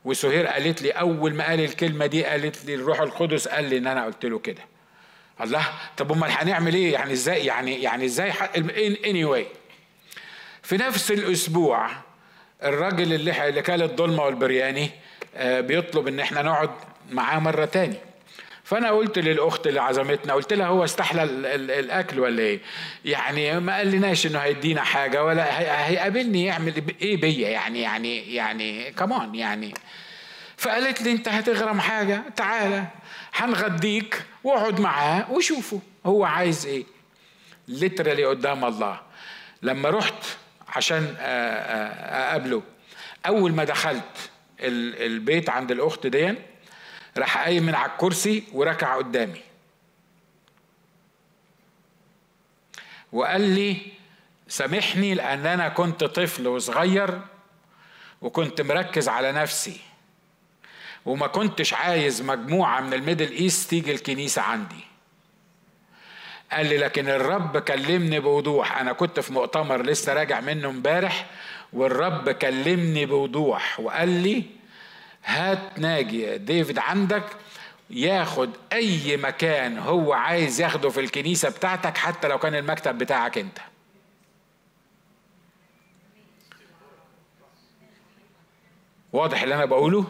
وسهير 0.06 0.48
قالت 0.48 0.82
لي 0.82 0.92
أول 0.92 1.34
ما 1.34 1.48
قال 1.48 1.60
الكلمة 1.60 2.06
دي 2.06 2.26
قالت 2.26 2.66
لي 2.66 2.76
الروح 2.76 3.02
القدس 3.02 3.48
قال 3.48 3.70
لي 3.70 3.78
إن 3.78 3.88
أنا 3.88 4.06
قلت 4.06 4.26
له 4.26 4.40
كده. 4.40 4.62
الله. 5.42 5.68
طب 5.98 6.12
أمال 6.12 6.32
هنعمل 6.32 6.74
إيه؟ 6.74 6.94
يعني 6.94 7.14
إزاي؟ 7.14 7.46
يعني 7.46 7.82
يعني 7.82 8.06
إزاي 8.06 8.34
اني 9.06 9.26
واي 9.26 9.48
في 10.64 10.78
نفس 10.78 11.12
الأسبوع 11.12 11.90
الراجل 12.64 13.14
اللي 13.14 13.50
اللي 13.50 13.62
كان 13.62 13.82
الضلمة 13.82 14.24
والبرياني 14.24 14.90
آه، 15.36 15.62
بيطلب 15.62 16.08
إن 16.08 16.20
إحنا 16.20 16.42
نقعد 16.42 16.70
معاه 17.12 17.40
مرة 17.40 17.66
تاني. 17.66 17.96
فأنا 18.64 18.92
قلت 18.92 19.20
للأخت 19.20 19.68
اللي 19.68 19.82
عزمتنا 19.82 20.34
قلت 20.34 20.54
لها 20.54 20.68
هو 20.68 20.84
استحلى 20.84 21.24
الأكل 21.80 22.20
ولا 22.20 22.42
إيه؟ 22.44 22.60
يعني 23.06 23.60
ما 23.60 23.78
قالناش 23.78 24.26
إنه 24.26 24.40
هيدينا 24.40 24.82
حاجة 24.82 25.24
ولا 25.24 25.60
هيقابلني 25.88 26.46
يعمل 26.46 26.84
إيه 27.02 27.18
بيا؟ 27.18 27.50
يعني 27.50 27.82
يعني 27.82 28.36
يعني 28.36 28.92
كمان 28.92 29.36
يعني. 29.36 29.74
فقالت 30.58 31.02
لي 31.02 31.12
أنت 31.12 31.28
هتغرم 31.28 31.80
حاجة؟ 31.80 32.24
تعالى 32.36 32.86
هنغديك 33.34 34.24
واقعد 34.44 34.80
معاه 34.80 35.32
وشوفه 35.32 35.80
هو 36.06 36.26
عايز 36.26 36.66
إيه. 36.66 36.84
ليترالي 37.68 38.26
قدام 38.26 38.66
الله. 38.66 39.02
لما 39.62 39.90
رحت 39.90 40.24
عشان 40.68 41.16
أقابله 41.20 42.64
أول 43.26 43.54
ما 43.54 43.64
دخلت 43.64 44.30
البيت 44.60 45.50
عند 45.50 45.72
الأخت 45.72 46.08
دي 46.08 46.36
راح 47.18 47.38
قايم 47.38 47.64
من 47.64 47.76
على 47.76 47.92
الكرسي 47.92 48.44
وركع 48.54 48.98
قدامي. 48.98 49.42
وقال 53.12 53.42
لي 53.42 53.78
سامحني 54.48 55.14
لأن 55.14 55.46
أنا 55.46 55.70
كنت 55.70 56.04
طفل 56.04 56.48
وصغير 56.48 57.22
وكنت 58.22 58.62
مركز 58.62 59.08
على 59.10 59.32
نفسي. 59.32 59.80
وما 61.08 61.28
كنتش 61.28 61.74
عايز 61.74 62.22
مجموعة 62.22 62.82
من 62.82 62.94
ال 62.94 62.99
Middle 62.99 63.32
East 63.32 63.70
تيجي 63.70 63.92
الكنيسة 63.92 64.42
عندي. 64.42 64.84
قال 66.52 66.66
لي 66.66 66.78
لكن 66.78 67.10
الرب 67.10 67.58
كلمني 67.58 68.20
بوضوح. 68.20 68.78
أنا 68.78 68.94
كنت 68.94 69.20
في 69.20 69.34
مؤتمر 69.34 69.82
لسه 69.82 70.14
راجع 70.14 70.40
منه 70.40 70.70
امبارح 70.70 71.26
والرب 71.74 72.30
كلمني 72.30 73.06
بوضوح 73.06 73.80
وقال 73.80 74.10
لي 74.10 74.44
هات 75.26 75.80
ناجي 75.80 76.38
ديفيد 76.38 76.80
عندك 76.80 77.24
ياخد 77.90 78.50
أي 78.74 79.18
مكان 79.18 79.78
هو 79.78 80.14
عايز 80.14 80.62
ياخده 80.62 80.90
في 80.90 81.00
الكنيسة 81.00 81.50
بتاعتك 81.50 81.98
حتى 81.98 82.28
لو 82.28 82.40
كان 82.40 82.56
المكتب 82.56 82.98
بتاعك 82.98 83.38
أنت. 83.38 83.58
واضح 89.14 89.42
اللي 89.42 89.56
أنا 89.56 89.66
بقوله؟ 89.66 90.06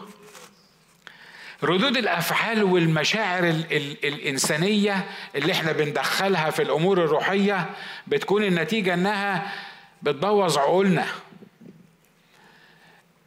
ردود 1.62 1.96
الأفعال 1.96 2.62
والمشاعر 2.64 3.44
ال 3.44 3.64
ال 3.72 3.96
الإنسانية 4.04 5.04
اللي 5.34 5.52
إحنا 5.52 5.72
بندخلها 5.72 6.50
في 6.50 6.62
الأمور 6.62 7.04
الروحية 7.04 7.66
بتكون 8.06 8.44
النتيجة 8.44 8.94
إنها 8.94 9.52
بتبوظ 10.02 10.58
عقولنا. 10.58 11.06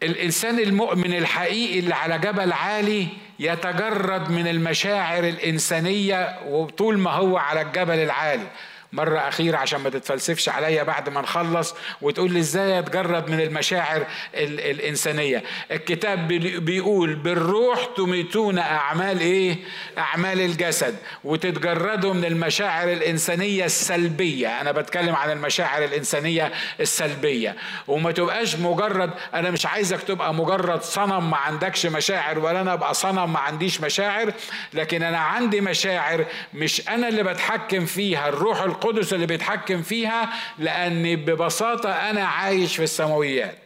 الإنسان 0.04 0.60
المؤمن 0.60 1.14
الحقيقي 1.14 1.80
اللي 1.80 1.96
على 1.96 2.20
جبل 2.20 2.54
عالي 2.54 3.08
يتجرد 3.40 4.32
من 4.32 4.48
المشاعر 4.48 5.24
الإنسانية 5.24 6.40
وطول 6.48 6.98
ما 6.98 7.12
هو 7.12 7.38
على 7.38 7.62
الجبل 7.62 7.98
العالي. 7.98 8.48
مرة 8.94 9.20
أخيرة 9.20 9.58
عشان 9.58 9.80
ما 9.80 9.90
تتفلسفش 9.90 10.50
عليا 10.50 10.84
بعد 10.84 11.10
ما 11.10 11.22
نخلص 11.22 11.76
وتقول 12.02 12.32
لي 12.34 12.40
إزاي 12.40 12.80
أتجرد 12.80 13.30
من 13.30 13.40
المشاعر 13.42 14.06
الإنسانية. 14.36 15.44
الكتاب 15.72 16.28
بيقول 16.66 17.16
بالروح 17.16 17.86
تميتون 17.98 18.58
أعمال 18.60 19.20
إيه؟ 19.20 19.58
أعمال 19.98 20.42
الجسد 20.42 20.96
وتتجردوا 21.24 22.14
من 22.14 22.26
المشاعر 22.26 22.92
الإنسانية 22.92 23.66
السلبية. 23.66 24.62
أنا 24.62 24.72
بتكلم 24.72 25.16
عن 25.16 25.32
المشاعر 25.32 25.84
الإنسانية 25.84 26.52
السلبية. 26.80 27.56
وما 27.88 28.12
تبقاش 28.12 28.56
مجرد 28.56 29.10
أنا 29.34 29.52
مش 29.52 29.66
عايزك 29.66 30.04
تبقى 30.04 30.34
مجرد 30.34 30.82
صنم 30.82 31.30
ما 31.30 31.38
عندكش 31.38 31.86
مشاعر 31.86 32.40
ولا 32.40 32.62
أنا 32.62 32.74
أبقى 32.74 32.94
صنم 32.94 33.34
ما 33.34 33.40
عنديش 33.40 33.82
مشاعر 33.82 34.34
لكن 34.74 35.04
أنا 35.04 35.18
عندي 35.18 35.62
مشاعر 35.62 36.26
مش 36.54 36.90
أنا 36.90 37.08
اللي 37.08 37.24
بتحكم 37.24 37.86
فيها 37.86 38.30
الروح 38.30 38.62
القدس 38.84 39.14
اللي 39.14 39.26
بيتحكم 39.26 39.82
فيها 39.82 40.30
لأن 40.58 41.16
ببساطة 41.16 41.92
أنا 42.10 42.24
عايش 42.24 42.76
في 42.76 42.84
السماويات. 42.84 43.58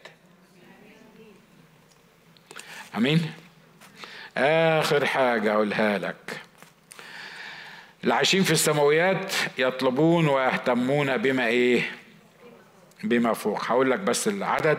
أمين؟ 2.97 3.31
آخر 4.37 5.05
حاجة 5.05 5.53
أقولها 5.53 5.97
لك. 5.97 6.41
العايشين 8.03 8.43
في 8.43 8.51
السماويات 8.51 9.33
يطلبون 9.57 10.27
ويهتمون 10.27 11.17
بما 11.17 11.47
إيه؟ 11.47 11.91
بما 13.03 13.33
فوق. 13.33 13.63
هقول 13.65 13.91
لك 13.91 13.99
بس 13.99 14.27
العدد 14.27 14.77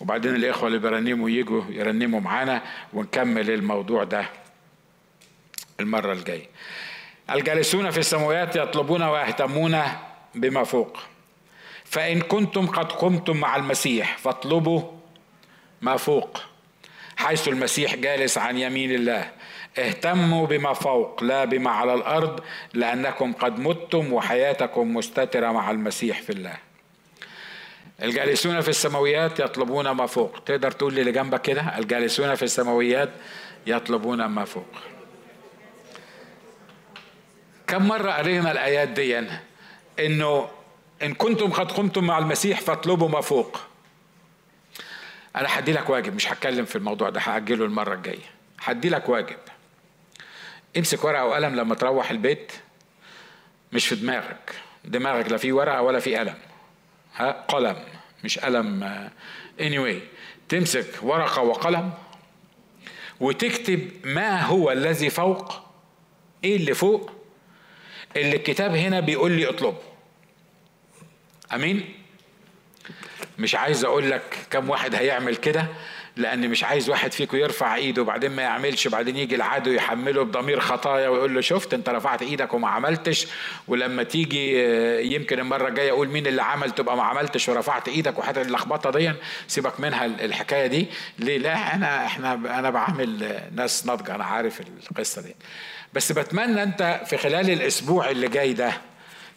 وبعدين 0.00 0.34
الإخوة 0.34 0.66
اللي 0.66 0.78
بيرنموا 0.78 1.30
يجوا 1.30 1.62
يرنموا 1.68 2.20
معانا 2.20 2.62
ونكمل 2.92 3.50
الموضوع 3.50 4.04
ده 4.04 4.26
المرة 5.80 6.12
الجاية. 6.12 6.46
الجالسون 7.30 7.90
في 7.90 7.98
السماوات 7.98 8.56
يطلبون 8.56 9.02
ويهتمون 9.02 9.82
بما 10.34 10.64
فوق. 10.64 10.98
فإن 11.84 12.20
كنتم 12.20 12.66
قد 12.66 12.92
قمتم 12.92 13.36
مع 13.36 13.56
المسيح 13.56 14.18
فاطلبوا 14.18 14.82
ما 15.82 15.96
فوق. 15.96 16.40
حيث 17.16 17.48
المسيح 17.48 17.94
جالس 17.94 18.38
عن 18.38 18.58
يمين 18.58 18.94
الله 18.94 19.30
اهتموا 19.78 20.46
بما 20.46 20.72
فوق 20.72 21.24
لا 21.24 21.44
بما 21.44 21.70
على 21.70 21.94
الأرض 21.94 22.40
لأنكم 22.74 23.32
قد 23.32 23.58
متم 23.58 24.12
وحياتكم 24.12 24.94
مستترة 24.94 25.52
مع 25.52 25.70
المسيح 25.70 26.22
في 26.22 26.30
الله. 26.30 26.56
الجالسون 28.02 28.60
في 28.60 28.68
السماويات 28.68 29.40
يطلبون 29.40 29.90
ما 29.90 30.06
فوق. 30.06 30.38
تقدر 30.46 30.70
تقول 30.70 30.94
لي 30.94 31.00
اللي 31.00 31.12
جنبك 31.12 31.42
كده؟ 31.42 31.78
الجالسون 31.78 32.34
في 32.34 32.42
السماويات 32.42 33.10
يطلبون 33.66 34.24
ما 34.24 34.44
فوق. 34.44 34.89
كم 37.70 37.88
مرة 37.88 38.12
قرينا 38.12 38.52
الآيات 38.52 38.88
دي؟ 38.88 39.18
إنه 39.98 40.48
إن 41.02 41.14
كنتم 41.14 41.50
قد 41.50 41.72
قمتم 41.72 42.04
مع 42.04 42.18
المسيح 42.18 42.60
فاطلبوا 42.60 43.08
ما 43.08 43.20
فوق. 43.20 43.60
أنا 45.36 45.58
هدي 45.58 45.72
لك 45.72 45.90
واجب 45.90 46.14
مش 46.14 46.32
هتكلم 46.32 46.64
في 46.64 46.76
الموضوع 46.76 47.10
ده 47.10 47.20
هأجله 47.20 47.64
المرة 47.64 47.94
الجاية. 47.94 48.30
هدي 48.60 48.88
لك 48.88 49.08
واجب. 49.08 49.36
امسك 50.76 51.04
ورقة 51.04 51.24
وقلم 51.24 51.56
لما 51.56 51.74
تروح 51.74 52.10
البيت 52.10 52.52
مش 53.72 53.86
في 53.86 53.94
دماغك. 53.94 54.54
دماغك 54.84 55.30
لا 55.30 55.36
فيه 55.36 55.52
ورقة 55.52 55.82
ولا 55.82 56.00
فيه 56.00 56.18
قلم. 56.18 56.38
ها 57.16 57.30
قلم 57.30 57.76
مش 58.24 58.38
قلم 58.38 59.08
anyway. 59.58 60.02
تمسك 60.48 60.94
ورقة 61.02 61.42
وقلم 61.42 61.92
وتكتب 63.20 63.90
ما 64.04 64.42
هو 64.42 64.72
الذي 64.72 65.10
فوق. 65.10 65.54
إيه 66.44 66.56
اللي 66.56 66.74
فوق؟ 66.74 67.19
اللي 68.16 68.36
الكتاب 68.36 68.74
هنا 68.74 69.00
بيقول 69.00 69.32
لي 69.32 69.48
اطلبه 69.48 69.78
أمين؟ 71.54 71.94
مش 73.38 73.54
عايز 73.54 73.84
أقول 73.84 74.10
لك 74.10 74.38
كم 74.50 74.70
واحد 74.70 74.94
هيعمل 74.94 75.36
كده 75.36 75.66
لأن 76.16 76.50
مش 76.50 76.64
عايز 76.64 76.90
واحد 76.90 77.12
فيكم 77.12 77.36
يرفع 77.36 77.74
إيده 77.74 78.02
وبعدين 78.02 78.30
ما 78.30 78.42
يعملش 78.42 78.88
بعدين 78.88 79.16
يجي 79.16 79.34
العدو 79.34 79.70
يحمله 79.70 80.22
بضمير 80.22 80.60
خطايا 80.60 81.08
ويقول 81.08 81.34
له 81.34 81.40
شفت 81.40 81.74
أنت 81.74 81.88
رفعت 81.88 82.22
إيدك 82.22 82.54
وما 82.54 82.68
عملتش 82.68 83.26
ولما 83.68 84.02
تيجي 84.02 84.66
آه، 84.66 85.00
يمكن 85.00 85.38
المرة 85.38 85.68
الجاية 85.68 85.90
أقول 85.90 86.08
مين 86.08 86.26
اللي 86.26 86.42
عمل 86.42 86.70
تبقى 86.70 86.96
ما 86.96 87.02
عملتش 87.02 87.48
ورفعت 87.48 87.88
إيدك 87.88 88.18
وحتى 88.18 88.42
اللخبطة 88.42 88.90
دي 88.90 89.12
سيبك 89.48 89.80
منها 89.80 90.06
الحكاية 90.06 90.66
دي. 90.66 90.86
ليه؟ 91.18 91.38
لا 91.38 91.74
انا 91.74 92.06
إحنا 92.06 92.34
أنا 92.34 92.70
بعامل 92.70 93.40
ناس 93.54 93.86
ناضجة 93.86 94.14
أنا 94.14 94.24
عارف 94.24 94.60
القصة 94.90 95.22
دي. 95.22 95.34
بس 95.94 96.12
بتمنى 96.12 96.62
انت 96.62 97.00
في 97.06 97.16
خلال 97.16 97.50
الأسبوع 97.50 98.10
اللي 98.10 98.28
جاي 98.28 98.52
ده 98.52 98.72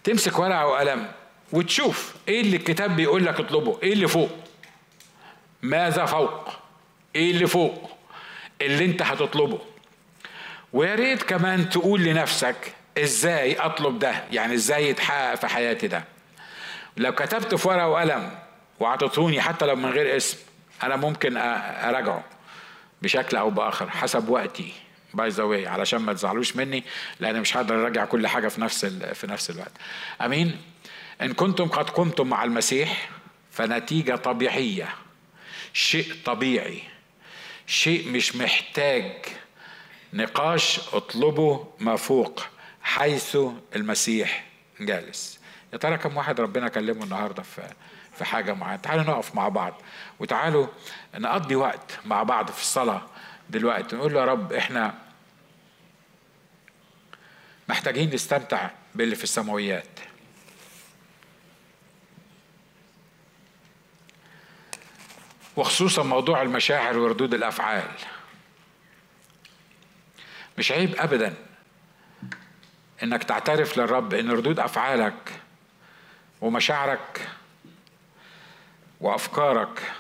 تمسك 0.04 0.40
ورقة 0.40 0.66
وقلم 0.68 1.12
وتشوف 1.54 2.14
إيه 2.28 2.42
اللي 2.42 2.58
الكتاب 2.58 2.96
بيقول 2.96 3.26
لك 3.26 3.40
اطلبه 3.40 3.80
إيه 3.84 3.94
اللي 3.94 4.08
فوق. 4.08 4.30
ماذا 5.62 6.06
فوق؟ 6.06 6.50
إيه 7.16 7.32
اللي 7.32 7.48
فوق؟ 7.48 7.90
اللي 8.62 8.86
انت 8.86 9.02
هتطلبه. 9.02 9.60
ويا 10.74 10.96
ريت 10.96 11.24
كمان 11.24 11.70
تقول 11.70 12.04
لنفسك 12.04 12.74
إزاي 12.98 13.56
اطلب 13.56 14.00
ده 14.00 14.24
يعني 14.32 14.54
إزاي 14.54 14.90
يتحقق 14.90 15.36
في 15.36 15.48
حياتي 15.48 15.88
ده. 15.88 16.04
لو 16.98 17.12
كتبت 17.16 17.56
في 17.56 17.68
ورقة 17.68 17.88
وقلم 17.88 18.32
وعطيتوني 18.80 19.42
حتى 19.42 19.66
لو 19.66 19.76
من 19.76 19.90
غير 19.90 20.18
اسم 20.18 20.38
أنا 20.84 20.96
ممكن 20.96 21.38
أراجعه 21.38 22.24
بشكل 23.02 23.38
أو 23.38 23.50
بآخر 23.50 23.90
حسب 23.90 24.30
وقتي. 24.30 24.74
by 25.14 25.30
the 25.30 25.44
way 25.44 25.68
علشان 25.68 26.00
ما 26.00 26.14
تزعلوش 26.14 26.56
مني 26.56 26.84
لأن 27.20 27.42
مش 27.42 27.58
هقدر 27.58 27.82
اراجع 27.82 28.06
كل 28.06 28.28
حاجة 28.28 28.48
في 28.48 28.62
نفس 28.62 28.86
في 28.86 29.28
نفس 29.28 29.50
الوقت. 29.50 29.72
أمين؟ 30.22 30.62
إن 31.22 31.34
كنتم 31.34 31.68
قد 31.68 31.90
قمتم 31.90 32.28
مع 32.28 32.44
المسيح 32.44 33.10
فنتيجة 33.52 34.16
طبيعية. 34.16 34.90
شيء 35.74 36.16
طبيعي. 36.26 36.84
شيء 37.68 38.10
مش 38.10 38.36
محتاج 38.36 39.12
نقاش 40.14 40.80
اطلبوا 40.94 41.66
ما 41.80 41.96
فوق 41.96 42.46
حيث 42.82 43.38
المسيح 43.76 44.46
جالس. 44.80 45.40
يا 45.74 45.78
ترى 45.78 45.98
كم 45.98 46.18
واحد 46.18 46.42
ربنا 46.42 46.68
كلمه 46.68 47.04
النهارده 47.04 47.44
في 47.44 47.62
في 48.18 48.26
حاجة 48.26 48.54
معينة؟ 48.54 48.82
تعالوا 48.82 49.04
نقف 49.04 49.36
مع 49.36 49.50
بعض. 49.50 49.82
وتعالوا 50.20 50.68
نقضي 51.16 51.56
وقت 51.56 52.00
مع 52.06 52.24
بعض 52.24 52.52
في 52.52 52.62
الصلاة. 52.62 53.02
دلوقتي 53.50 53.96
نقول 53.96 54.14
له 54.14 54.20
يا 54.20 54.26
رب 54.26 54.54
إحنا 54.54 54.94
محتاجين 57.70 58.14
نستمتع 58.14 58.70
باللي 58.96 59.16
في 59.16 59.24
السماويات. 59.24 60.00
وخصوصا 65.56 66.04
موضوع 66.04 66.42
المشاعر 66.42 66.98
وردود 66.98 67.34
الأفعال. 67.34 67.92
مش 70.58 70.72
عيب 70.72 70.96
ابدا 70.96 71.34
إنك 73.04 73.24
تعترف 73.24 73.78
للرب 73.78 74.14
إن 74.14 74.32
ردود 74.32 74.60
أفعالك 74.60 75.40
ومشاعرك 76.42 77.30
وأفكارك 79.02 79.92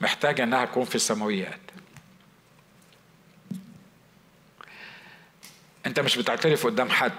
محتاجة 0.00 0.42
إنها 0.42 0.64
تكون 0.64 0.84
في 0.84 0.94
السماويات. 0.94 1.60
انت 5.86 6.00
مش 6.00 6.18
بتعترف 6.18 6.66
قدام 6.66 6.90
حد. 6.90 7.12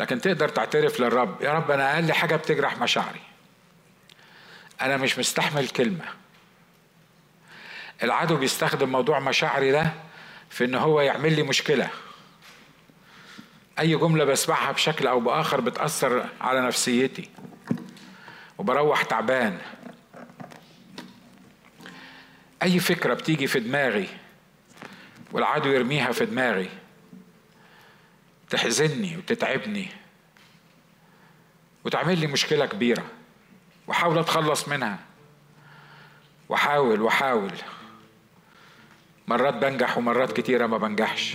لكن 0.00 0.20
تقدر 0.20 0.48
تعترف 0.48 1.00
للرب. 1.00 1.42
يا 1.42 1.52
رب 1.52 1.70
أنا 1.70 1.94
أقل 1.94 2.12
حاجة 2.12 2.36
بتجرح 2.36 2.78
مشاعري. 2.78 3.20
أنا 4.80 4.96
مش 4.96 5.18
مستحمل 5.18 5.68
كلمة. 5.68 6.04
العدو 8.02 8.36
بيستخدم 8.36 8.88
موضوع 8.88 9.20
مشاعري 9.20 9.70
ده 9.70 9.92
في 10.50 10.64
إن 10.64 10.74
هو 10.74 11.00
يعمل 11.00 11.36
لي 11.36 11.42
مشكلة. 11.42 11.90
أي 13.78 13.96
جملة 13.96 14.24
بسمعها 14.24 14.72
بشكل 14.72 15.06
أو 15.06 15.20
بآخر 15.20 15.60
بتأثر 15.60 16.28
على 16.40 16.60
نفسيتي. 16.60 17.30
وبروح 18.58 19.02
تعبان. 19.02 19.58
أي 22.62 22.80
فكرة 22.80 23.14
بتيجي 23.14 23.46
في 23.46 23.60
دماغي 23.60 24.08
والعدو 25.32 25.70
يرميها 25.70 26.12
في 26.12 26.26
دماغي. 26.26 26.68
تحزني 28.50 29.16
وتتعبني 29.16 29.88
وتعمل 31.84 32.18
لي 32.18 32.26
مشكلة 32.26 32.66
كبيرة. 32.66 33.04
وأحاول 33.86 34.18
أتخلص 34.18 34.68
منها. 34.68 34.98
وأحاول 36.48 37.00
وأحاول. 37.00 37.52
مرات 39.28 39.54
بنجح 39.54 39.98
ومرات 39.98 40.32
كتيرة 40.32 40.66
ما 40.66 40.78
بنجحش. 40.78 41.34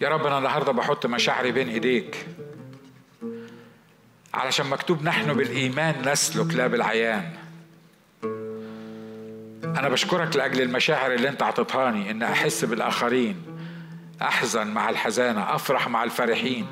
يا 0.00 0.08
رب 0.08 0.26
أنا 0.26 0.38
النهارده 0.38 0.72
بحط 0.72 1.06
مشاعري 1.06 1.52
بين 1.52 1.68
إيديك. 1.68 2.26
علشان 4.34 4.66
مكتوب 4.66 5.02
نحن 5.02 5.32
بالإيمان 5.32 6.12
نسلك 6.12 6.54
لا 6.54 6.66
بالعيان. 6.66 7.41
أنا 9.64 9.88
بشكرك 9.88 10.36
لأجل 10.36 10.62
المشاعر 10.62 11.14
اللي 11.14 11.28
أنت 11.28 11.42
عطيتهاني 11.42 12.10
إن 12.10 12.22
أحس 12.22 12.64
بالآخرين 12.64 13.42
أحزن 14.22 14.66
مع 14.66 14.90
الحزانة 14.90 15.54
أفرح 15.54 15.88
مع 15.88 16.04
الفرحين. 16.04 16.66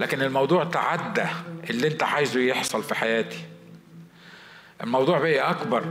لكن 0.00 0.22
الموضوع 0.22 0.64
تعدى 0.64 1.26
اللي 1.70 1.88
أنت 1.88 2.02
عايزه 2.02 2.40
يحصل 2.40 2.82
في 2.82 2.94
حياتي. 2.94 3.38
الموضوع 4.82 5.18
بقي 5.18 5.50
أكبر 5.50 5.84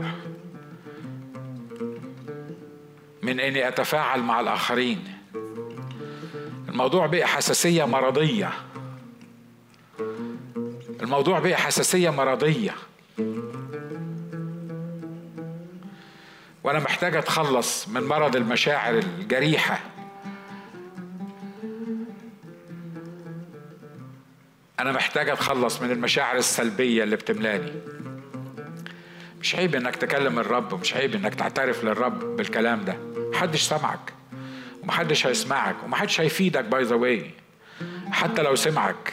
من 3.22 3.40
إني 3.40 3.68
أتفاعل 3.68 4.20
مع 4.20 4.40
الآخرين. 4.40 5.04
الموضوع 6.68 7.06
بقي 7.06 7.26
حساسية 7.26 7.84
مرضية. 7.84 8.52
الموضوع 11.02 11.38
بقي 11.38 11.56
حساسية 11.56 12.10
مرضية. 12.10 12.74
وأنا 16.66 16.78
محتاج 16.78 17.16
أتخلص 17.16 17.88
من 17.88 18.02
مرض 18.02 18.36
المشاعر 18.36 18.98
الجريحة. 18.98 19.80
أنا 24.80 24.92
محتاج 24.92 25.28
أتخلص 25.28 25.82
من 25.82 25.90
المشاعر 25.90 26.36
السلبية 26.36 27.04
اللي 27.04 27.16
بتملاني. 27.16 27.72
مش 29.40 29.54
عيب 29.54 29.74
إنك 29.74 29.96
تكلم 29.96 30.38
الرب 30.38 30.80
مش 30.80 30.94
عيب 30.94 31.14
إنك 31.14 31.34
تعترف 31.34 31.84
للرب 31.84 32.36
بالكلام 32.36 32.84
ده. 32.84 32.96
محدش 33.16 33.62
سمعك 33.62 34.12
ومحدش 34.82 35.26
هيسمعك 35.26 35.76
ومحدش 35.84 36.20
هيفيدك 36.20 36.64
by 36.64 36.82
the 36.82 36.94
way 36.94 37.30
حتى 38.10 38.42
لو 38.42 38.54
سمعك. 38.54 39.12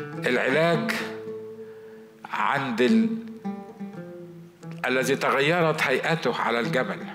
العلاج 0.00 0.92
عند. 2.24 3.08
الذي 4.86 5.16
تغيرت 5.16 5.82
هيئته 5.82 6.40
على 6.40 6.60
الجبل. 6.60 7.06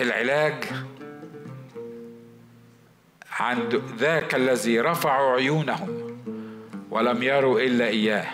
العلاج 0.00 0.64
عند 3.40 3.82
ذاك 3.98 4.34
الذي 4.34 4.80
رفعوا 4.80 5.32
عيونهم 5.36 6.18
ولم 6.90 7.22
يروا 7.22 7.60
إلا 7.60 7.86
إياه. 7.86 8.26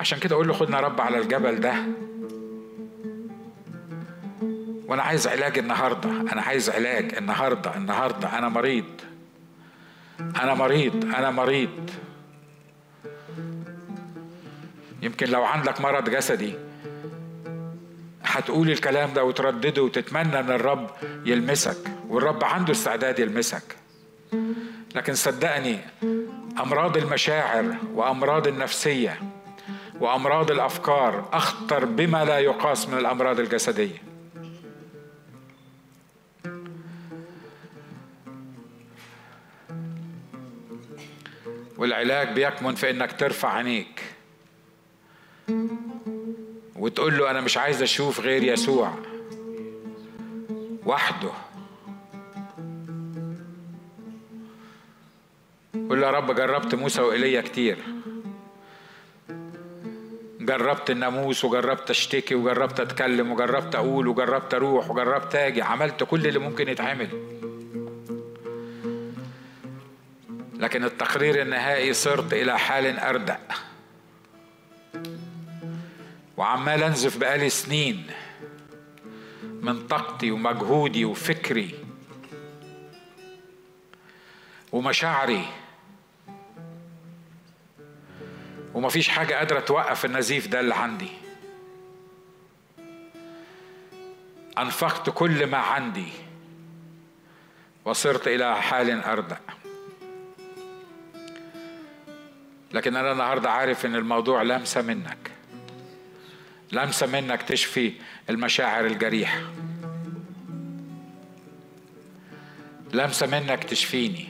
عشان 0.00 0.18
كده 0.18 0.34
أقول 0.34 0.48
له 0.48 0.54
خدنا 0.54 0.80
رب 0.80 1.00
على 1.00 1.18
الجبل 1.18 1.60
ده. 1.60 1.74
وأنا 4.86 5.02
عايز 5.02 5.26
علاج 5.28 5.58
النهارده. 5.58 6.10
أنا 6.10 6.42
عايز 6.42 6.70
علاج 6.70 7.14
النهارده. 7.14 7.76
النهارده 7.76 8.38
أنا 8.38 8.48
مريض. 8.48 9.00
أنا 10.20 10.54
مريض. 10.54 11.04
أنا 11.04 11.30
مريض. 11.30 11.90
يمكن 15.02 15.26
لو 15.26 15.44
عندك 15.44 15.80
مرض 15.80 16.10
جسدي 16.10 16.54
هتقول 18.24 18.70
الكلام 18.70 19.12
ده 19.12 19.24
وتردده 19.24 19.82
وتتمنى 19.82 20.40
إن 20.40 20.50
الرب 20.50 20.90
يلمسك 21.26 21.76
والرب 22.08 22.44
عنده 22.44 22.72
استعداد 22.72 23.18
يلمسك. 23.18 23.76
لكن 24.94 25.14
صدقني 25.14 25.78
أمراض 26.60 26.96
المشاعر 26.96 27.74
وأمراض 27.94 28.46
النفسية 28.48 29.20
وأمراض 30.00 30.50
الأفكار 30.50 31.28
أخطر 31.32 31.84
بما 31.84 32.24
لا 32.24 32.38
يقاس 32.38 32.88
من 32.88 32.98
الأمراض 32.98 33.40
الجسدية. 33.40 34.02
والعلاج 41.78 42.32
بيكمن 42.32 42.74
في 42.74 42.90
إنك 42.90 43.12
ترفع 43.12 43.52
عينيك. 43.52 44.02
وتقول 46.76 47.18
له 47.18 47.30
أنا 47.30 47.40
مش 47.40 47.56
عايز 47.56 47.82
أشوف 47.82 48.20
غير 48.20 48.42
يسوع 48.42 48.94
وحده. 50.86 51.30
قول 55.74 56.00
له 56.00 56.06
يا 56.06 56.12
رب 56.12 56.34
جربت 56.34 56.74
موسى 56.74 57.02
وإيليا 57.02 57.40
كتير. 57.40 57.78
جربت 60.40 60.90
الناموس 60.90 61.44
وجربت 61.44 61.90
أشتكي 61.90 62.34
وجربت 62.34 62.80
أتكلم 62.80 63.32
وجربت 63.32 63.74
أقول 63.74 64.08
وجربت 64.08 64.54
أروح 64.54 64.90
وجربت 64.90 65.34
أجي. 65.34 65.62
عملت 65.62 66.02
كل 66.02 66.26
اللي 66.26 66.38
ممكن 66.38 66.68
يتعمل. 66.68 67.08
لكن 70.58 70.84
التقرير 70.84 71.42
النهائي 71.42 71.92
صرت 71.92 72.32
إلى 72.32 72.58
حال 72.58 72.98
أردأ. 72.98 73.38
وعمال 76.42 76.82
أنزف 76.82 77.18
بقالي 77.18 77.50
سنين 77.50 78.06
من 79.42 79.86
طاقتي 79.86 80.30
ومجهودي 80.30 81.04
وفكري 81.04 81.74
ومشاعري. 84.72 85.44
ومفيش 88.74 89.08
حاجة 89.08 89.34
قادرة 89.34 89.60
توقف 89.60 90.04
النزيف 90.04 90.46
ده 90.46 90.60
اللي 90.60 90.74
عندي. 90.74 91.10
أنفقت 94.58 95.10
كل 95.10 95.46
ما 95.46 95.58
عندي 95.58 96.12
وصرت 97.84 98.28
إلى 98.28 98.62
حال 98.62 98.90
أردأ. 99.04 99.40
لكن 102.72 102.96
أنا 102.96 103.12
النهاردة 103.12 103.50
عارف 103.50 103.86
إن 103.86 103.94
الموضوع 103.94 104.42
لمسة 104.42 104.82
منك. 104.82 105.31
لمسة 106.72 107.06
منك 107.06 107.42
تشفي 107.42 107.92
المشاعر 108.30 108.86
الجريحة. 108.86 109.40
لمسة 112.92 113.26
منك 113.26 113.64
تشفيني. 113.64 114.28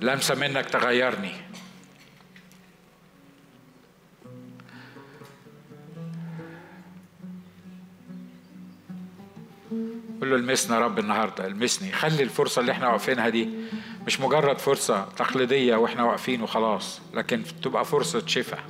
لمسة 0.00 0.34
منك 0.34 0.64
تغيرني. 0.64 1.32
قول 10.20 10.30
له 10.30 10.36
المسنا 10.36 10.78
رب 10.78 10.98
النهارده 10.98 11.46
المسني. 11.46 11.92
خلي 11.92 12.22
الفرصة 12.22 12.60
اللي 12.60 12.72
إحنا 12.72 12.88
واقفينها 12.88 13.28
دي 13.28 13.48
مش 14.06 14.20
مجرد 14.20 14.58
فرصة 14.58 15.04
تقليدية 15.16 15.76
وإحنا 15.76 16.04
واقفين 16.04 16.42
وخلاص 16.42 17.00
لكن 17.14 17.42
تبقى 17.62 17.84
فرصة 17.84 18.26
شفاء. 18.26 18.60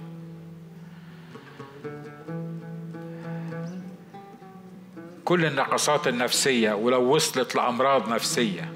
كل 5.24 5.46
النقصات 5.46 6.08
النفسية 6.08 6.72
ولو 6.72 7.14
وصلت 7.14 7.54
لأمراض 7.56 8.08
نفسية 8.08 8.72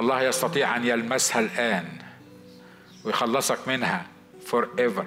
الله 0.00 0.22
يستطيع 0.22 0.76
أن 0.76 0.86
يلمسها 0.86 1.40
الآن 1.40 1.84
ويخلصك 3.04 3.68
منها 3.68 4.06
forever. 4.50 5.06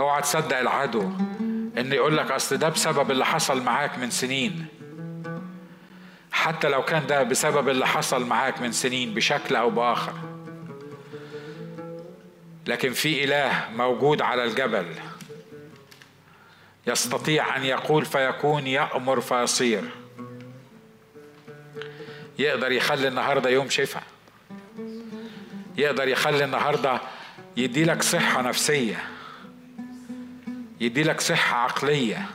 أوعى 0.00 0.22
تصدق 0.22 0.58
العدو. 0.58 1.10
ان 1.78 1.92
يقول 1.92 2.16
لك 2.16 2.30
أصل 2.30 2.56
ده 2.56 2.68
بسبب 2.68 3.10
اللي 3.10 3.26
حصل 3.26 3.62
معاك 3.62 3.98
من 3.98 4.10
سنين. 4.10 4.66
حتى 6.32 6.68
لو 6.68 6.84
كان 6.84 7.06
ده 7.06 7.22
بسبب 7.22 7.68
اللي 7.68 7.86
حصل 7.86 8.26
معاك 8.26 8.60
من 8.60 8.72
سنين 8.72 9.14
بشكل 9.14 9.56
أو 9.56 9.70
بآخر. 9.70 10.14
لكن 12.66 12.92
في 12.92 13.24
إله 13.24 13.68
موجود 13.76 14.22
على 14.22 14.44
الجبل 14.44 14.86
يستطيع 16.86 17.56
أن 17.56 17.64
يقول 17.64 18.04
فيكون 18.04 18.66
يأمر 18.66 19.20
فيصير. 19.20 19.82
يقدر 22.38 22.72
يخلي 22.72 23.08
النهارده 23.08 23.50
يوم 23.50 23.68
شفاء. 23.68 24.02
يقدر 25.76 26.08
يخلي 26.08 26.44
النهارده 26.44 27.00
يدي 27.56 27.84
لك 27.84 28.02
صحة 28.02 28.42
نفسية. 28.42 29.04
يدي 30.80 31.02
لك 31.02 31.20
صحة 31.20 31.56
عقلية. 31.56 32.26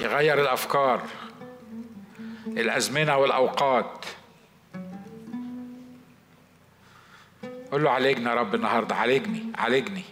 يغير 0.00 0.40
الأفكار 0.40 1.02
الأزمنة 2.46 3.16
والأوقات. 3.16 4.06
قول 7.72 7.84
له 7.84 7.90
عالجني 7.90 8.30
يا 8.30 8.34
رب 8.34 8.54
النهارده 8.54 8.94
عالجني 8.94 9.52
عالجني. 9.58 10.04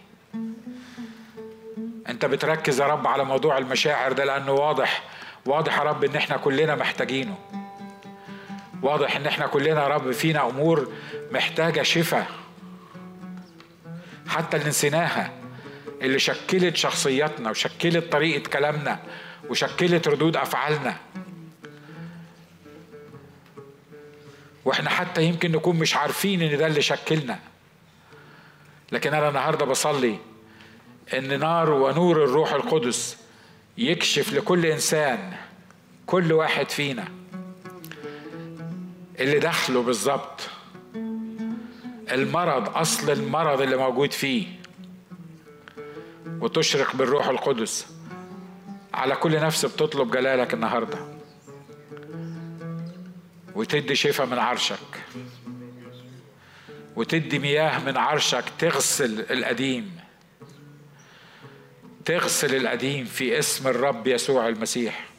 أنت 2.09 2.25
بتركز 2.25 2.81
يا 2.81 2.87
رب 2.87 3.07
على 3.07 3.23
موضوع 3.23 3.57
المشاعر 3.57 4.11
ده 4.13 4.25
لأنه 4.25 4.51
واضح 4.51 5.03
واضح 5.45 5.77
يا 5.77 5.83
رب 5.83 6.03
إن 6.03 6.15
إحنا 6.15 6.37
كلنا 6.37 6.75
محتاجينه. 6.75 7.37
واضح 8.81 9.15
إن 9.15 9.25
إحنا 9.25 9.47
كلنا 9.47 9.83
يا 9.83 9.87
رب 9.87 10.11
فينا 10.11 10.49
أمور 10.49 10.93
محتاجة 11.31 11.81
شفاء 11.81 12.27
حتى 14.27 14.57
اللي 14.57 14.69
نسيناها. 14.69 15.42
اللي 16.03 16.19
شكلت 16.19 16.75
شخصياتنا 16.75 17.49
وشكلت 17.49 18.11
طريقة 18.11 18.49
كلامنا 18.49 18.99
وشكلت 19.49 20.07
ردود 20.07 20.37
أفعالنا. 20.37 20.97
وإحنا 24.65 24.89
حتى 24.89 25.23
يمكن 25.23 25.51
نكون 25.51 25.75
مش 25.79 25.95
عارفين 25.95 26.41
إن 26.41 26.57
ده 26.57 26.67
اللي 26.67 26.81
شكلنا. 26.81 27.39
لكن 28.91 29.13
أنا 29.13 29.29
النهارده 29.29 29.65
بصلي 29.65 30.17
إن 31.13 31.39
نار 31.39 31.69
ونور 31.69 32.23
الروح 32.23 32.53
القدس 32.53 33.17
يكشف 33.77 34.33
لكل 34.33 34.65
إنسان 34.65 35.33
كل 36.05 36.33
واحد 36.33 36.69
فينا 36.69 37.07
اللي 39.19 39.39
دخله 39.39 39.83
بالظبط 39.83 40.41
المرض 42.11 42.77
أصل 42.77 43.11
المرض 43.11 43.61
اللي 43.61 43.77
موجود 43.77 44.11
فيه. 44.11 44.47
وتشرق 46.43 46.95
بالروح 46.95 47.27
القدس. 47.27 47.87
على 48.93 49.15
كل 49.15 49.39
نفس 49.39 49.65
بتطلب 49.65 50.11
جلالك 50.11 50.53
النهارده. 50.53 50.97
وتدي 53.55 53.95
شفاء 53.95 54.27
من 54.27 54.39
عرشك. 54.39 55.03
وتدي 56.95 57.39
مياه 57.39 57.79
من 57.85 57.97
عرشك 57.97 58.43
تغسل 58.59 59.25
القديم. 59.31 59.99
تغسل 62.05 62.55
القديم 62.55 63.05
في 63.05 63.39
اسم 63.39 63.67
الرب 63.67 64.07
يسوع 64.07 64.47
المسيح. 64.47 65.12